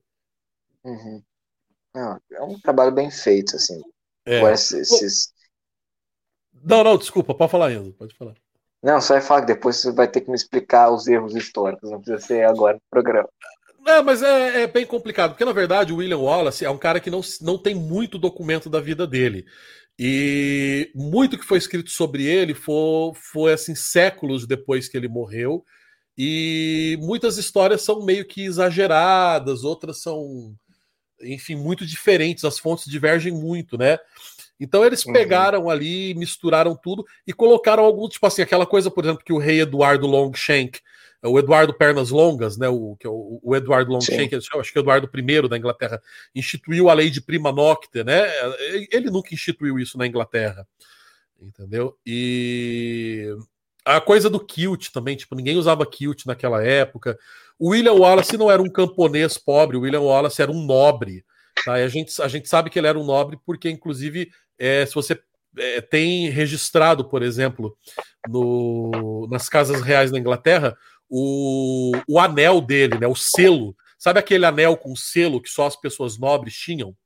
Uhum. 0.84 1.22
Não, 1.94 2.20
é 2.30 2.42
um 2.42 2.60
trabalho 2.60 2.92
bem 2.92 3.10
feito, 3.10 3.56
assim. 3.56 3.80
É. 4.26 4.42
Esses... 4.52 5.32
Não, 6.52 6.84
não, 6.84 6.98
desculpa, 6.98 7.34
pode 7.34 7.50
falar, 7.50 7.72
Enzo, 7.72 7.94
pode 7.94 8.14
falar. 8.14 8.34
Não, 8.82 9.00
só 9.00 9.14
é 9.14 9.20
falar 9.20 9.42
que 9.42 9.46
depois 9.46 9.76
você 9.76 9.92
vai 9.92 10.08
ter 10.08 10.22
que 10.22 10.28
me 10.28 10.36
explicar 10.36 10.90
os 10.90 11.06
erros 11.06 11.36
históricos, 11.36 11.90
não 11.90 12.00
precisa 12.00 12.26
ser 12.26 12.44
agora 12.44 12.74
no 12.74 12.82
programa. 12.90 13.28
É, 13.86 14.02
mas 14.02 14.22
é, 14.22 14.62
é, 14.62 14.66
bem 14.66 14.86
complicado, 14.86 15.30
porque 15.30 15.44
na 15.44 15.52
verdade 15.52 15.92
o 15.92 15.96
William 15.96 16.18
Wallace 16.18 16.64
é 16.64 16.70
um 16.70 16.78
cara 16.78 17.00
que 17.00 17.10
não, 17.10 17.20
não 17.40 17.58
tem 17.58 17.74
muito 17.74 18.18
documento 18.18 18.68
da 18.68 18.80
vida 18.80 19.06
dele. 19.06 19.44
E 19.98 20.90
muito 20.94 21.38
que 21.38 21.44
foi 21.44 21.58
escrito 21.58 21.90
sobre 21.90 22.24
ele 22.24 22.54
foi, 22.54 23.12
foi 23.14 23.52
assim 23.52 23.74
séculos 23.74 24.46
depois 24.46 24.88
que 24.88 24.96
ele 24.96 25.08
morreu. 25.08 25.64
E 26.16 26.98
muitas 27.00 27.38
histórias 27.38 27.82
são 27.82 28.04
meio 28.04 28.24
que 28.24 28.42
exageradas, 28.42 29.64
outras 29.64 30.02
são, 30.02 30.54
enfim, 31.20 31.56
muito 31.56 31.86
diferentes, 31.86 32.44
as 32.44 32.58
fontes 32.58 32.90
divergem 32.90 33.32
muito, 33.32 33.78
né? 33.78 33.98
Então 34.62 34.84
eles 34.84 35.04
uhum. 35.04 35.12
pegaram 35.12 35.68
ali, 35.68 36.14
misturaram 36.14 36.76
tudo 36.76 37.04
e 37.26 37.32
colocaram 37.32 37.84
algum, 37.84 38.08
tipo 38.08 38.24
assim, 38.24 38.42
aquela 38.42 38.64
coisa, 38.64 38.90
por 38.90 39.04
exemplo, 39.04 39.24
que 39.24 39.32
o 39.32 39.38
rei 39.38 39.60
Eduardo 39.60 40.06
Longshank 40.06 40.78
é 41.20 41.28
o 41.28 41.38
Eduardo 41.38 41.74
Pernas 41.74 42.10
Longas, 42.10 42.56
né, 42.56 42.68
o, 42.68 42.96
que 42.98 43.06
é 43.06 43.10
o, 43.10 43.40
o 43.42 43.56
Eduardo 43.56 43.92
Longshank, 43.92 44.34
acho 44.34 44.72
que 44.72 44.78
é 44.78 44.80
o 44.80 44.82
Eduardo 44.82 45.10
I 45.12 45.48
da 45.48 45.58
Inglaterra, 45.58 46.00
instituiu 46.34 46.88
a 46.88 46.94
lei 46.94 47.10
de 47.10 47.20
prima 47.20 47.52
nocte, 47.52 48.02
né? 48.02 48.24
Ele 48.90 49.10
nunca 49.10 49.32
instituiu 49.32 49.78
isso 49.78 49.96
na 49.96 50.06
Inglaterra, 50.06 50.66
entendeu? 51.40 51.96
E 52.04 53.28
a 53.84 54.00
coisa 54.00 54.28
do 54.30 54.44
kilt 54.44 54.90
também, 54.90 55.16
tipo, 55.16 55.34
ninguém 55.34 55.56
usava 55.56 55.86
kilt 55.86 56.24
naquela 56.26 56.64
época. 56.64 57.18
O 57.58 57.70
William 57.70 57.94
Wallace 57.94 58.36
não 58.36 58.50
era 58.50 58.62
um 58.62 58.70
camponês 58.70 59.38
pobre, 59.38 59.76
o 59.76 59.80
William 59.80 60.00
Wallace 60.00 60.42
era 60.42 60.50
um 60.50 60.64
nobre, 60.64 61.24
tá? 61.64 61.78
E 61.78 61.84
a 61.84 61.88
gente, 61.88 62.20
a 62.20 62.26
gente 62.26 62.48
sabe 62.48 62.68
que 62.68 62.78
ele 62.78 62.88
era 62.88 62.98
um 62.98 63.04
nobre 63.04 63.38
porque, 63.46 63.70
inclusive, 63.70 64.30
é, 64.58 64.84
se 64.86 64.94
você 64.94 65.20
é, 65.56 65.80
tem 65.80 66.28
registrado, 66.28 67.04
por 67.08 67.22
exemplo, 67.22 67.76
no, 68.28 69.28
nas 69.30 69.48
casas 69.48 69.82
reais 69.82 70.10
da 70.10 70.18
Inglaterra, 70.18 70.76
o, 71.08 71.92
o 72.08 72.18
anel 72.18 72.60
dele, 72.60 72.98
né? 72.98 73.06
O 73.06 73.14
selo. 73.14 73.76
Sabe 73.98 74.18
aquele 74.18 74.46
anel 74.46 74.76
com 74.76 74.96
selo 74.96 75.40
que 75.40 75.48
só 75.48 75.66
as 75.66 75.76
pessoas 75.76 76.18
nobres 76.18 76.54
tinham? 76.54 76.96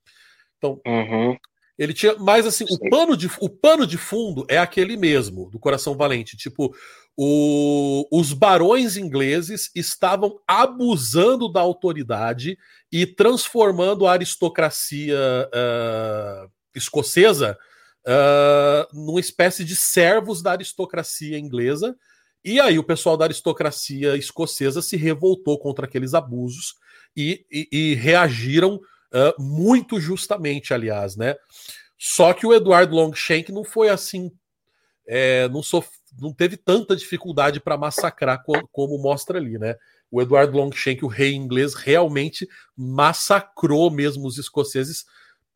Então, 0.56 0.80
uhum. 0.86 1.36
ele 1.76 1.92
tinha. 1.92 2.14
Mas 2.14 2.46
assim, 2.46 2.64
o 2.70 2.78
pano, 2.88 3.16
de, 3.16 3.28
o 3.40 3.48
pano 3.48 3.86
de 3.86 3.98
fundo 3.98 4.46
é 4.48 4.58
aquele 4.58 4.96
mesmo, 4.96 5.50
do 5.50 5.58
Coração 5.58 5.96
Valente. 5.96 6.36
Tipo, 6.36 6.74
o, 7.16 8.06
os 8.12 8.32
barões 8.32 8.96
ingleses 8.96 9.70
estavam 9.74 10.38
abusando 10.46 11.50
da 11.50 11.60
autoridade 11.60 12.56
e 12.92 13.06
transformando 13.06 14.06
a 14.06 14.12
aristocracia 14.12 15.18
uh, 15.48 16.50
escocesa 16.76 17.58
uh, 18.06 18.96
numa 18.96 19.20
espécie 19.20 19.64
de 19.64 19.74
servos 19.74 20.42
da 20.42 20.52
aristocracia 20.52 21.38
inglesa 21.38 21.96
e 22.46 22.60
aí 22.60 22.78
o 22.78 22.84
pessoal 22.84 23.16
da 23.16 23.24
aristocracia 23.24 24.16
escocesa 24.16 24.80
se 24.80 24.96
revoltou 24.96 25.58
contra 25.58 25.84
aqueles 25.84 26.14
abusos 26.14 26.76
e, 27.16 27.44
e, 27.50 27.68
e 27.72 27.94
reagiram 27.94 28.76
uh, 28.76 29.42
muito 29.42 29.98
justamente, 29.98 30.72
aliás, 30.72 31.16
né? 31.16 31.34
Só 31.98 32.32
que 32.32 32.46
o 32.46 32.54
Eduardo 32.54 32.94
Longshank 32.94 33.50
não 33.50 33.64
foi 33.64 33.88
assim, 33.88 34.30
é, 35.08 35.48
não, 35.48 35.60
sof... 35.60 35.88
não 36.20 36.32
teve 36.32 36.56
tanta 36.56 36.94
dificuldade 36.94 37.58
para 37.58 37.76
massacrar 37.76 38.44
co 38.44 38.52
como 38.68 38.96
mostra 38.96 39.38
ali, 39.38 39.58
né? 39.58 39.74
O 40.08 40.22
Eduardo 40.22 40.56
Longshank, 40.56 41.04
o 41.04 41.08
rei 41.08 41.34
inglês, 41.34 41.74
realmente 41.74 42.46
massacrou 42.76 43.90
mesmo 43.90 44.24
os 44.24 44.38
escoceses 44.38 45.04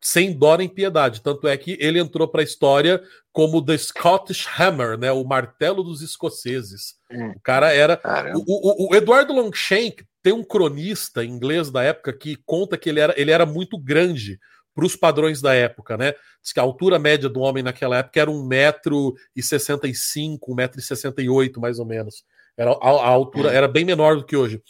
sem 0.01 0.33
dó 0.33 0.57
nem 0.57 0.67
piedade. 0.67 1.21
Tanto 1.21 1.47
é 1.47 1.55
que 1.55 1.77
ele 1.79 1.99
entrou 1.99 2.27
para 2.27 2.41
a 2.41 2.43
história 2.43 3.01
como 3.31 3.63
The 3.63 3.77
Scottish 3.77 4.47
Hammer, 4.59 4.97
né? 4.97 5.11
O 5.11 5.23
martelo 5.23 5.83
dos 5.83 6.01
escoceses. 6.01 6.95
Hum. 7.11 7.33
O 7.35 7.39
cara 7.41 7.71
era. 7.71 8.01
O, 8.35 8.87
o, 8.87 8.89
o, 8.89 8.95
Eduardo 8.95 9.33
Longshank 9.33 10.03
tem 10.23 10.33
um 10.33 10.43
cronista 10.43 11.23
inglês 11.23 11.69
da 11.69 11.83
época 11.83 12.11
que 12.13 12.35
conta 12.45 12.77
que 12.77 12.89
ele 12.89 12.99
era, 12.99 13.13
ele 13.15 13.31
era 13.31 13.45
muito 13.45 13.77
grande 13.77 14.39
para 14.73 14.85
os 14.85 14.95
padrões 14.95 15.41
da 15.41 15.53
época, 15.53 15.97
né? 15.97 16.13
Diz 16.41 16.53
que 16.53 16.59
a 16.59 16.63
altura 16.63 16.97
média 16.97 17.29
do 17.29 17.41
homem 17.41 17.61
naquela 17.61 17.97
época 17.97 18.19
era 18.19 18.31
1,65m, 18.31 20.39
1,68m, 20.39 21.59
mais 21.59 21.77
ou 21.77 21.85
menos. 21.85 22.23
Era, 22.61 22.71
a, 22.73 22.89
a 22.89 23.07
altura 23.07 23.49
hum. 23.49 23.53
era 23.53 23.67
bem 23.67 23.83
menor 23.83 24.17
do 24.17 24.23
que 24.23 24.37
hoje. 24.37 24.61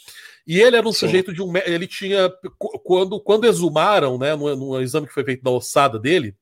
E 0.48 0.60
ele 0.60 0.78
era 0.78 0.88
um 0.88 0.94
Sim. 0.94 1.00
sujeito 1.00 1.34
de 1.34 1.42
um. 1.42 1.52
Ele 1.58 1.86
tinha. 1.86 2.32
Quando, 2.58 3.20
quando 3.20 3.46
exumaram, 3.46 4.18
né, 4.18 4.34
no, 4.36 4.56
no 4.56 4.82
exame 4.82 5.08
que 5.08 5.14
foi 5.14 5.26
feito 5.26 5.44
da 5.44 5.52
ossada 5.52 6.00
dele, 6.00 6.36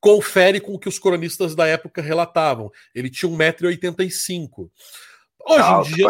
confere 0.00 0.58
com 0.58 0.72
o 0.72 0.78
que 0.78 0.88
os 0.88 0.98
cronistas 0.98 1.54
da 1.54 1.66
época 1.66 2.00
relatavam. 2.00 2.70
Ele 2.94 3.10
tinha 3.10 3.30
1,85m. 3.30 4.70
Hoje 5.48 5.90
em 5.90 5.94
dia, 5.94 6.06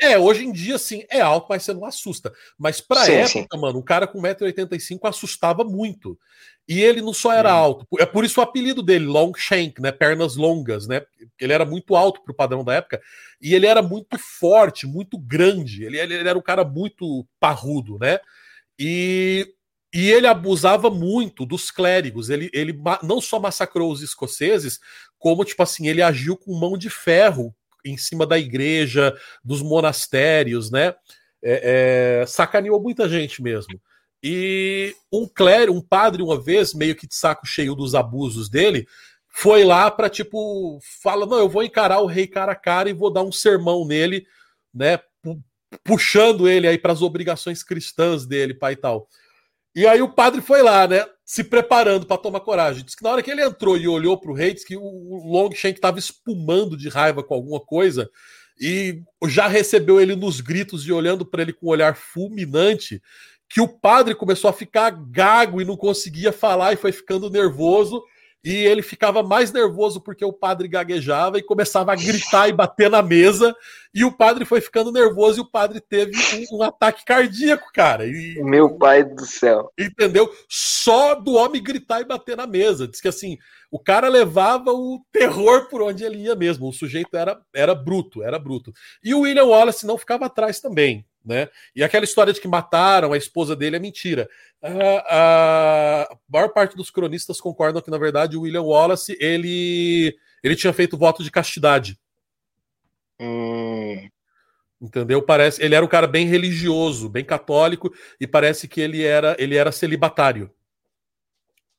é, 0.00 0.18
hoje 0.18 0.44
em 0.44 0.52
dia, 0.52 0.76
sim, 0.76 1.04
é 1.08 1.20
alto, 1.20 1.46
mas 1.48 1.62
você 1.62 1.72
não 1.72 1.84
assusta. 1.84 2.32
Mas 2.58 2.80
pra 2.80 3.04
sim, 3.04 3.12
época, 3.12 3.56
sim. 3.56 3.60
mano, 3.60 3.78
um 3.78 3.82
cara 3.82 4.08
com 4.08 4.20
1,85m 4.20 4.98
assustava 5.04 5.62
muito. 5.62 6.18
E 6.66 6.80
ele 6.80 7.00
não 7.00 7.12
só 7.12 7.32
era 7.32 7.52
alto, 7.52 7.86
é 7.98 8.06
por 8.06 8.24
isso 8.24 8.40
o 8.40 8.42
apelido 8.42 8.82
dele, 8.82 9.04
Long 9.04 9.32
Shank, 9.36 9.80
né? 9.80 9.92
Pernas 9.92 10.36
longas, 10.36 10.88
né? 10.88 11.02
Ele 11.40 11.52
era 11.52 11.64
muito 11.64 11.94
alto 11.94 12.22
pro 12.22 12.34
padrão 12.34 12.64
da 12.64 12.74
época. 12.74 13.00
E 13.40 13.54
ele 13.54 13.66
era 13.66 13.82
muito 13.82 14.18
forte, 14.18 14.86
muito 14.86 15.16
grande. 15.16 15.84
Ele, 15.84 15.98
ele 15.98 16.28
era 16.28 16.38
um 16.38 16.42
cara 16.42 16.64
muito 16.64 17.26
parrudo, 17.38 17.98
né? 18.00 18.18
E, 18.78 19.46
e 19.92 20.10
ele 20.10 20.26
abusava 20.26 20.90
muito 20.90 21.46
dos 21.46 21.70
clérigos. 21.70 22.30
Ele, 22.30 22.50
ele 22.52 22.76
não 23.02 23.20
só 23.20 23.38
massacrou 23.38 23.92
os 23.92 24.02
escoceses, 24.02 24.80
como, 25.18 25.44
tipo 25.44 25.62
assim, 25.62 25.86
ele 25.86 26.02
agiu 26.02 26.36
com 26.36 26.58
mão 26.58 26.76
de 26.76 26.90
ferro 26.90 27.54
em 27.84 27.96
cima 27.96 28.26
da 28.26 28.38
igreja, 28.38 29.14
dos 29.44 29.62
monastérios, 29.62 30.70
né? 30.70 30.94
É, 31.42 32.20
é, 32.22 32.26
sacaneou 32.26 32.80
muita 32.80 33.08
gente 33.08 33.42
mesmo. 33.42 33.80
E 34.22 34.94
um 35.12 35.26
clérigo, 35.26 35.76
um 35.76 35.82
padre, 35.82 36.22
uma 36.22 36.40
vez, 36.40 36.72
meio 36.72 36.94
que 36.94 37.08
de 37.08 37.14
saco 37.14 37.44
cheio 37.44 37.74
dos 37.74 37.94
abusos 37.94 38.48
dele, 38.48 38.86
foi 39.28 39.64
lá 39.64 39.90
para 39.90 40.08
tipo, 40.08 40.78
fala: 41.02 41.26
não, 41.26 41.38
eu 41.38 41.48
vou 41.48 41.62
encarar 41.62 42.00
o 42.00 42.06
rei 42.06 42.26
cara 42.26 42.52
a 42.52 42.56
cara 42.56 42.88
e 42.88 42.92
vou 42.92 43.10
dar 43.10 43.22
um 43.22 43.32
sermão 43.32 43.84
nele, 43.84 44.24
né? 44.72 45.00
Puxando 45.82 46.48
ele 46.48 46.68
aí 46.68 46.78
para 46.78 46.92
as 46.92 47.02
obrigações 47.02 47.62
cristãs 47.64 48.26
dele, 48.26 48.54
pai 48.54 48.74
e 48.74 48.76
tal. 48.76 49.08
E 49.74 49.86
aí 49.86 50.02
o 50.02 50.08
padre 50.08 50.40
foi 50.40 50.62
lá, 50.62 50.86
né? 50.86 51.04
Se 51.24 51.42
preparando 51.42 52.06
para 52.06 52.18
tomar 52.18 52.40
coragem. 52.40 52.84
Diz 52.84 52.94
que 52.94 53.02
na 53.02 53.10
hora 53.10 53.22
que 53.22 53.30
ele 53.30 53.42
entrou 53.42 53.76
e 53.76 53.88
olhou 53.88 54.18
para 54.18 54.30
o 54.30 54.34
rei, 54.34 54.52
diz 54.52 54.64
que 54.64 54.76
o 54.76 55.32
Longshank 55.32 55.78
estava 55.78 55.98
espumando 55.98 56.76
de 56.76 56.88
raiva 56.88 57.22
com 57.22 57.34
alguma 57.34 57.60
coisa 57.60 58.10
e 58.60 59.02
já 59.26 59.48
recebeu 59.48 60.00
ele 60.00 60.14
nos 60.14 60.40
gritos 60.40 60.86
e 60.86 60.92
olhando 60.92 61.24
para 61.24 61.42
ele 61.42 61.52
com 61.52 61.66
um 61.66 61.70
olhar 61.70 61.96
fulminante, 61.96 63.02
que 63.48 63.60
o 63.60 63.68
padre 63.68 64.14
começou 64.14 64.48
a 64.50 64.52
ficar 64.52 64.90
gago 64.90 65.60
e 65.60 65.64
não 65.64 65.76
conseguia 65.76 66.32
falar 66.32 66.72
e 66.72 66.76
foi 66.76 66.92
ficando 66.92 67.30
nervoso 67.30 68.02
e 68.44 68.54
ele 68.54 68.82
ficava 68.82 69.22
mais 69.22 69.52
nervoso 69.52 70.00
porque 70.00 70.24
o 70.24 70.32
padre 70.32 70.66
gaguejava 70.66 71.38
e 71.38 71.42
começava 71.42 71.92
a 71.92 71.96
gritar 71.96 72.48
e 72.48 72.52
bater 72.52 72.90
na 72.90 73.00
mesa. 73.00 73.54
E 73.94 74.04
o 74.04 74.10
padre 74.10 74.44
foi 74.44 74.60
ficando 74.60 74.90
nervoso 74.90 75.38
e 75.38 75.42
o 75.42 75.48
padre 75.48 75.80
teve 75.80 76.12
um, 76.50 76.58
um 76.58 76.62
ataque 76.62 77.04
cardíaco, 77.04 77.70
cara. 77.72 78.04
E, 78.04 78.42
Meu 78.42 78.76
pai 78.76 79.04
do 79.04 79.24
céu. 79.24 79.70
Entendeu? 79.78 80.28
Só 80.48 81.14
do 81.14 81.34
homem 81.34 81.62
gritar 81.62 82.00
e 82.00 82.04
bater 82.04 82.36
na 82.36 82.46
mesa. 82.46 82.88
Diz 82.88 83.00
que 83.00 83.08
assim, 83.08 83.38
o 83.70 83.78
cara 83.78 84.08
levava 84.08 84.72
o 84.72 85.00
terror 85.12 85.68
por 85.68 85.80
onde 85.80 86.02
ele 86.02 86.18
ia 86.18 86.34
mesmo. 86.34 86.68
O 86.68 86.72
sujeito 86.72 87.16
era, 87.16 87.40
era 87.54 87.76
bruto, 87.76 88.24
era 88.24 88.40
bruto. 88.40 88.72
E 89.04 89.14
o 89.14 89.20
William 89.20 89.44
Wallace 89.44 89.86
não 89.86 89.96
ficava 89.96 90.26
atrás 90.26 90.60
também. 90.60 91.06
Né? 91.24 91.48
E 91.74 91.84
aquela 91.84 92.04
história 92.04 92.32
de 92.32 92.40
que 92.40 92.48
mataram 92.48 93.12
a 93.12 93.16
esposa 93.16 93.54
dele 93.54 93.76
é 93.76 93.78
mentira. 93.78 94.28
A, 94.60 96.08
a 96.10 96.16
maior 96.28 96.48
parte 96.48 96.76
dos 96.76 96.90
cronistas 96.90 97.40
concordam 97.40 97.80
que, 97.80 97.90
na 97.90 97.98
verdade, 97.98 98.36
o 98.36 98.40
William 98.40 98.62
Wallace 98.62 99.16
ele, 99.20 100.16
ele 100.42 100.56
tinha 100.56 100.72
feito 100.72 100.98
voto 100.98 101.22
de 101.22 101.30
castidade. 101.30 101.98
Hum. 103.20 104.08
Entendeu? 104.80 105.22
Parece, 105.22 105.62
ele 105.62 105.76
era 105.76 105.84
um 105.84 105.88
cara 105.88 106.08
bem 106.08 106.26
religioso, 106.26 107.08
bem 107.08 107.24
católico, 107.24 107.94
e 108.20 108.26
parece 108.26 108.66
que 108.66 108.80
ele 108.80 109.04
era, 109.04 109.36
ele 109.38 109.56
era 109.56 109.70
celibatário. 109.70 110.50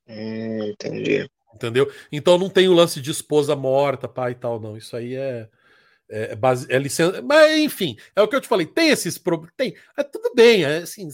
Hum, 0.07 0.69
entendi. 0.69 1.29
Entendeu? 1.53 1.91
Então 2.11 2.37
não 2.37 2.49
tem 2.49 2.69
o 2.69 2.73
lance 2.73 3.01
de 3.01 3.11
esposa 3.11 3.55
morta, 3.55 4.07
pai 4.07 4.31
e 4.31 4.35
tal, 4.35 4.59
não. 4.59 4.77
Isso 4.77 4.95
aí 4.95 5.15
é, 5.15 5.49
é, 6.13 6.33
é, 6.33 6.35
base, 6.35 6.67
é 6.69 6.77
licença, 6.77 7.23
mas 7.23 7.57
enfim, 7.57 7.97
é 8.15 8.21
o 8.21 8.27
que 8.27 8.35
eu 8.35 8.41
te 8.41 8.47
falei. 8.47 8.67
Tem 8.67 8.89
esses 8.89 9.17
problemas, 9.17 9.55
tem, 9.57 9.75
é, 9.97 10.03
tudo 10.03 10.31
bem, 10.35 10.63
é, 10.63 10.77
assim, 10.77 11.09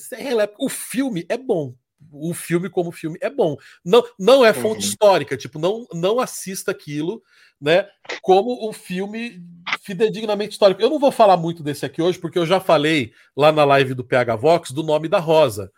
o 0.59 0.67
filme 0.67 1.25
é 1.29 1.37
bom. 1.37 1.73
O 2.11 2.33
filme 2.33 2.69
como 2.69 2.91
filme 2.91 3.17
é 3.21 3.29
bom. 3.29 3.55
Não, 3.83 4.03
não 4.17 4.45
é 4.45 4.51
fonte 4.51 4.83
uhum. 4.83 4.89
histórica, 4.89 5.37
tipo, 5.37 5.57
não, 5.57 5.85
não 5.93 6.19
assista 6.19 6.71
aquilo, 6.71 7.21
né? 7.61 7.87
Como 8.21 8.67
o 8.67 8.73
filme 8.73 9.41
fidedignamente 9.81 10.53
histórico. 10.53 10.81
Eu 10.81 10.89
não 10.89 10.99
vou 10.99 11.11
falar 11.11 11.37
muito 11.37 11.63
desse 11.63 11.85
aqui 11.85 12.01
hoje, 12.01 12.17
porque 12.17 12.39
eu 12.39 12.45
já 12.45 12.59
falei 12.59 13.13
lá 13.35 13.51
na 13.51 13.63
live 13.63 13.93
do 13.93 14.03
PH 14.03 14.35
Vox 14.35 14.71
do 14.71 14.83
nome 14.83 15.07
da 15.07 15.19
Rosa, 15.19 15.71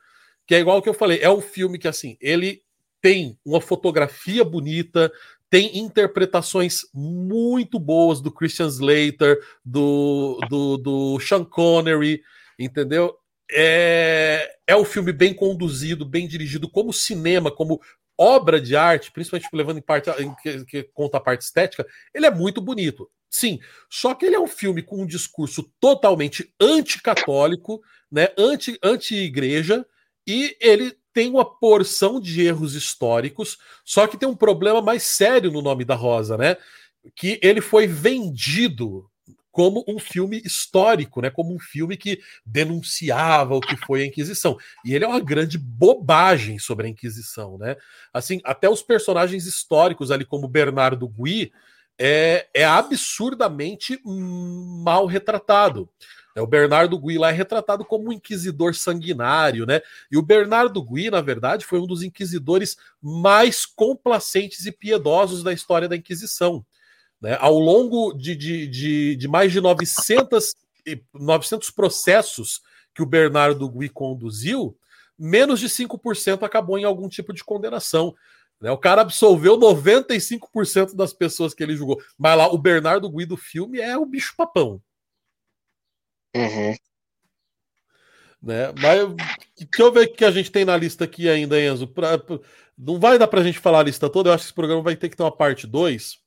que 0.47 0.55
é 0.55 0.59
igual 0.59 0.77
o 0.77 0.81
que 0.81 0.89
eu 0.89 0.93
falei. 0.93 1.19
É 1.21 1.29
um 1.29 1.41
filme 1.41 1.77
que 1.77 1.87
assim 1.87 2.17
ele 2.21 2.63
tem 3.01 3.37
uma 3.43 3.59
fotografia 3.59 4.43
bonita, 4.45 5.11
tem 5.51 5.77
interpretações 5.77 6.83
muito 6.93 7.77
boas 7.77 8.21
do 8.21 8.31
Christian 8.31 8.67
Slater, 8.67 9.37
do, 9.65 10.39
do, 10.49 10.77
do 10.77 11.19
Sean 11.19 11.43
Connery, 11.43 12.23
entendeu? 12.57 13.17
É, 13.51 14.49
é 14.65 14.77
um 14.77 14.85
filme 14.85 15.11
bem 15.11 15.33
conduzido, 15.33 16.05
bem 16.05 16.25
dirigido, 16.25 16.69
como 16.69 16.93
cinema, 16.93 17.51
como 17.51 17.81
obra 18.17 18.61
de 18.61 18.77
arte, 18.77 19.11
principalmente 19.11 19.49
levando 19.51 19.79
em 19.79 19.81
parte 19.81 20.09
em 20.21 20.33
que, 20.35 20.63
que 20.63 20.83
conta 20.93 21.17
a 21.17 21.21
parte 21.21 21.41
estética, 21.41 21.85
ele 22.15 22.25
é 22.25 22.31
muito 22.31 22.61
bonito. 22.61 23.11
Sim, 23.29 23.59
só 23.89 24.13
que 24.15 24.25
ele 24.25 24.35
é 24.35 24.39
um 24.39 24.47
filme 24.47 24.81
com 24.81 25.01
um 25.01 25.05
discurso 25.05 25.69
totalmente 25.81 26.53
anticatólico, 26.61 27.81
né, 28.09 28.29
anti, 28.37 28.79
anti-igreja, 28.81 29.85
e 30.25 30.55
ele 30.61 30.95
tem 31.13 31.29
uma 31.29 31.45
porção 31.45 32.19
de 32.19 32.41
erros 32.41 32.75
históricos, 32.75 33.57
só 33.83 34.07
que 34.07 34.17
tem 34.17 34.27
um 34.27 34.35
problema 34.35 34.81
mais 34.81 35.03
sério 35.03 35.51
no 35.51 35.61
nome 35.61 35.85
da 35.85 35.95
Rosa, 35.95 36.37
né? 36.37 36.57
Que 37.15 37.39
ele 37.41 37.61
foi 37.61 37.87
vendido 37.87 39.09
como 39.51 39.83
um 39.87 39.99
filme 39.99 40.41
histórico, 40.45 41.21
né? 41.21 41.29
Como 41.29 41.53
um 41.53 41.59
filme 41.59 41.97
que 41.97 42.21
denunciava 42.45 43.55
o 43.55 43.61
que 43.61 43.75
foi 43.75 44.03
a 44.03 44.05
Inquisição. 44.05 44.57
E 44.85 44.95
ele 44.95 45.03
é 45.03 45.07
uma 45.07 45.19
grande 45.19 45.57
bobagem 45.57 46.57
sobre 46.57 46.87
a 46.87 46.89
Inquisição, 46.89 47.57
né? 47.57 47.75
Assim, 48.13 48.39
até 48.45 48.69
os 48.69 48.81
personagens 48.81 49.45
históricos 49.45 50.09
ali, 50.09 50.23
como 50.23 50.47
Bernardo 50.47 51.07
Gui, 51.07 51.51
é, 52.03 52.47
é 52.51 52.65
absurdamente 52.65 54.01
mal 54.03 55.05
retratado. 55.05 55.87
É, 56.35 56.41
o 56.41 56.47
Bernardo 56.47 56.97
Gui 56.97 57.19
lá 57.19 57.29
é 57.29 57.31
retratado 57.31 57.85
como 57.85 58.09
um 58.09 58.11
inquisidor 58.11 58.73
sanguinário, 58.73 59.67
né? 59.67 59.81
E 60.11 60.17
o 60.17 60.21
Bernardo 60.23 60.81
Gui, 60.81 61.11
na 61.11 61.21
verdade, 61.21 61.63
foi 61.63 61.79
um 61.79 61.85
dos 61.85 62.01
inquisidores 62.01 62.75
mais 62.99 63.67
complacentes 63.67 64.65
e 64.65 64.71
piedosos 64.71 65.43
da 65.43 65.53
história 65.53 65.87
da 65.87 65.95
Inquisição. 65.95 66.65
Né? 67.21 67.37
Ao 67.39 67.59
longo 67.59 68.13
de, 68.13 68.35
de, 68.35 68.65
de, 68.65 69.15
de 69.15 69.27
mais 69.27 69.51
de 69.51 69.61
900, 69.61 70.55
900 71.13 71.69
processos 71.69 72.61
que 72.95 73.03
o 73.03 73.05
Bernardo 73.05 73.69
Gui 73.69 73.89
conduziu, 73.89 74.75
menos 75.19 75.59
de 75.59 75.67
5% 75.69 76.41
acabou 76.41 76.79
em 76.79 76.83
algum 76.83 77.07
tipo 77.07 77.31
de 77.31 77.43
condenação. 77.43 78.15
Né? 78.61 78.69
O 78.71 78.77
cara 78.77 79.01
absolveu 79.01 79.57
95% 79.57 80.95
das 80.95 81.11
pessoas 81.11 81.53
que 81.53 81.63
ele 81.63 81.75
julgou. 81.75 82.01
Mas 82.17 82.37
lá, 82.37 82.47
o 82.47 82.57
Bernardo 82.57 83.09
Gui 83.09 83.25
do 83.25 83.35
filme 83.35 83.79
é 83.79 83.97
o 83.97 84.05
bicho-papão. 84.05 84.81
Uhum. 86.35 86.75
Né? 88.41 88.71
Mas 88.79 89.15
deixa 89.57 89.81
eu 89.81 89.91
ver 89.91 90.07
o 90.07 90.13
que 90.13 90.23
a 90.23 90.31
gente 90.31 90.51
tem 90.51 90.63
na 90.63 90.77
lista 90.77 91.05
aqui 91.05 91.27
ainda, 91.27 91.59
Enzo. 91.59 91.87
Pra, 91.87 92.17
pra, 92.19 92.39
não 92.77 92.99
vai 92.99 93.17
dar 93.17 93.27
pra 93.27 93.43
gente 93.43 93.59
falar 93.59 93.79
a 93.79 93.83
lista 93.83 94.09
toda, 94.09 94.29
eu 94.29 94.33
acho 94.33 94.43
que 94.43 94.47
esse 94.47 94.55
programa 94.55 94.81
vai 94.81 94.95
ter 94.95 95.09
que 95.09 95.17
ter 95.17 95.23
uma 95.23 95.35
parte 95.35 95.65
2. 95.65 96.19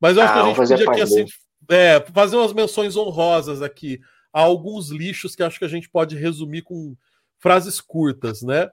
Mas 0.00 0.16
eu 0.16 0.22
acho 0.22 0.32
ah, 0.32 0.54
que 0.54 0.60
a 0.60 0.64
gente 0.64 0.84
podia 0.84 0.90
aqui, 0.90 1.00
assim, 1.02 1.26
é, 1.68 2.00
fazer 2.12 2.36
umas 2.36 2.52
menções 2.52 2.96
honrosas 2.96 3.60
aqui 3.60 4.00
a 4.32 4.40
alguns 4.40 4.90
lixos 4.90 5.34
que 5.34 5.42
acho 5.42 5.58
que 5.58 5.64
a 5.64 5.68
gente 5.68 5.88
pode 5.88 6.16
resumir 6.16 6.62
com 6.62 6.96
frases 7.38 7.80
curtas, 7.80 8.42
né? 8.42 8.70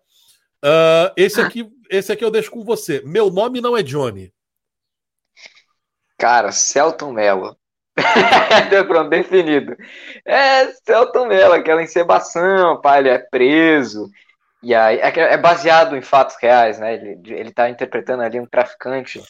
Uh, 0.64 1.14
esse 1.16 1.40
aqui, 1.40 1.70
esse 1.90 2.12
aqui 2.12 2.24
eu 2.24 2.32
deixo 2.32 2.52
com 2.52 2.64
você. 2.64 3.02
Meu 3.06 3.30
nome 3.30 3.62
não 3.62 3.78
é 3.78 3.84
Johnny. 3.84 4.34
Cara, 6.18 6.52
Celton 6.52 7.12
Mello. 7.12 7.56
Pronto, 8.88 9.10
definido. 9.10 9.76
É 10.26 10.72
Celton 10.86 11.28
Mello, 11.28 11.54
aquela 11.54 11.82
encebação, 11.82 12.82
pai, 12.82 13.00
ele 13.00 13.10
é 13.10 13.20
preso. 13.20 14.10
E 14.64 14.74
aí, 14.74 14.98
é, 15.00 15.08
é 15.08 15.38
baseado 15.38 15.96
em 15.96 16.02
fatos 16.02 16.36
reais, 16.42 16.80
né? 16.80 16.96
Ele, 16.96 17.22
ele 17.34 17.54
tá 17.54 17.70
interpretando 17.70 18.24
ali 18.24 18.40
um 18.40 18.46
traficante 18.46 19.22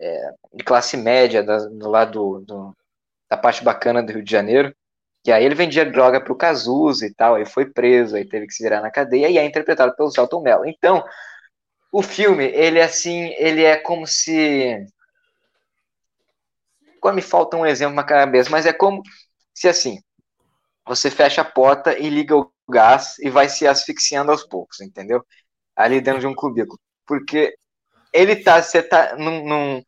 é, 0.00 0.30
de 0.54 0.64
classe 0.64 0.96
média 0.96 1.42
da, 1.42 1.58
do 1.58 1.90
lado 1.90 2.44
do, 2.46 2.76
da 3.28 3.36
parte 3.36 3.64
bacana 3.64 4.02
do 4.02 4.12
Rio 4.12 4.22
de 4.22 4.30
Janeiro. 4.30 4.74
E 5.26 5.32
aí 5.32 5.44
ele 5.44 5.54
vendia 5.54 5.84
droga 5.84 6.20
pro 6.20 6.36
Cazuza 6.36 7.06
e 7.06 7.14
tal, 7.14 7.34
aí 7.34 7.44
foi 7.46 7.66
preso, 7.66 8.16
aí 8.16 8.24
teve 8.28 8.46
que 8.46 8.54
se 8.54 8.62
virar 8.62 8.80
na 8.80 8.90
cadeia, 8.90 9.28
e 9.28 9.38
é 9.38 9.44
interpretado 9.44 9.94
pelo 9.96 10.10
Celton 10.10 10.42
Mello. 10.42 10.66
Então, 10.66 11.04
o 11.92 12.02
filme, 12.02 12.44
ele 12.46 12.78
é 12.78 12.84
assim, 12.84 13.34
ele 13.38 13.64
é 13.64 13.76
como 13.76 14.06
se 14.06 14.86
Agora 16.98 17.14
me 17.14 17.22
falta 17.22 17.56
um 17.56 17.64
exemplo 17.64 17.94
na 17.94 18.02
cabeça, 18.02 18.50
mas 18.50 18.66
é 18.66 18.72
como 18.72 19.00
se 19.54 19.68
assim, 19.68 20.00
você 20.84 21.08
fecha 21.08 21.42
a 21.42 21.44
porta 21.44 21.96
e 21.96 22.10
liga 22.10 22.36
o 22.36 22.50
gás 22.68 23.16
e 23.20 23.30
vai 23.30 23.48
se 23.48 23.66
asfixiando 23.66 24.32
aos 24.32 24.44
poucos, 24.44 24.80
entendeu? 24.80 25.24
Ali 25.76 26.00
dentro 26.00 26.20
de 26.20 26.26
um 26.26 26.34
cubículo. 26.34 26.80
Porque 27.06 27.56
ele 28.12 28.36
tá, 28.36 28.60
você 28.60 28.82
tá 28.82 29.16
num, 29.16 29.46
num, 29.46 29.82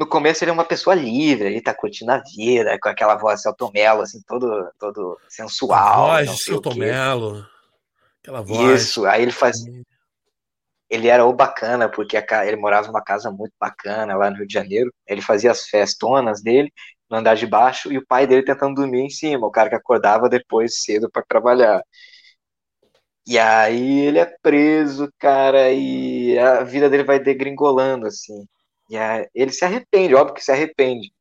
no 0.00 0.06
começo 0.06 0.42
ele 0.42 0.50
é 0.50 0.54
uma 0.54 0.64
pessoa 0.64 0.94
livre, 0.94 1.48
ele 1.48 1.60
tá 1.60 1.74
curtindo 1.74 2.10
a 2.10 2.22
vida, 2.34 2.78
com 2.80 2.88
aquela 2.88 3.16
voz 3.16 3.42
Celto 3.42 3.70
Mello, 3.70 4.00
assim, 4.00 4.18
todo, 4.26 4.72
todo 4.78 5.20
sensual. 5.28 6.10
A 6.10 6.16
voz 6.16 6.30
de 6.30 6.42
Celto 6.42 6.74
Mello. 6.74 7.46
Aquela 8.22 8.40
voz. 8.40 8.80
Isso, 8.80 9.04
aí 9.04 9.20
ele 9.20 9.30
faz. 9.30 9.58
Ele 10.88 11.06
era 11.06 11.26
o 11.26 11.34
bacana, 11.34 11.86
porque 11.86 12.16
a, 12.16 12.46
ele 12.46 12.56
morava 12.56 12.86
numa 12.86 13.04
casa 13.04 13.30
muito 13.30 13.52
bacana 13.60 14.16
lá 14.16 14.30
no 14.30 14.38
Rio 14.38 14.46
de 14.46 14.54
Janeiro. 14.54 14.90
Ele 15.06 15.20
fazia 15.20 15.50
as 15.50 15.66
festonas 15.66 16.40
dele 16.40 16.72
no 17.10 17.18
andar 17.18 17.36
de 17.36 17.46
baixo 17.46 17.92
e 17.92 17.98
o 17.98 18.06
pai 18.06 18.26
dele 18.26 18.42
tentando 18.42 18.76
dormir 18.76 19.02
em 19.02 19.10
cima, 19.10 19.46
o 19.46 19.50
cara 19.50 19.68
que 19.68 19.74
acordava 19.74 20.30
depois 20.30 20.82
cedo 20.82 21.10
para 21.10 21.22
trabalhar. 21.28 21.82
E 23.26 23.38
aí 23.38 24.00
ele 24.06 24.18
é 24.18 24.24
preso, 24.40 25.12
cara, 25.18 25.70
e 25.70 26.38
a 26.38 26.64
vida 26.64 26.88
dele 26.88 27.04
vai 27.04 27.18
degringolando, 27.18 28.06
assim. 28.06 28.46
E 28.90 28.98
aí, 28.98 29.26
ele 29.34 29.52
se 29.52 29.64
arrepende, 29.64 30.14
óbvio 30.14 30.34
que 30.34 30.44
se 30.44 30.50
arrepende. 30.50 31.12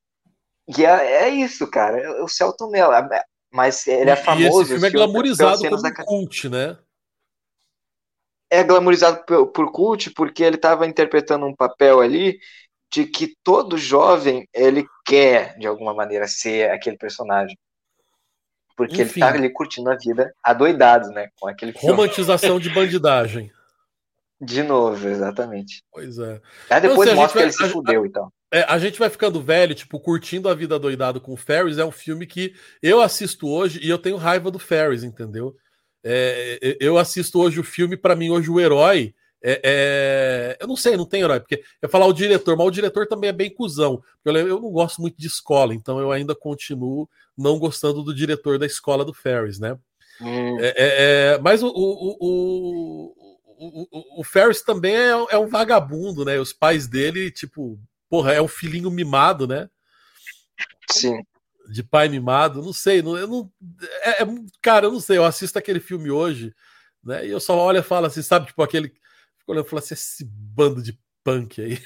E 0.75 0.83
é, 0.83 1.23
é 1.23 1.29
isso, 1.29 1.69
cara, 1.69 1.99
é 1.99 2.21
o 2.21 2.27
Celton 2.27 2.69
Mello. 2.69 2.91
É, 2.93 3.23
mas 3.51 3.87
ele 3.87 4.09
é 4.09 4.15
famoso. 4.15 4.59
E 4.59 4.61
esse 4.63 4.71
filme 4.71 4.87
é 4.87 4.91
glamourizado 4.91 5.61
como 5.69 5.81
da... 5.81 5.93
cult, 6.03 6.49
né? 6.49 6.77
É 8.51 8.63
glamourizado 8.63 9.23
por, 9.25 9.47
por 9.47 9.71
cult 9.71 10.11
porque 10.11 10.43
ele 10.43 10.55
estava 10.55 10.87
interpretando 10.87 11.45
um 11.45 11.55
papel 11.55 12.01
ali 12.01 12.39
de 12.91 13.05
que 13.05 13.35
todo 13.43 13.77
jovem 13.77 14.49
ele 14.51 14.83
quer 15.05 15.55
de 15.59 15.67
alguma 15.67 15.93
maneira 15.93 16.27
ser 16.27 16.71
aquele 16.71 16.97
personagem 16.97 17.55
porque 18.79 19.01
Enfim. 19.01 19.19
ele 19.19 19.31
tá 19.31 19.37
ali 19.37 19.49
curtindo 19.51 19.91
a 19.91 19.97
vida 19.97 20.33
adoidado, 20.41 21.09
né? 21.09 21.27
Com 21.37 21.49
aquele 21.49 21.73
filme. 21.73 21.89
Romantização 21.89 22.57
de 22.57 22.69
bandidagem. 22.69 23.51
De 24.39 24.63
novo, 24.63 25.07
exatamente. 25.07 25.83
Pois 25.91 26.17
é. 26.17 26.41
Aí 26.69 26.81
depois 26.81 27.09
então, 27.09 27.21
mostra 27.21 27.41
vai, 27.41 27.49
que 27.51 27.59
ele 27.59 27.67
se 27.67 27.73
fudeu 27.73 28.05
e 28.05 28.09
tal. 28.09 28.31
É, 28.51 28.63
a 28.63 28.79
gente 28.79 28.97
vai 28.97 29.09
ficando 29.09 29.41
velho, 29.41 29.75
tipo, 29.75 29.99
curtindo 29.99 30.47
a 30.49 30.55
vida 30.55 30.79
doidado 30.79 31.19
com 31.19 31.33
o 31.33 31.37
Ferris. 31.37 31.77
É 31.77 31.85
um 31.85 31.91
filme 31.91 32.25
que 32.25 32.53
eu 32.81 33.01
assisto 33.01 33.47
hoje 33.47 33.79
e 33.83 33.89
eu 33.89 33.97
tenho 33.97 34.17
raiva 34.17 34.49
do 34.49 34.59
Ferris, 34.59 35.03
entendeu? 35.03 35.55
É, 36.03 36.77
eu 36.79 36.97
assisto 36.97 37.39
hoje 37.39 37.59
o 37.59 37.63
filme, 37.63 37.97
para 37.97 38.15
mim, 38.15 38.29
hoje 38.29 38.49
o 38.49 38.59
herói 38.59 39.13
é, 39.41 39.61
é, 39.63 40.57
eu 40.59 40.67
não 40.67 40.75
sei, 40.75 40.97
não 40.97 41.05
tem 41.05 41.21
herói, 41.21 41.39
porque 41.39 41.63
eu 41.81 41.87
falar 41.87 42.05
o 42.05 42.13
diretor, 42.13 42.57
mas 42.57 42.67
o 42.67 42.71
diretor 42.71 43.07
também 43.07 43.29
é 43.29 43.33
bem 43.33 43.49
cuzão. 43.49 44.01
Eu, 44.23 44.35
eu 44.35 44.59
não 44.59 44.69
gosto 44.69 45.01
muito 45.01 45.17
de 45.17 45.27
escola, 45.27 45.73
então 45.73 45.99
eu 45.99 46.11
ainda 46.11 46.35
continuo 46.35 47.09
não 47.37 47.57
gostando 47.57 48.03
do 48.03 48.13
diretor 48.13 48.59
da 48.59 48.65
escola 48.65 49.05
do 49.05 49.13
Ferris, 49.13 49.59
né? 49.59 49.77
Hum. 50.21 50.59
É, 50.59 50.67
é, 50.67 50.73
é 51.35 51.39
mas 51.39 51.63
o, 51.63 51.69
o, 51.69 52.17
o, 52.19 53.13
o, 53.59 54.21
o 54.21 54.23
Ferris 54.23 54.61
também 54.61 54.95
é, 54.95 55.09
é, 55.09 55.37
um 55.37 55.47
vagabundo, 55.47 56.23
né? 56.23 56.39
Os 56.39 56.53
pais 56.53 56.87
dele, 56.87 57.29
tipo, 57.29 57.79
porra, 58.09 58.33
é 58.33 58.41
um 58.41 58.47
filhinho 58.47 58.89
mimado, 58.89 59.47
né? 59.47 59.69
Sim. 60.89 61.21
De 61.69 61.83
pai 61.83 62.09
mimado, 62.09 62.63
não 62.63 62.73
sei, 62.73 63.01
não, 63.01 63.17
eu 63.17 63.27
não, 63.27 63.51
é, 64.03 64.17
cara, 64.61 64.87
eu 64.87 64.91
não 64.91 64.99
sei, 64.99 65.17
eu 65.17 65.25
assisto 65.25 65.59
aquele 65.59 65.79
filme 65.79 66.09
hoje, 66.09 66.53
né? 67.03 67.27
E 67.27 67.29
eu 67.29 67.39
só 67.39 67.57
olho 67.57 67.79
e 67.79 67.83
falo 67.83 68.07
assim, 68.07 68.23
sabe, 68.23 68.47
tipo 68.47 68.63
aquele 68.63 68.91
olhando 69.51 69.65
e 69.65 69.69
falou 69.69 69.83
assim: 69.83 69.93
esse 69.93 70.25
bando 70.25 70.81
de 70.81 70.97
punk 71.23 71.61
aí. 71.61 71.79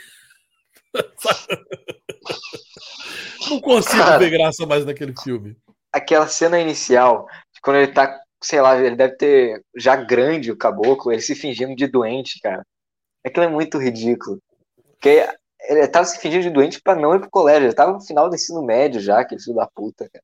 Não 3.50 3.60
consigo 3.60 3.98
Cara, 3.98 4.20
ver 4.20 4.30
graça 4.30 4.66
mais 4.66 4.86
naquele 4.86 5.14
filme. 5.22 5.58
Aquela 5.92 6.28
cena 6.28 6.58
inicial, 6.60 7.28
quando 7.62 7.76
ele 7.78 7.92
tá, 7.92 8.23
sei 8.44 8.62
lá, 8.62 8.78
ele 8.80 8.96
deve 8.96 9.16
ter 9.16 9.64
já 9.76 9.96
grande 9.96 10.52
o 10.52 10.58
caboclo, 10.58 11.12
ele 11.12 11.22
se 11.22 11.36
fingindo 11.36 11.76
de 11.76 11.88
doente, 11.88 12.40
cara. 12.40 12.66
Aquilo 13.26 13.46
é 13.46 13.50
muito 13.50 13.78
ridículo. 13.78 14.40
Porque 14.92 15.28
ele 15.62 15.88
tava 15.88 16.06
se 16.06 16.20
fingindo 16.20 16.44
de 16.44 16.50
doente 16.50 16.82
pra 16.82 16.96
não 16.96 17.16
ir 17.16 17.20
pro 17.20 17.30
colégio. 17.30 17.68
Ele 17.68 17.74
tava 17.74 17.94
no 17.94 18.02
final 18.02 18.30
do 18.30 18.36
ensino 18.36 18.64
médio 18.64 19.00
já, 19.00 19.20
aquele 19.20 19.42
filho 19.42 19.56
da 19.56 19.68
puta, 19.68 20.10
cara. 20.12 20.24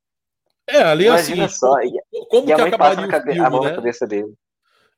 É, 0.68 0.84
ali 0.84 1.06
Imagina 1.06 1.46
assim. 1.46 1.56
Só, 1.56 1.74
como, 1.74 2.28
como 2.30 2.46
que 2.46 2.54
acabaria 2.54 3.08
o 3.08 3.12
filme, 3.12 3.40
a 3.40 3.50
mão 3.50 3.64
né? 3.64 3.70
na 3.70 3.76
cabeça 3.76 4.06
dele. 4.06 4.34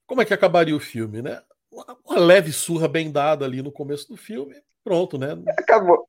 Como 0.06 0.22
é 0.22 0.26
que 0.26 0.34
acabaria 0.34 0.76
o 0.76 0.80
filme, 0.80 1.22
né? 1.22 1.42
uma 1.72 2.20
leve 2.20 2.52
surra 2.52 2.88
bem 2.88 3.12
dada 3.12 3.46
ali 3.46 3.62
no 3.62 3.72
começo 3.72 4.08
do 4.10 4.18
filme, 4.18 4.62
pronto, 4.84 5.18
né? 5.18 5.30
Acabou. 5.58 6.08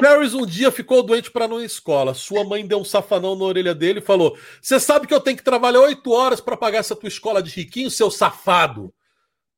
Paris 0.00 0.34
um 0.34 0.46
dia 0.46 0.70
ficou 0.70 1.02
doente 1.02 1.30
para 1.30 1.46
não 1.46 1.60
ir 1.60 1.64
à 1.64 1.66
escola. 1.66 2.14
Sua 2.14 2.44
mãe 2.44 2.66
deu 2.66 2.78
um 2.78 2.84
safanão 2.84 3.36
na 3.36 3.44
orelha 3.44 3.74
dele 3.74 4.00
e 4.00 4.02
falou: 4.02 4.36
Você 4.60 4.80
sabe 4.80 5.06
que 5.06 5.14
eu 5.14 5.20
tenho 5.20 5.36
que 5.36 5.44
trabalhar 5.44 5.80
oito 5.80 6.10
horas 6.10 6.40
para 6.40 6.56
pagar 6.56 6.78
essa 6.78 6.96
tua 6.96 7.08
escola 7.08 7.42
de 7.42 7.50
riquinho, 7.50 7.90
seu 7.90 8.10
safado? 8.10 8.92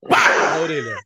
Pá! 0.08 0.56
Na 0.56 0.60
orelha. 0.60 0.96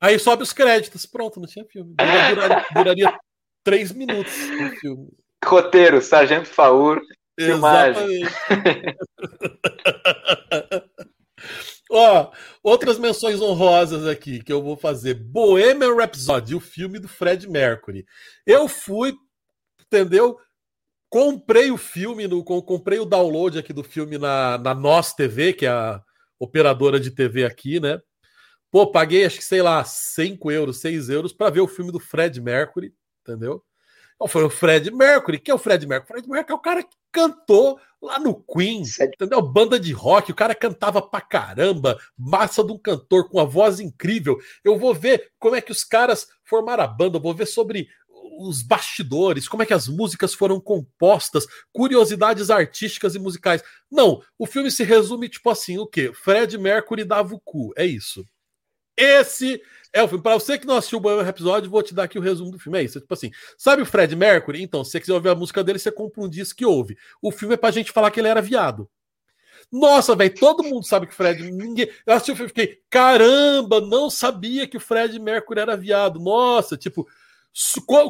Aí 0.00 0.18
sobe 0.18 0.42
os 0.42 0.52
créditos. 0.52 1.06
Pronto, 1.06 1.38
não 1.38 1.46
tinha 1.46 1.64
filme. 1.64 1.94
Duraria, 1.94 2.66
duraria 2.74 3.18
três 3.62 3.92
minutos 3.92 4.32
o 4.34 4.80
filme. 4.80 5.08
Roteiro, 5.44 6.02
Sargento 6.02 6.48
Faur. 6.48 7.00
Exatamente. 7.38 8.30
Ó, 11.94 12.32
outras 12.62 12.98
menções 12.98 13.42
honrosas 13.42 14.06
aqui 14.06 14.42
que 14.42 14.50
eu 14.50 14.62
vou 14.62 14.78
fazer. 14.78 15.12
Bohemian 15.12 15.94
Rhapsody, 15.94 16.54
o 16.54 16.60
filme 16.60 16.98
do 16.98 17.06
Fred 17.06 17.46
Mercury. 17.46 18.06
Eu 18.46 18.66
fui, 18.66 19.14
entendeu? 19.78 20.38
Comprei 21.10 21.70
o 21.70 21.76
filme, 21.76 22.26
no, 22.26 22.42
comprei 22.42 22.98
o 22.98 23.04
download 23.04 23.58
aqui 23.58 23.74
do 23.74 23.84
filme 23.84 24.16
na, 24.16 24.56
na 24.56 24.74
NOS 24.74 25.12
TV, 25.12 25.52
que 25.52 25.66
é 25.66 25.68
a 25.68 26.02
operadora 26.38 26.98
de 26.98 27.10
TV 27.10 27.44
aqui, 27.44 27.78
né? 27.78 28.00
Pô, 28.70 28.90
paguei 28.90 29.26
acho 29.26 29.36
que, 29.36 29.44
sei 29.44 29.60
lá, 29.60 29.84
5 29.84 30.50
euros, 30.50 30.80
6 30.80 31.10
euros 31.10 31.34
para 31.34 31.50
ver 31.50 31.60
o 31.60 31.68
filme 31.68 31.92
do 31.92 32.00
Fred 32.00 32.40
Mercury, 32.40 32.94
entendeu? 33.20 33.62
Foi 34.28 34.44
o 34.44 34.50
Fred 34.50 34.90
Mercury. 34.90 35.38
Quem 35.38 35.52
é 35.52 35.54
o 35.54 35.58
Fred 35.58 35.86
Mercury? 35.86 36.04
O 36.04 36.14
Fred 36.14 36.28
Mercury 36.28 36.52
é 36.52 36.56
o 36.56 36.62
cara 36.62 36.82
que 36.82 36.96
cantou 37.10 37.78
lá 38.00 38.18
no 38.18 38.34
Queen, 38.34 38.82
entendeu? 39.00 39.40
Banda 39.40 39.78
de 39.78 39.92
rock, 39.92 40.32
o 40.32 40.34
cara 40.34 40.54
cantava 40.54 41.00
pra 41.00 41.20
caramba, 41.20 41.98
massa 42.18 42.64
de 42.64 42.72
um 42.72 42.78
cantor 42.78 43.28
com 43.28 43.38
a 43.38 43.44
voz 43.44 43.78
incrível. 43.78 44.38
Eu 44.64 44.76
vou 44.76 44.92
ver 44.92 45.30
como 45.38 45.54
é 45.54 45.60
que 45.60 45.70
os 45.70 45.84
caras 45.84 46.26
formaram 46.44 46.82
a 46.82 46.88
banda, 46.88 47.18
eu 47.18 47.22
vou 47.22 47.34
ver 47.34 47.46
sobre 47.46 47.88
os 48.38 48.62
bastidores, 48.62 49.46
como 49.46 49.62
é 49.62 49.66
que 49.66 49.74
as 49.74 49.86
músicas 49.86 50.34
foram 50.34 50.60
compostas, 50.60 51.46
curiosidades 51.72 52.50
artísticas 52.50 53.14
e 53.14 53.18
musicais. 53.18 53.62
Não, 53.90 54.22
o 54.38 54.46
filme 54.46 54.70
se 54.70 54.82
resume 54.82 55.28
tipo 55.28 55.50
assim, 55.50 55.78
o 55.78 55.86
quê? 55.86 56.12
Fred 56.12 56.56
Mercury 56.58 57.04
dava 57.04 57.34
o 57.34 57.40
cu, 57.40 57.72
é 57.76 57.84
isso. 57.84 58.24
Esse 58.96 59.60
é 59.92 60.02
o 60.02 60.08
filme. 60.08 60.22
Para 60.22 60.34
você 60.34 60.58
que 60.58 60.66
não 60.66 60.76
assistiu 60.76 60.98
o 60.98 61.00
Bohemian 61.00 61.28
Episódio, 61.28 61.70
vou 61.70 61.82
te 61.82 61.94
dar 61.94 62.04
aqui 62.04 62.18
o 62.18 62.22
resumo 62.22 62.50
do 62.50 62.58
filme. 62.58 62.78
É 62.78 62.82
isso. 62.82 62.98
É 62.98 63.00
tipo 63.00 63.12
assim, 63.12 63.30
sabe 63.58 63.82
o 63.82 63.86
Fred 63.86 64.14
Mercury? 64.16 64.62
Então, 64.62 64.84
se 64.84 64.92
você 64.92 65.00
quiser 65.00 65.14
ouvir 65.14 65.28
a 65.28 65.34
música 65.34 65.62
dele, 65.62 65.78
você 65.78 65.92
compra 65.92 66.22
um 66.22 66.28
disco 66.28 66.58
que 66.58 66.66
ouve. 66.66 66.96
O 67.20 67.30
filme 67.30 67.54
é 67.54 67.56
pra 67.58 67.70
gente 67.70 67.92
falar 67.92 68.10
que 68.10 68.20
ele 68.20 68.28
era 68.28 68.40
viado. 68.40 68.88
Nossa, 69.70 70.14
velho, 70.14 70.34
todo 70.34 70.62
mundo 70.62 70.84
sabe 70.84 71.06
que 71.06 71.12
o 71.12 71.16
Fred. 71.16 71.50
Ninguém... 71.50 71.88
Eu 72.06 72.14
assisti 72.14 72.32
o 72.32 72.36
filme 72.36 72.46
e 72.46 72.54
fiquei, 72.54 72.80
caramba, 72.90 73.80
não 73.80 74.10
sabia 74.10 74.66
que 74.66 74.76
o 74.76 74.80
Fred 74.80 75.18
Mercury 75.18 75.60
era 75.60 75.76
viado. 75.76 76.20
Nossa, 76.20 76.76
tipo, 76.76 77.08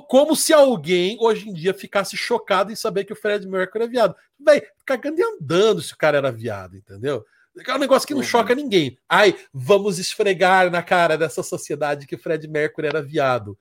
como 0.08 0.34
se 0.34 0.52
alguém 0.52 1.16
hoje 1.20 1.48
em 1.48 1.52
dia 1.52 1.74
ficasse 1.74 2.16
chocado 2.16 2.72
em 2.72 2.76
saber 2.76 3.04
que 3.04 3.12
o 3.12 3.16
Fred 3.16 3.46
Mercury 3.46 3.84
é 3.84 3.88
viado. 3.88 4.16
Velho, 4.38 4.62
cagando 4.84 5.20
e 5.20 5.22
andando 5.22 5.80
se 5.82 5.94
o 5.94 5.96
cara 5.96 6.18
era 6.18 6.32
viado, 6.32 6.76
entendeu? 6.76 7.24
É 7.66 7.74
um 7.74 7.78
negócio 7.78 8.06
que 8.06 8.14
não 8.14 8.20
uhum. 8.20 8.26
choca 8.26 8.54
ninguém. 8.54 8.96
Ai, 9.08 9.36
vamos 9.52 9.98
esfregar 9.98 10.70
na 10.70 10.82
cara 10.82 11.18
dessa 11.18 11.42
sociedade 11.42 12.06
que 12.06 12.16
Fred 12.16 12.48
Mercury 12.48 12.86
era 12.86 13.02
viado. 13.02 13.58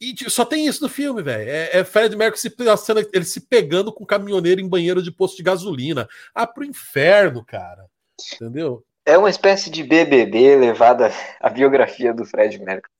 E 0.00 0.14
só 0.28 0.44
tem 0.44 0.66
isso 0.66 0.82
no 0.82 0.88
filme, 0.88 1.22
velho. 1.22 1.48
É, 1.48 1.78
é, 1.78 1.84
Fred 1.84 2.14
Mercury 2.14 2.38
se, 2.38 2.54
ele 3.12 3.24
se 3.24 3.40
pegando 3.40 3.92
com 3.92 4.04
caminhoneiro 4.04 4.60
em 4.60 4.68
banheiro 4.68 5.02
de 5.02 5.10
posto 5.10 5.38
de 5.38 5.42
gasolina. 5.42 6.06
Ah, 6.34 6.46
pro 6.46 6.64
inferno, 6.64 7.44
cara. 7.44 7.86
Entendeu? 8.34 8.84
É 9.06 9.16
uma 9.16 9.30
espécie 9.30 9.70
de 9.70 9.82
BBB 9.82 10.56
levada 10.56 11.10
à 11.40 11.48
biografia 11.48 12.12
do 12.12 12.24
Fred 12.24 12.58
Mercury. 12.58 12.92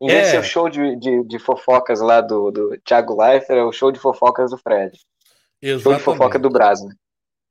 Em 0.00 0.06
vez 0.06 0.20
é. 0.20 0.22
de 0.22 0.30
ser 0.30 0.38
o 0.38 0.44
show 0.44 0.68
de, 0.68 0.96
de, 0.96 1.24
de, 1.24 1.38
fofocas 1.38 2.00
lá 2.00 2.20
do, 2.20 2.50
do 2.50 2.78
Thiago 2.84 3.20
Leifert, 3.20 3.58
é 3.58 3.64
o 3.64 3.72
show 3.72 3.90
de 3.90 3.98
fofocas 3.98 4.50
do 4.50 4.58
Fred. 4.58 4.96
Exatamente. 5.60 5.82
Show 5.82 5.94
de 5.94 6.02
fofoca 6.02 6.38
do 6.38 6.48
Brasil. 6.48 6.88
Né? 6.88 6.94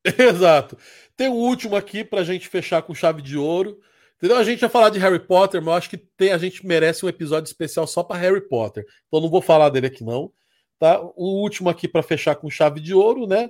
Exato. 0.17 0.77
Tem 1.17 1.27
o 1.27 1.33
último 1.33 1.75
aqui 1.75 2.03
pra 2.03 2.23
gente 2.23 2.47
fechar 2.47 2.83
com 2.83 2.93
chave 2.93 3.21
de 3.21 3.37
ouro. 3.37 3.79
Entendeu? 4.17 4.37
A 4.37 4.43
gente 4.43 4.61
ia 4.61 4.69
falar 4.69 4.89
de 4.89 4.99
Harry 4.99 5.19
Potter, 5.19 5.61
mas 5.61 5.67
eu 5.67 5.73
acho 5.73 5.89
que 5.89 5.97
tem, 5.97 6.31
a 6.31 6.37
gente 6.37 6.65
merece 6.65 7.05
um 7.05 7.09
episódio 7.09 7.47
especial 7.47 7.85
só 7.85 8.03
para 8.03 8.19
Harry 8.19 8.41
Potter. 8.41 8.85
Então 9.07 9.19
não 9.19 9.29
vou 9.29 9.41
falar 9.41 9.69
dele 9.69 9.87
aqui, 9.87 10.03
não. 10.03 10.31
Tá? 10.79 10.99
O 11.15 11.41
último 11.41 11.69
aqui 11.69 11.87
para 11.87 12.03
fechar 12.03 12.35
com 12.35 12.49
chave 12.49 12.79
de 12.79 12.93
ouro, 12.93 13.27
né? 13.27 13.49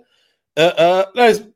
Uh, 0.57 1.43
uh, 1.43 1.53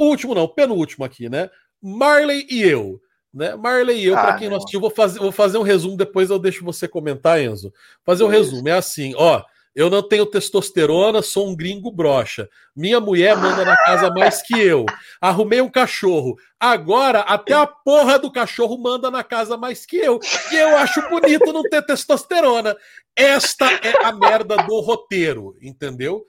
o 0.00 0.04
último 0.06 0.34
não, 0.34 0.44
o 0.44 0.48
penúltimo 0.48 1.04
aqui, 1.04 1.28
né? 1.28 1.50
Marley 1.80 2.46
e 2.50 2.62
eu. 2.62 3.00
Né? 3.32 3.54
Marley 3.56 4.00
e 4.00 4.06
eu, 4.06 4.16
ah, 4.16 4.22
para 4.22 4.38
quem 4.38 4.48
não 4.48 4.56
assistiu, 4.56 4.80
vou 4.80 4.90
fazer, 4.90 5.18
vou 5.18 5.32
fazer 5.32 5.58
um 5.58 5.62
resumo, 5.62 5.96
depois 5.96 6.30
eu 6.30 6.38
deixo 6.38 6.64
você 6.64 6.88
comentar, 6.88 7.40
Enzo. 7.40 7.72
Fazer 8.04 8.24
um 8.24 8.28
resumo. 8.28 8.68
É 8.68 8.72
assim, 8.72 9.12
ó. 9.16 9.42
Eu 9.74 9.90
não 9.90 10.06
tenho 10.06 10.24
testosterona, 10.24 11.20
sou 11.20 11.48
um 11.48 11.56
gringo 11.56 11.90
brocha. 11.90 12.48
Minha 12.76 13.00
mulher 13.00 13.36
manda 13.36 13.64
na 13.64 13.76
casa 13.76 14.08
mais 14.10 14.40
que 14.40 14.58
eu. 14.58 14.86
Arrumei 15.20 15.60
um 15.60 15.68
cachorro. 15.68 16.36
Agora 16.60 17.20
até 17.20 17.54
a 17.54 17.66
porra 17.66 18.18
do 18.18 18.30
cachorro 18.30 18.78
manda 18.78 19.10
na 19.10 19.24
casa 19.24 19.56
mais 19.56 19.84
que 19.84 19.96
eu. 19.96 20.20
E 20.52 20.56
eu 20.56 20.76
acho 20.76 21.02
bonito 21.08 21.52
não 21.52 21.62
ter 21.62 21.84
testosterona. 21.84 22.76
Esta 23.16 23.66
é 23.66 24.04
a 24.04 24.12
merda 24.12 24.56
do 24.58 24.78
roteiro, 24.80 25.56
entendeu? 25.60 26.24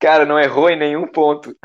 Cara, 0.00 0.26
não 0.26 0.38
errou 0.38 0.68
em 0.68 0.78
nenhum 0.78 1.06
ponto. 1.06 1.56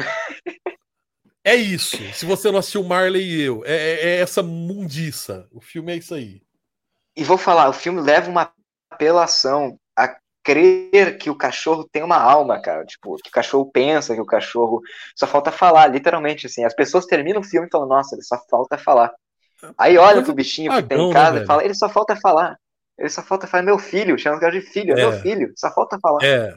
É 1.43 1.55
isso. 1.55 1.97
Se 2.13 2.23
você 2.23 2.51
não 2.51 2.59
assistiu 2.59 2.83
Marley 2.83 3.23
e 3.23 3.41
eu, 3.41 3.63
é, 3.65 3.73
é, 3.73 4.05
é 4.09 4.19
essa 4.19 4.43
mundiça. 4.43 5.47
O 5.51 5.59
filme 5.59 5.91
é 5.91 5.95
isso 5.95 6.13
aí. 6.13 6.43
E 7.15 7.23
vou 7.23 7.37
falar, 7.37 7.67
o 7.67 7.73
filme 7.73 7.99
leva 7.99 8.29
uma 8.29 8.53
apelação 8.91 9.77
crer 10.43 11.17
que 11.17 11.29
o 11.29 11.35
cachorro 11.35 11.87
tem 11.91 12.03
uma 12.03 12.17
alma, 12.17 12.61
cara. 12.61 12.85
Tipo, 12.85 13.15
que 13.17 13.29
o 13.29 13.31
cachorro 13.31 13.69
pensa, 13.71 14.13
que 14.15 14.21
o 14.21 14.25
cachorro 14.25 14.81
só 15.15 15.27
falta 15.27 15.51
falar, 15.51 15.87
literalmente, 15.87 16.47
assim. 16.47 16.63
As 16.63 16.75
pessoas 16.75 17.05
terminam 17.05 17.41
o 17.41 17.43
filme 17.43 17.67
e 17.67 17.71
falam, 17.71 17.87
nossa, 17.87 18.15
ele 18.15 18.23
só 18.23 18.37
falta 18.49 18.77
falar. 18.77 19.11
Aí 19.77 19.97
olha 19.97 20.23
pro 20.23 20.33
bichinho 20.33 20.71
que 20.71 20.83
tem 20.83 20.99
em 20.99 21.13
casa 21.13 21.37
né, 21.37 21.43
e 21.43 21.45
fala, 21.45 21.63
ele 21.63 21.75
só 21.75 21.87
falta 21.87 22.15
falar. 22.15 22.57
Ele 22.97 23.09
só 23.09 23.21
falta 23.21 23.47
falar, 23.47 23.63
meu 23.63 23.77
filho, 23.77 24.17
chama 24.17 24.37
o 24.37 24.39
cara 24.39 24.51
de 24.51 24.61
filho, 24.61 24.97
é, 24.97 25.01
é 25.01 25.09
meu 25.09 25.13
filho, 25.19 25.53
só 25.55 25.71
falta 25.71 25.99
falar. 25.99 26.23
É. 26.23 26.53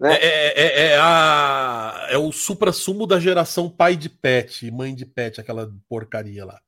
Né? 0.00 0.14
É, 0.14 0.26
é, 0.26 0.52
é, 0.56 0.86
é, 0.86 0.98
a, 0.98 2.08
é 2.10 2.18
o 2.18 2.32
supra-sumo 2.32 3.06
da 3.06 3.20
geração 3.20 3.70
pai 3.70 3.94
de 3.94 4.08
pet, 4.08 4.70
mãe 4.70 4.94
de 4.94 5.06
pet, 5.06 5.40
aquela 5.40 5.70
porcaria 5.88 6.44
lá. 6.44 6.58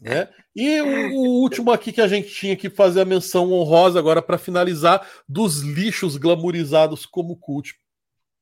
Né? 0.00 0.28
E 0.54 0.80
o, 0.80 1.14
o, 1.14 1.40
último 1.40 1.72
aqui 1.72 1.92
que 1.92 2.00
a 2.00 2.08
gente 2.08 2.28
tinha 2.28 2.56
que 2.56 2.68
fazer 2.68 3.00
a 3.00 3.04
menção 3.04 3.52
honrosa 3.52 3.98
agora 3.98 4.20
para 4.20 4.38
finalizar 4.38 5.06
dos 5.28 5.60
lixos 5.60 6.16
glamorizados 6.16 7.06
como 7.06 7.36
cult 7.36 7.74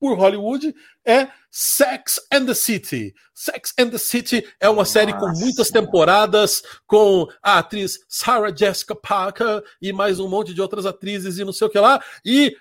por 0.04 0.18
Hollywood 0.18 0.74
é 1.06 1.28
Sex 1.50 2.20
and 2.30 2.46
the 2.46 2.54
City. 2.54 3.14
Sex 3.32 3.72
and 3.78 3.88
the 3.88 3.98
City 3.98 4.46
é 4.60 4.68
uma 4.68 4.82
Nossa. 4.82 4.92
série 4.92 5.12
com 5.14 5.28
muitas 5.28 5.70
temporadas, 5.70 6.62
com 6.86 7.26
a 7.42 7.58
atriz 7.58 7.98
Sarah 8.08 8.54
Jessica 8.54 8.94
Parker 8.94 9.62
e 9.80 9.92
mais 9.92 10.20
um 10.20 10.28
monte 10.28 10.52
de 10.52 10.60
outras 10.60 10.84
atrizes 10.84 11.38
e 11.38 11.44
não 11.44 11.52
sei 11.52 11.66
o 11.66 11.70
que 11.70 11.78
lá. 11.78 12.02
E 12.24 12.54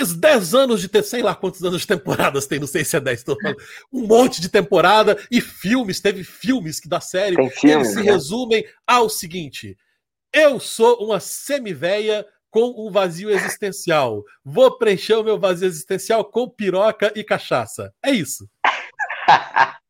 os 0.00 0.14
10 0.14 0.54
anos 0.54 0.80
de 0.80 0.88
ter, 0.88 1.02
sei 1.02 1.22
lá 1.22 1.34
quantos 1.34 1.62
anos 1.62 1.80
de 1.80 1.86
temporadas 1.86 2.46
tem, 2.46 2.58
não 2.58 2.66
sei 2.66 2.84
se 2.84 2.96
é 2.96 3.00
10, 3.00 3.22
falando, 3.22 3.56
um 3.92 4.06
monte 4.06 4.40
de 4.40 4.48
temporada 4.48 5.16
e 5.30 5.40
filmes, 5.40 6.00
teve 6.00 6.22
filmes 6.22 6.78
que 6.78 6.88
da 6.88 7.00
série, 7.00 7.36
eles 7.62 7.88
se 7.88 7.96
né? 7.96 8.02
resumem 8.02 8.66
ao 8.86 9.08
seguinte: 9.08 9.76
eu 10.32 10.60
sou 10.60 10.96
uma 11.04 11.18
semivéia 11.18 12.26
com 12.50 12.74
um 12.76 12.90
vazio 12.90 13.30
existencial. 13.30 14.22
Vou 14.44 14.78
preencher 14.78 15.14
o 15.14 15.24
meu 15.24 15.38
vazio 15.38 15.66
existencial 15.66 16.24
com 16.24 16.48
piroca 16.48 17.12
e 17.14 17.24
cachaça. 17.24 17.92
É 18.02 18.10
isso. 18.10 18.48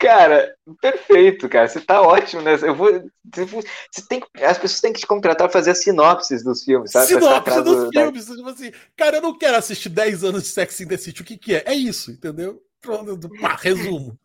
Cara, 0.00 0.54
perfeito, 0.80 1.48
cara. 1.48 1.68
Você 1.68 1.80
tá 1.80 2.02
ótimo, 2.02 2.42
né? 2.42 2.58
Eu 2.62 2.74
vou, 2.74 2.90
você 3.34 4.06
tem, 4.08 4.22
as 4.42 4.58
pessoas 4.58 4.80
têm 4.80 4.92
que 4.92 5.00
te 5.00 5.06
contratar 5.06 5.48
pra 5.48 5.52
fazer 5.52 5.72
as 5.72 5.82
sinopses 5.82 6.42
dos 6.42 6.64
filmes, 6.64 6.92
sabe? 6.92 7.06
Sinopse 7.06 7.62
dos 7.62 7.88
filmes. 7.90 8.26
Tipo 8.26 8.48
assim, 8.48 8.72
cara, 8.96 9.16
eu 9.16 9.22
não 9.22 9.36
quero 9.36 9.56
assistir 9.56 9.88
10 9.88 10.24
anos 10.24 10.42
de 10.42 10.48
Sex 10.48 10.80
in 10.80 10.88
the 10.88 10.96
City. 10.96 11.22
O 11.22 11.24
que, 11.24 11.36
que 11.36 11.54
é? 11.54 11.64
É 11.66 11.74
isso, 11.74 12.10
entendeu? 12.10 12.62
Pronto, 12.80 13.28
pá, 13.40 13.56
resumo. 13.60 14.18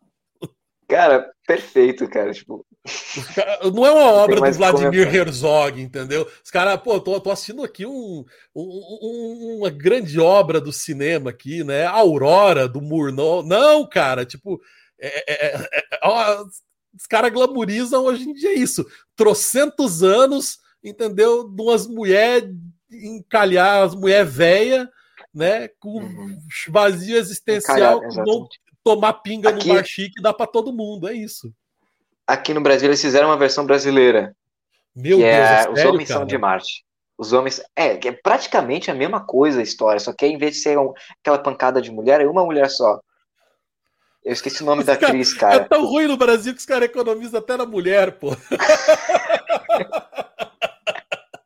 Cara, 0.88 1.30
perfeito, 1.46 2.08
cara. 2.08 2.32
Tipo. 2.32 2.64
Não 3.74 3.86
é 3.86 3.90
uma 3.90 4.12
obra 4.12 4.40
do 4.40 4.52
Vladimir 4.52 5.14
Herzog, 5.14 5.80
entendeu? 5.80 6.28
Os 6.44 6.50
caras, 6.50 6.78
pô, 6.80 7.00
tô, 7.00 7.18
tô 7.18 7.30
assistindo 7.30 7.64
aqui 7.64 7.86
um, 7.86 8.24
um, 8.54 9.56
uma 9.58 9.70
grande 9.70 10.20
obra 10.20 10.60
do 10.60 10.72
cinema 10.72 11.30
aqui, 11.30 11.64
né? 11.64 11.86
Aurora 11.86 12.68
do 12.68 12.82
Murnau. 12.82 13.42
Não, 13.42 13.88
cara, 13.88 14.26
tipo, 14.26 14.60
é 15.00 15.24
é, 15.26 15.46
é, 15.46 15.56
é, 15.56 15.78
é, 15.78 16.00
ó, 16.02 16.44
os 16.94 17.06
caras 17.06 17.32
glamorizam 17.32 18.04
hoje 18.04 18.28
em 18.28 18.32
dia 18.32 18.54
isso. 18.54 18.86
Trocentos 19.16 20.02
anos, 20.02 20.58
entendeu? 20.82 21.48
De 21.48 21.62
umas 21.62 21.86
mulheres 21.86 22.54
encalhar, 22.90 23.82
as 23.82 23.94
mulheres 23.94 24.32
velhas, 24.32 24.88
né? 25.34 25.68
Com 25.80 26.00
uhum. 26.00 26.38
vazio 26.68 27.16
existencial, 27.16 27.98
Encalhar, 27.98 28.26
não 28.26 28.46
tomar 28.84 29.14
pinga 29.14 29.50
Aqui... 29.50 29.68
no 29.68 29.74
bar 29.74 29.84
chique 29.84 30.22
dá 30.22 30.32
para 30.32 30.46
todo 30.46 30.72
mundo, 30.72 31.08
é 31.08 31.14
isso. 31.14 31.52
Aqui 32.26 32.54
no 32.54 32.60
Brasil 32.60 32.88
eles 32.88 33.00
fizeram 33.00 33.28
uma 33.28 33.36
versão 33.36 33.66
brasileira. 33.66 34.34
Meu 34.94 35.18
Deus, 35.18 35.28
é, 35.28 35.56
sério, 35.56 35.72
Os 35.72 35.84
Homens 35.84 36.08
cara? 36.08 36.20
São 36.20 36.26
de 36.26 36.38
Marte. 36.38 36.84
Os 37.16 37.32
homens. 37.32 37.62
É, 37.76 37.92
é 37.92 38.12
praticamente 38.12 38.90
a 38.90 38.94
mesma 38.94 39.24
coisa 39.24 39.60
a 39.60 39.62
história, 39.62 40.00
só 40.00 40.12
que 40.12 40.26
em 40.26 40.36
vez 40.36 40.54
de 40.54 40.62
ser 40.62 40.78
um, 40.78 40.92
aquela 41.20 41.38
pancada 41.38 41.80
de 41.80 41.90
mulher, 41.90 42.20
é 42.20 42.26
uma 42.26 42.44
mulher 42.44 42.68
só. 42.68 43.00
Eu 44.24 44.32
esqueci 44.32 44.62
o 44.62 44.66
nome 44.66 44.80
os 44.80 44.86
da 44.86 44.96
cara, 44.96 45.12
atriz, 45.12 45.34
cara. 45.34 45.56
É 45.56 45.60
tão 45.60 45.84
ruim 45.84 46.06
no 46.06 46.16
Brasil 46.16 46.54
que 46.54 46.58
os 46.58 46.64
caras 46.64 46.88
economizam 46.88 47.38
até 47.38 47.58
na 47.58 47.66
mulher, 47.66 48.18
pô. 48.18 48.30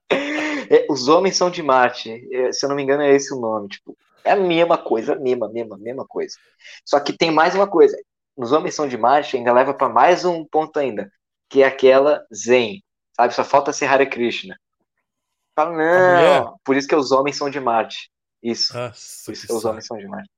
é, 0.09 0.87
os 0.89 1.09
homens 1.09 1.37
são 1.37 1.51
de 1.51 1.61
Marte. 1.61 2.25
É, 2.33 2.53
se 2.53 2.65
eu 2.65 2.69
não 2.69 2.77
me 2.77 2.85
engano, 2.85 3.03
é 3.03 3.13
esse 3.13 3.35
o 3.35 3.41
nome. 3.41 3.69
Tipo, 3.69 3.99
é 4.25 4.31
a 4.31 4.37
mesma 4.37 4.79
coisa, 4.79 5.15
a 5.15 5.17
mesma, 5.17 5.49
mesma, 5.49 5.77
mesma 5.77 6.07
coisa. 6.07 6.37
Só 6.85 7.01
que 7.01 7.13
tem 7.13 7.33
mais 7.33 7.57
uma 7.57 7.67
coisa. 7.67 7.99
Os 8.37 8.53
homens 8.53 8.77
são 8.77 8.87
de 8.87 8.97
Marte 8.97 9.37
ainda 9.37 9.53
leva 9.53 9.75
para 9.75 9.89
mais 9.89 10.25
um 10.25 10.45
ponto 10.45 10.79
ainda, 10.79 11.11
que 11.49 11.63
é 11.63 11.67
aquela 11.67 12.25
Zen. 12.33 12.81
Sabe? 13.17 13.35
Só 13.35 13.43
falta 13.43 13.73
ser 13.73 13.87
Hare 13.87 14.09
Krishna. 14.09 14.57
Fala, 15.57 15.77
não, 15.77 16.57
por 16.63 16.77
isso 16.77 16.87
que 16.87 16.95
os 16.95 17.11
homens 17.11 17.37
são 17.37 17.51
de 17.51 17.59
Marte. 17.59 18.09
Isso. 18.41 18.73
Nossa, 18.73 19.25
por 19.27 19.33
isso 19.33 19.43
que, 19.43 19.49
que 19.49 19.53
os 19.53 19.65
homens 19.65 19.87
são 19.87 19.99
de 19.99 20.07
Marte. 20.07 20.31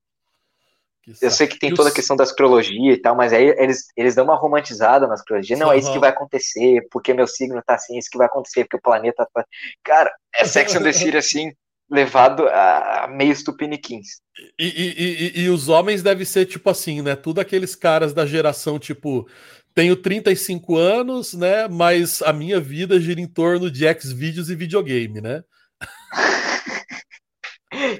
Eu 1.20 1.30
sei 1.30 1.46
que 1.46 1.58
tem 1.58 1.72
toda 1.72 1.88
a 1.88 1.92
questão 1.92 2.14
da 2.14 2.24
astrologia 2.24 2.92
e 2.92 2.96
tal, 2.96 3.16
mas 3.16 3.32
aí 3.32 3.54
eles, 3.58 3.86
eles 3.96 4.14
dão 4.14 4.24
uma 4.24 4.36
romantizada 4.36 5.06
na 5.06 5.14
astrologia. 5.14 5.56
Não, 5.56 5.68
uhum. 5.68 5.72
é 5.72 5.78
isso 5.78 5.92
que 5.92 5.98
vai 5.98 6.10
acontecer, 6.10 6.86
porque 6.90 7.14
meu 7.14 7.26
signo 7.26 7.62
tá 7.64 7.74
assim, 7.74 7.96
é 7.96 7.98
isso 7.98 8.10
que 8.10 8.18
vai 8.18 8.26
acontecer, 8.26 8.64
porque 8.64 8.76
o 8.76 8.82
planeta 8.82 9.26
tá. 9.32 9.44
Cara, 9.82 10.12
é 10.34 10.44
Sex 10.44 10.76
and 10.76 10.82
the 10.82 10.92
City 10.92 11.16
assim, 11.16 11.52
levado 11.90 12.46
a 12.48 13.08
meio 13.10 13.32
estupiniquins. 13.32 14.20
E, 14.58 14.66
e, 14.66 15.40
e, 15.40 15.42
e, 15.42 15.48
os 15.48 15.68
homens 15.68 16.02
devem 16.02 16.24
ser 16.24 16.46
tipo 16.46 16.68
assim, 16.70 17.02
né? 17.02 17.16
Tudo 17.16 17.40
aqueles 17.40 17.74
caras 17.74 18.12
da 18.12 18.24
geração, 18.24 18.78
tipo, 18.78 19.26
tenho 19.74 19.96
35 19.96 20.76
anos, 20.76 21.34
né? 21.34 21.66
Mas 21.66 22.22
a 22.22 22.32
minha 22.32 22.60
vida 22.60 23.00
gira 23.00 23.20
em 23.20 23.26
torno 23.26 23.70
de 23.70 23.86
X-vídeos 23.86 24.50
e 24.50 24.54
videogame, 24.54 25.20
né? 25.20 25.42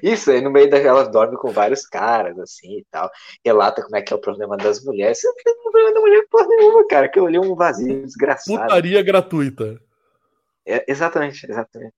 Isso, 0.03 0.31
aí 0.31 0.41
no 0.41 0.51
meio 0.51 0.69
dela 0.69 1.09
dorme 1.09 1.37
com 1.37 1.51
vários 1.51 1.87
caras, 1.87 2.39
assim 2.39 2.79
e 2.79 2.87
tal. 2.91 3.11
Relata 3.45 3.83
como 3.83 3.97
é 3.97 4.03
que 4.03 4.13
é 4.13 4.17
o 4.17 4.21
problema 4.21 4.57
das 4.57 4.85
mulheres. 4.85 5.21
Você 5.21 5.27
não 5.29 5.35
tem 5.35 5.63
problema 5.63 5.95
da 5.95 6.01
mulher 6.01 6.25
porra 6.31 6.47
nenhuma, 6.47 6.87
cara. 6.87 7.09
Que 7.09 7.19
eu 7.19 7.25
olhei 7.25 7.41
um 7.41 7.55
vazio 7.55 8.03
desgraçado. 8.03 8.61
Putaria 8.61 9.03
gratuita. 9.03 9.81
É, 10.67 10.85
exatamente, 10.89 11.47
exatamente. 11.51 11.95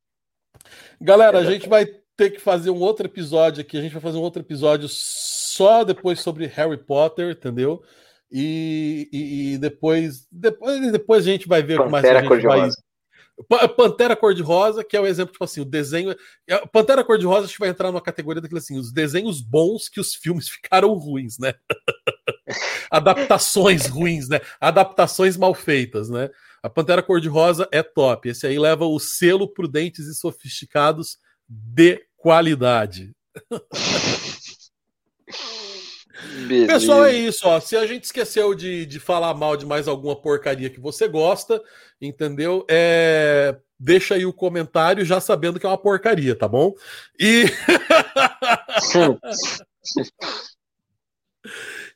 Galera, 1.00 1.38
exatamente. 1.38 1.48
a 1.48 1.52
gente 1.52 1.68
vai 1.68 1.86
ter 2.16 2.30
que 2.30 2.40
fazer 2.40 2.70
um 2.70 2.80
outro 2.80 3.06
episódio 3.06 3.60
aqui. 3.60 3.76
A 3.78 3.80
gente 3.80 3.92
vai 3.92 4.02
fazer 4.02 4.18
um 4.18 4.22
outro 4.22 4.42
episódio 4.42 4.88
só 4.88 5.84
depois 5.84 6.20
sobre 6.20 6.46
Harry 6.46 6.78
Potter, 6.78 7.32
entendeu? 7.32 7.82
E, 8.30 9.08
e, 9.12 9.54
e 9.54 9.58
depois, 9.58 10.26
depois, 10.30 10.90
depois 10.90 11.26
a 11.26 11.30
gente 11.30 11.46
vai 11.46 11.62
ver 11.62 11.76
como 11.76 11.90
mais 11.90 12.04
a 12.04 12.20
gente 12.20 12.46
vai. 12.46 12.70
Pantera 13.76 14.16
Cor-de-Rosa, 14.16 14.84
que 14.84 14.96
é 14.96 15.00
o 15.00 15.06
exemplo, 15.06 15.32
tipo 15.32 15.44
assim, 15.44 15.60
o 15.60 15.64
desenho. 15.64 16.14
É, 16.46 16.66
Pantera 16.66 17.04
Cor-de-Rosa, 17.04 17.44
a 17.44 17.46
gente 17.46 17.58
vai 17.58 17.68
entrar 17.68 17.90
numa 17.90 18.00
categoria 18.00 18.40
daquele 18.40 18.58
assim, 18.58 18.78
os 18.78 18.92
desenhos 18.92 19.40
bons 19.40 19.88
que 19.88 20.00
os 20.00 20.14
filmes 20.14 20.48
ficaram 20.48 20.92
ruins, 20.94 21.38
né? 21.38 21.54
Adaptações 22.90 23.86
ruins, 23.86 24.28
né? 24.28 24.40
Adaptações 24.60 25.36
mal 25.36 25.54
feitas, 25.54 26.10
né? 26.10 26.30
A 26.62 26.68
Pantera 26.68 27.02
Cor-de-Rosa 27.02 27.68
é 27.72 27.82
top. 27.82 28.28
Esse 28.28 28.46
aí 28.46 28.58
leva 28.58 28.84
o 28.84 28.98
selo 29.00 29.48
prudentes 29.48 30.06
e 30.06 30.14
sofisticados 30.14 31.18
de 31.48 32.04
qualidade. 32.16 33.12
Beleza. 36.46 36.72
Pessoal, 36.72 37.04
é 37.04 37.14
isso. 37.14 37.46
Ó. 37.46 37.60
Se 37.60 37.76
a 37.76 37.86
gente 37.86 38.04
esqueceu 38.04 38.54
de, 38.54 38.86
de 38.86 39.00
falar 39.00 39.34
mal 39.34 39.56
de 39.56 39.66
mais 39.66 39.88
alguma 39.88 40.14
porcaria 40.14 40.70
que 40.70 40.78
você 40.80 41.08
gosta, 41.08 41.60
entendeu? 42.00 42.64
É, 42.70 43.56
deixa 43.78 44.14
aí 44.14 44.24
o 44.24 44.32
comentário 44.32 45.04
já 45.04 45.20
sabendo 45.20 45.60
que 45.60 45.66
é 45.66 45.68
uma 45.68 45.78
porcaria, 45.78 46.36
tá 46.36 46.48
bom? 46.48 46.74
E. 47.18 47.44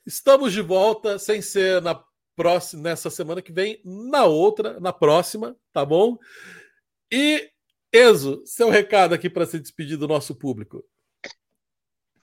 Estamos 0.05 0.53
de 0.53 0.61
volta, 0.61 1.19
sem 1.19 1.41
ser 1.41 1.81
na 1.83 1.99
próxima, 2.37 2.83
nessa 2.83 3.11
semana 3.11 3.41
que 3.41 3.53
vem, 3.53 3.81
na 3.85 4.25
outra, 4.25 4.79
na 4.79 4.93
próxima, 4.93 5.57
tá 5.73 5.85
bom? 5.85 6.19
E 7.11 7.51
Enzo, 7.93 8.43
seu 8.45 8.69
recado 8.69 9.15
aqui 9.15 9.31
para 9.31 9.47
se 9.47 9.59
despedir 9.59 9.97
do 9.97 10.07
nosso 10.07 10.35
público. 10.35 10.85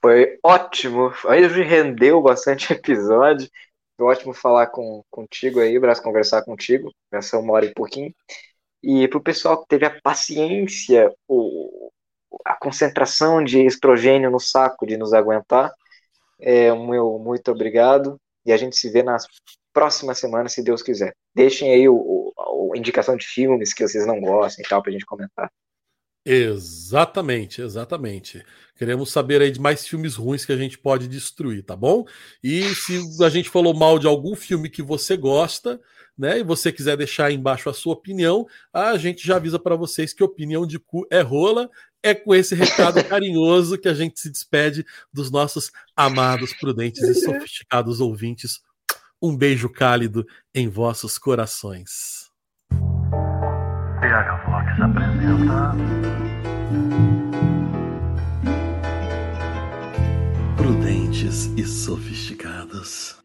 Foi 0.03 0.37
ótimo. 0.43 1.13
Hoje 1.23 1.63
rendeu 1.63 2.21
bastante 2.21 2.73
episódio. 2.73 3.49
Foi 3.95 4.05
ótimo 4.07 4.33
falar 4.33 4.67
com, 4.67 5.01
contigo 5.09 5.61
aí, 5.61 5.79
Braço, 5.79 6.03
conversar 6.03 6.43
contigo. 6.43 6.93
Nessa 7.09 7.39
uma 7.39 7.53
hora 7.53 7.65
e 7.65 7.73
pouquinho. 7.73 8.13
E 8.83 9.07
para 9.07 9.17
o 9.17 9.23
pessoal 9.23 9.61
que 9.61 9.69
teve 9.69 9.85
a 9.85 10.01
paciência, 10.01 11.09
o, 11.25 11.89
a 12.43 12.53
concentração 12.53 13.41
de 13.41 13.65
estrogênio 13.65 14.29
no 14.29 14.41
saco 14.41 14.85
de 14.85 14.97
nos 14.97 15.13
aguentar, 15.13 15.71
é, 16.37 16.69
meu 16.73 17.17
muito 17.17 17.49
obrigado. 17.49 18.19
E 18.45 18.51
a 18.51 18.57
gente 18.57 18.75
se 18.75 18.89
vê 18.89 19.03
nas 19.03 19.25
próximas 19.71 20.19
semanas, 20.19 20.51
se 20.51 20.61
Deus 20.61 20.81
quiser. 20.83 21.15
Deixem 21.33 21.71
aí 21.71 21.87
o, 21.87 21.95
o 21.95 22.73
a 22.73 22.77
indicação 22.77 23.15
de 23.15 23.25
filmes 23.25 23.73
que 23.73 23.87
vocês 23.87 24.05
não 24.05 24.19
gostem 24.19 24.65
e 24.65 24.67
tal, 24.67 24.81
para 24.81 24.89
a 24.89 24.93
gente 24.93 25.05
comentar. 25.05 25.49
Exatamente, 26.25 27.61
exatamente. 27.61 28.43
Queremos 28.75 29.11
saber 29.11 29.41
aí 29.41 29.51
de 29.51 29.59
mais 29.59 29.85
filmes 29.85 30.15
ruins 30.15 30.45
que 30.45 30.53
a 30.53 30.57
gente 30.57 30.77
pode 30.77 31.07
destruir, 31.07 31.63
tá 31.63 31.75
bom? 31.75 32.05
E 32.41 32.63
se 32.75 33.01
a 33.23 33.29
gente 33.29 33.49
falou 33.49 33.73
mal 33.73 33.99
de 33.99 34.07
algum 34.07 34.35
filme 34.35 34.69
que 34.69 34.81
você 34.81 35.17
gosta, 35.17 35.79
né, 36.17 36.39
e 36.39 36.43
você 36.43 36.71
quiser 36.71 36.95
deixar 36.95 37.25
aí 37.25 37.35
embaixo 37.35 37.69
a 37.69 37.73
sua 37.73 37.93
opinião, 37.93 38.47
a 38.71 38.97
gente 38.97 39.25
já 39.25 39.35
avisa 39.35 39.59
para 39.59 39.75
vocês 39.75 40.13
que 40.13 40.23
opinião 40.23 40.65
de 40.65 40.79
cu 40.79 41.05
é 41.11 41.21
rola. 41.21 41.69
É 42.01 42.13
com 42.13 42.35
esse 42.35 42.55
recado 42.55 43.03
carinhoso 43.07 43.77
que 43.77 43.87
a 43.87 43.93
gente 43.93 44.19
se 44.19 44.29
despede 44.29 44.85
dos 45.11 45.31
nossos 45.31 45.71
amados, 45.95 46.53
prudentes 46.53 47.01
e 47.03 47.15
sofisticados 47.15 47.99
ouvintes. 47.99 48.61
Um 49.21 49.37
beijo 49.37 49.69
cálido 49.69 50.25
em 50.53 50.67
vossos 50.67 51.17
corações. 51.17 52.29
PH 54.01 54.43
Vlogs 54.45 54.81
apresenta. 54.81 56.12
Prudentes 60.57 61.45
e 61.57 61.65
sofisticados. 61.65 63.22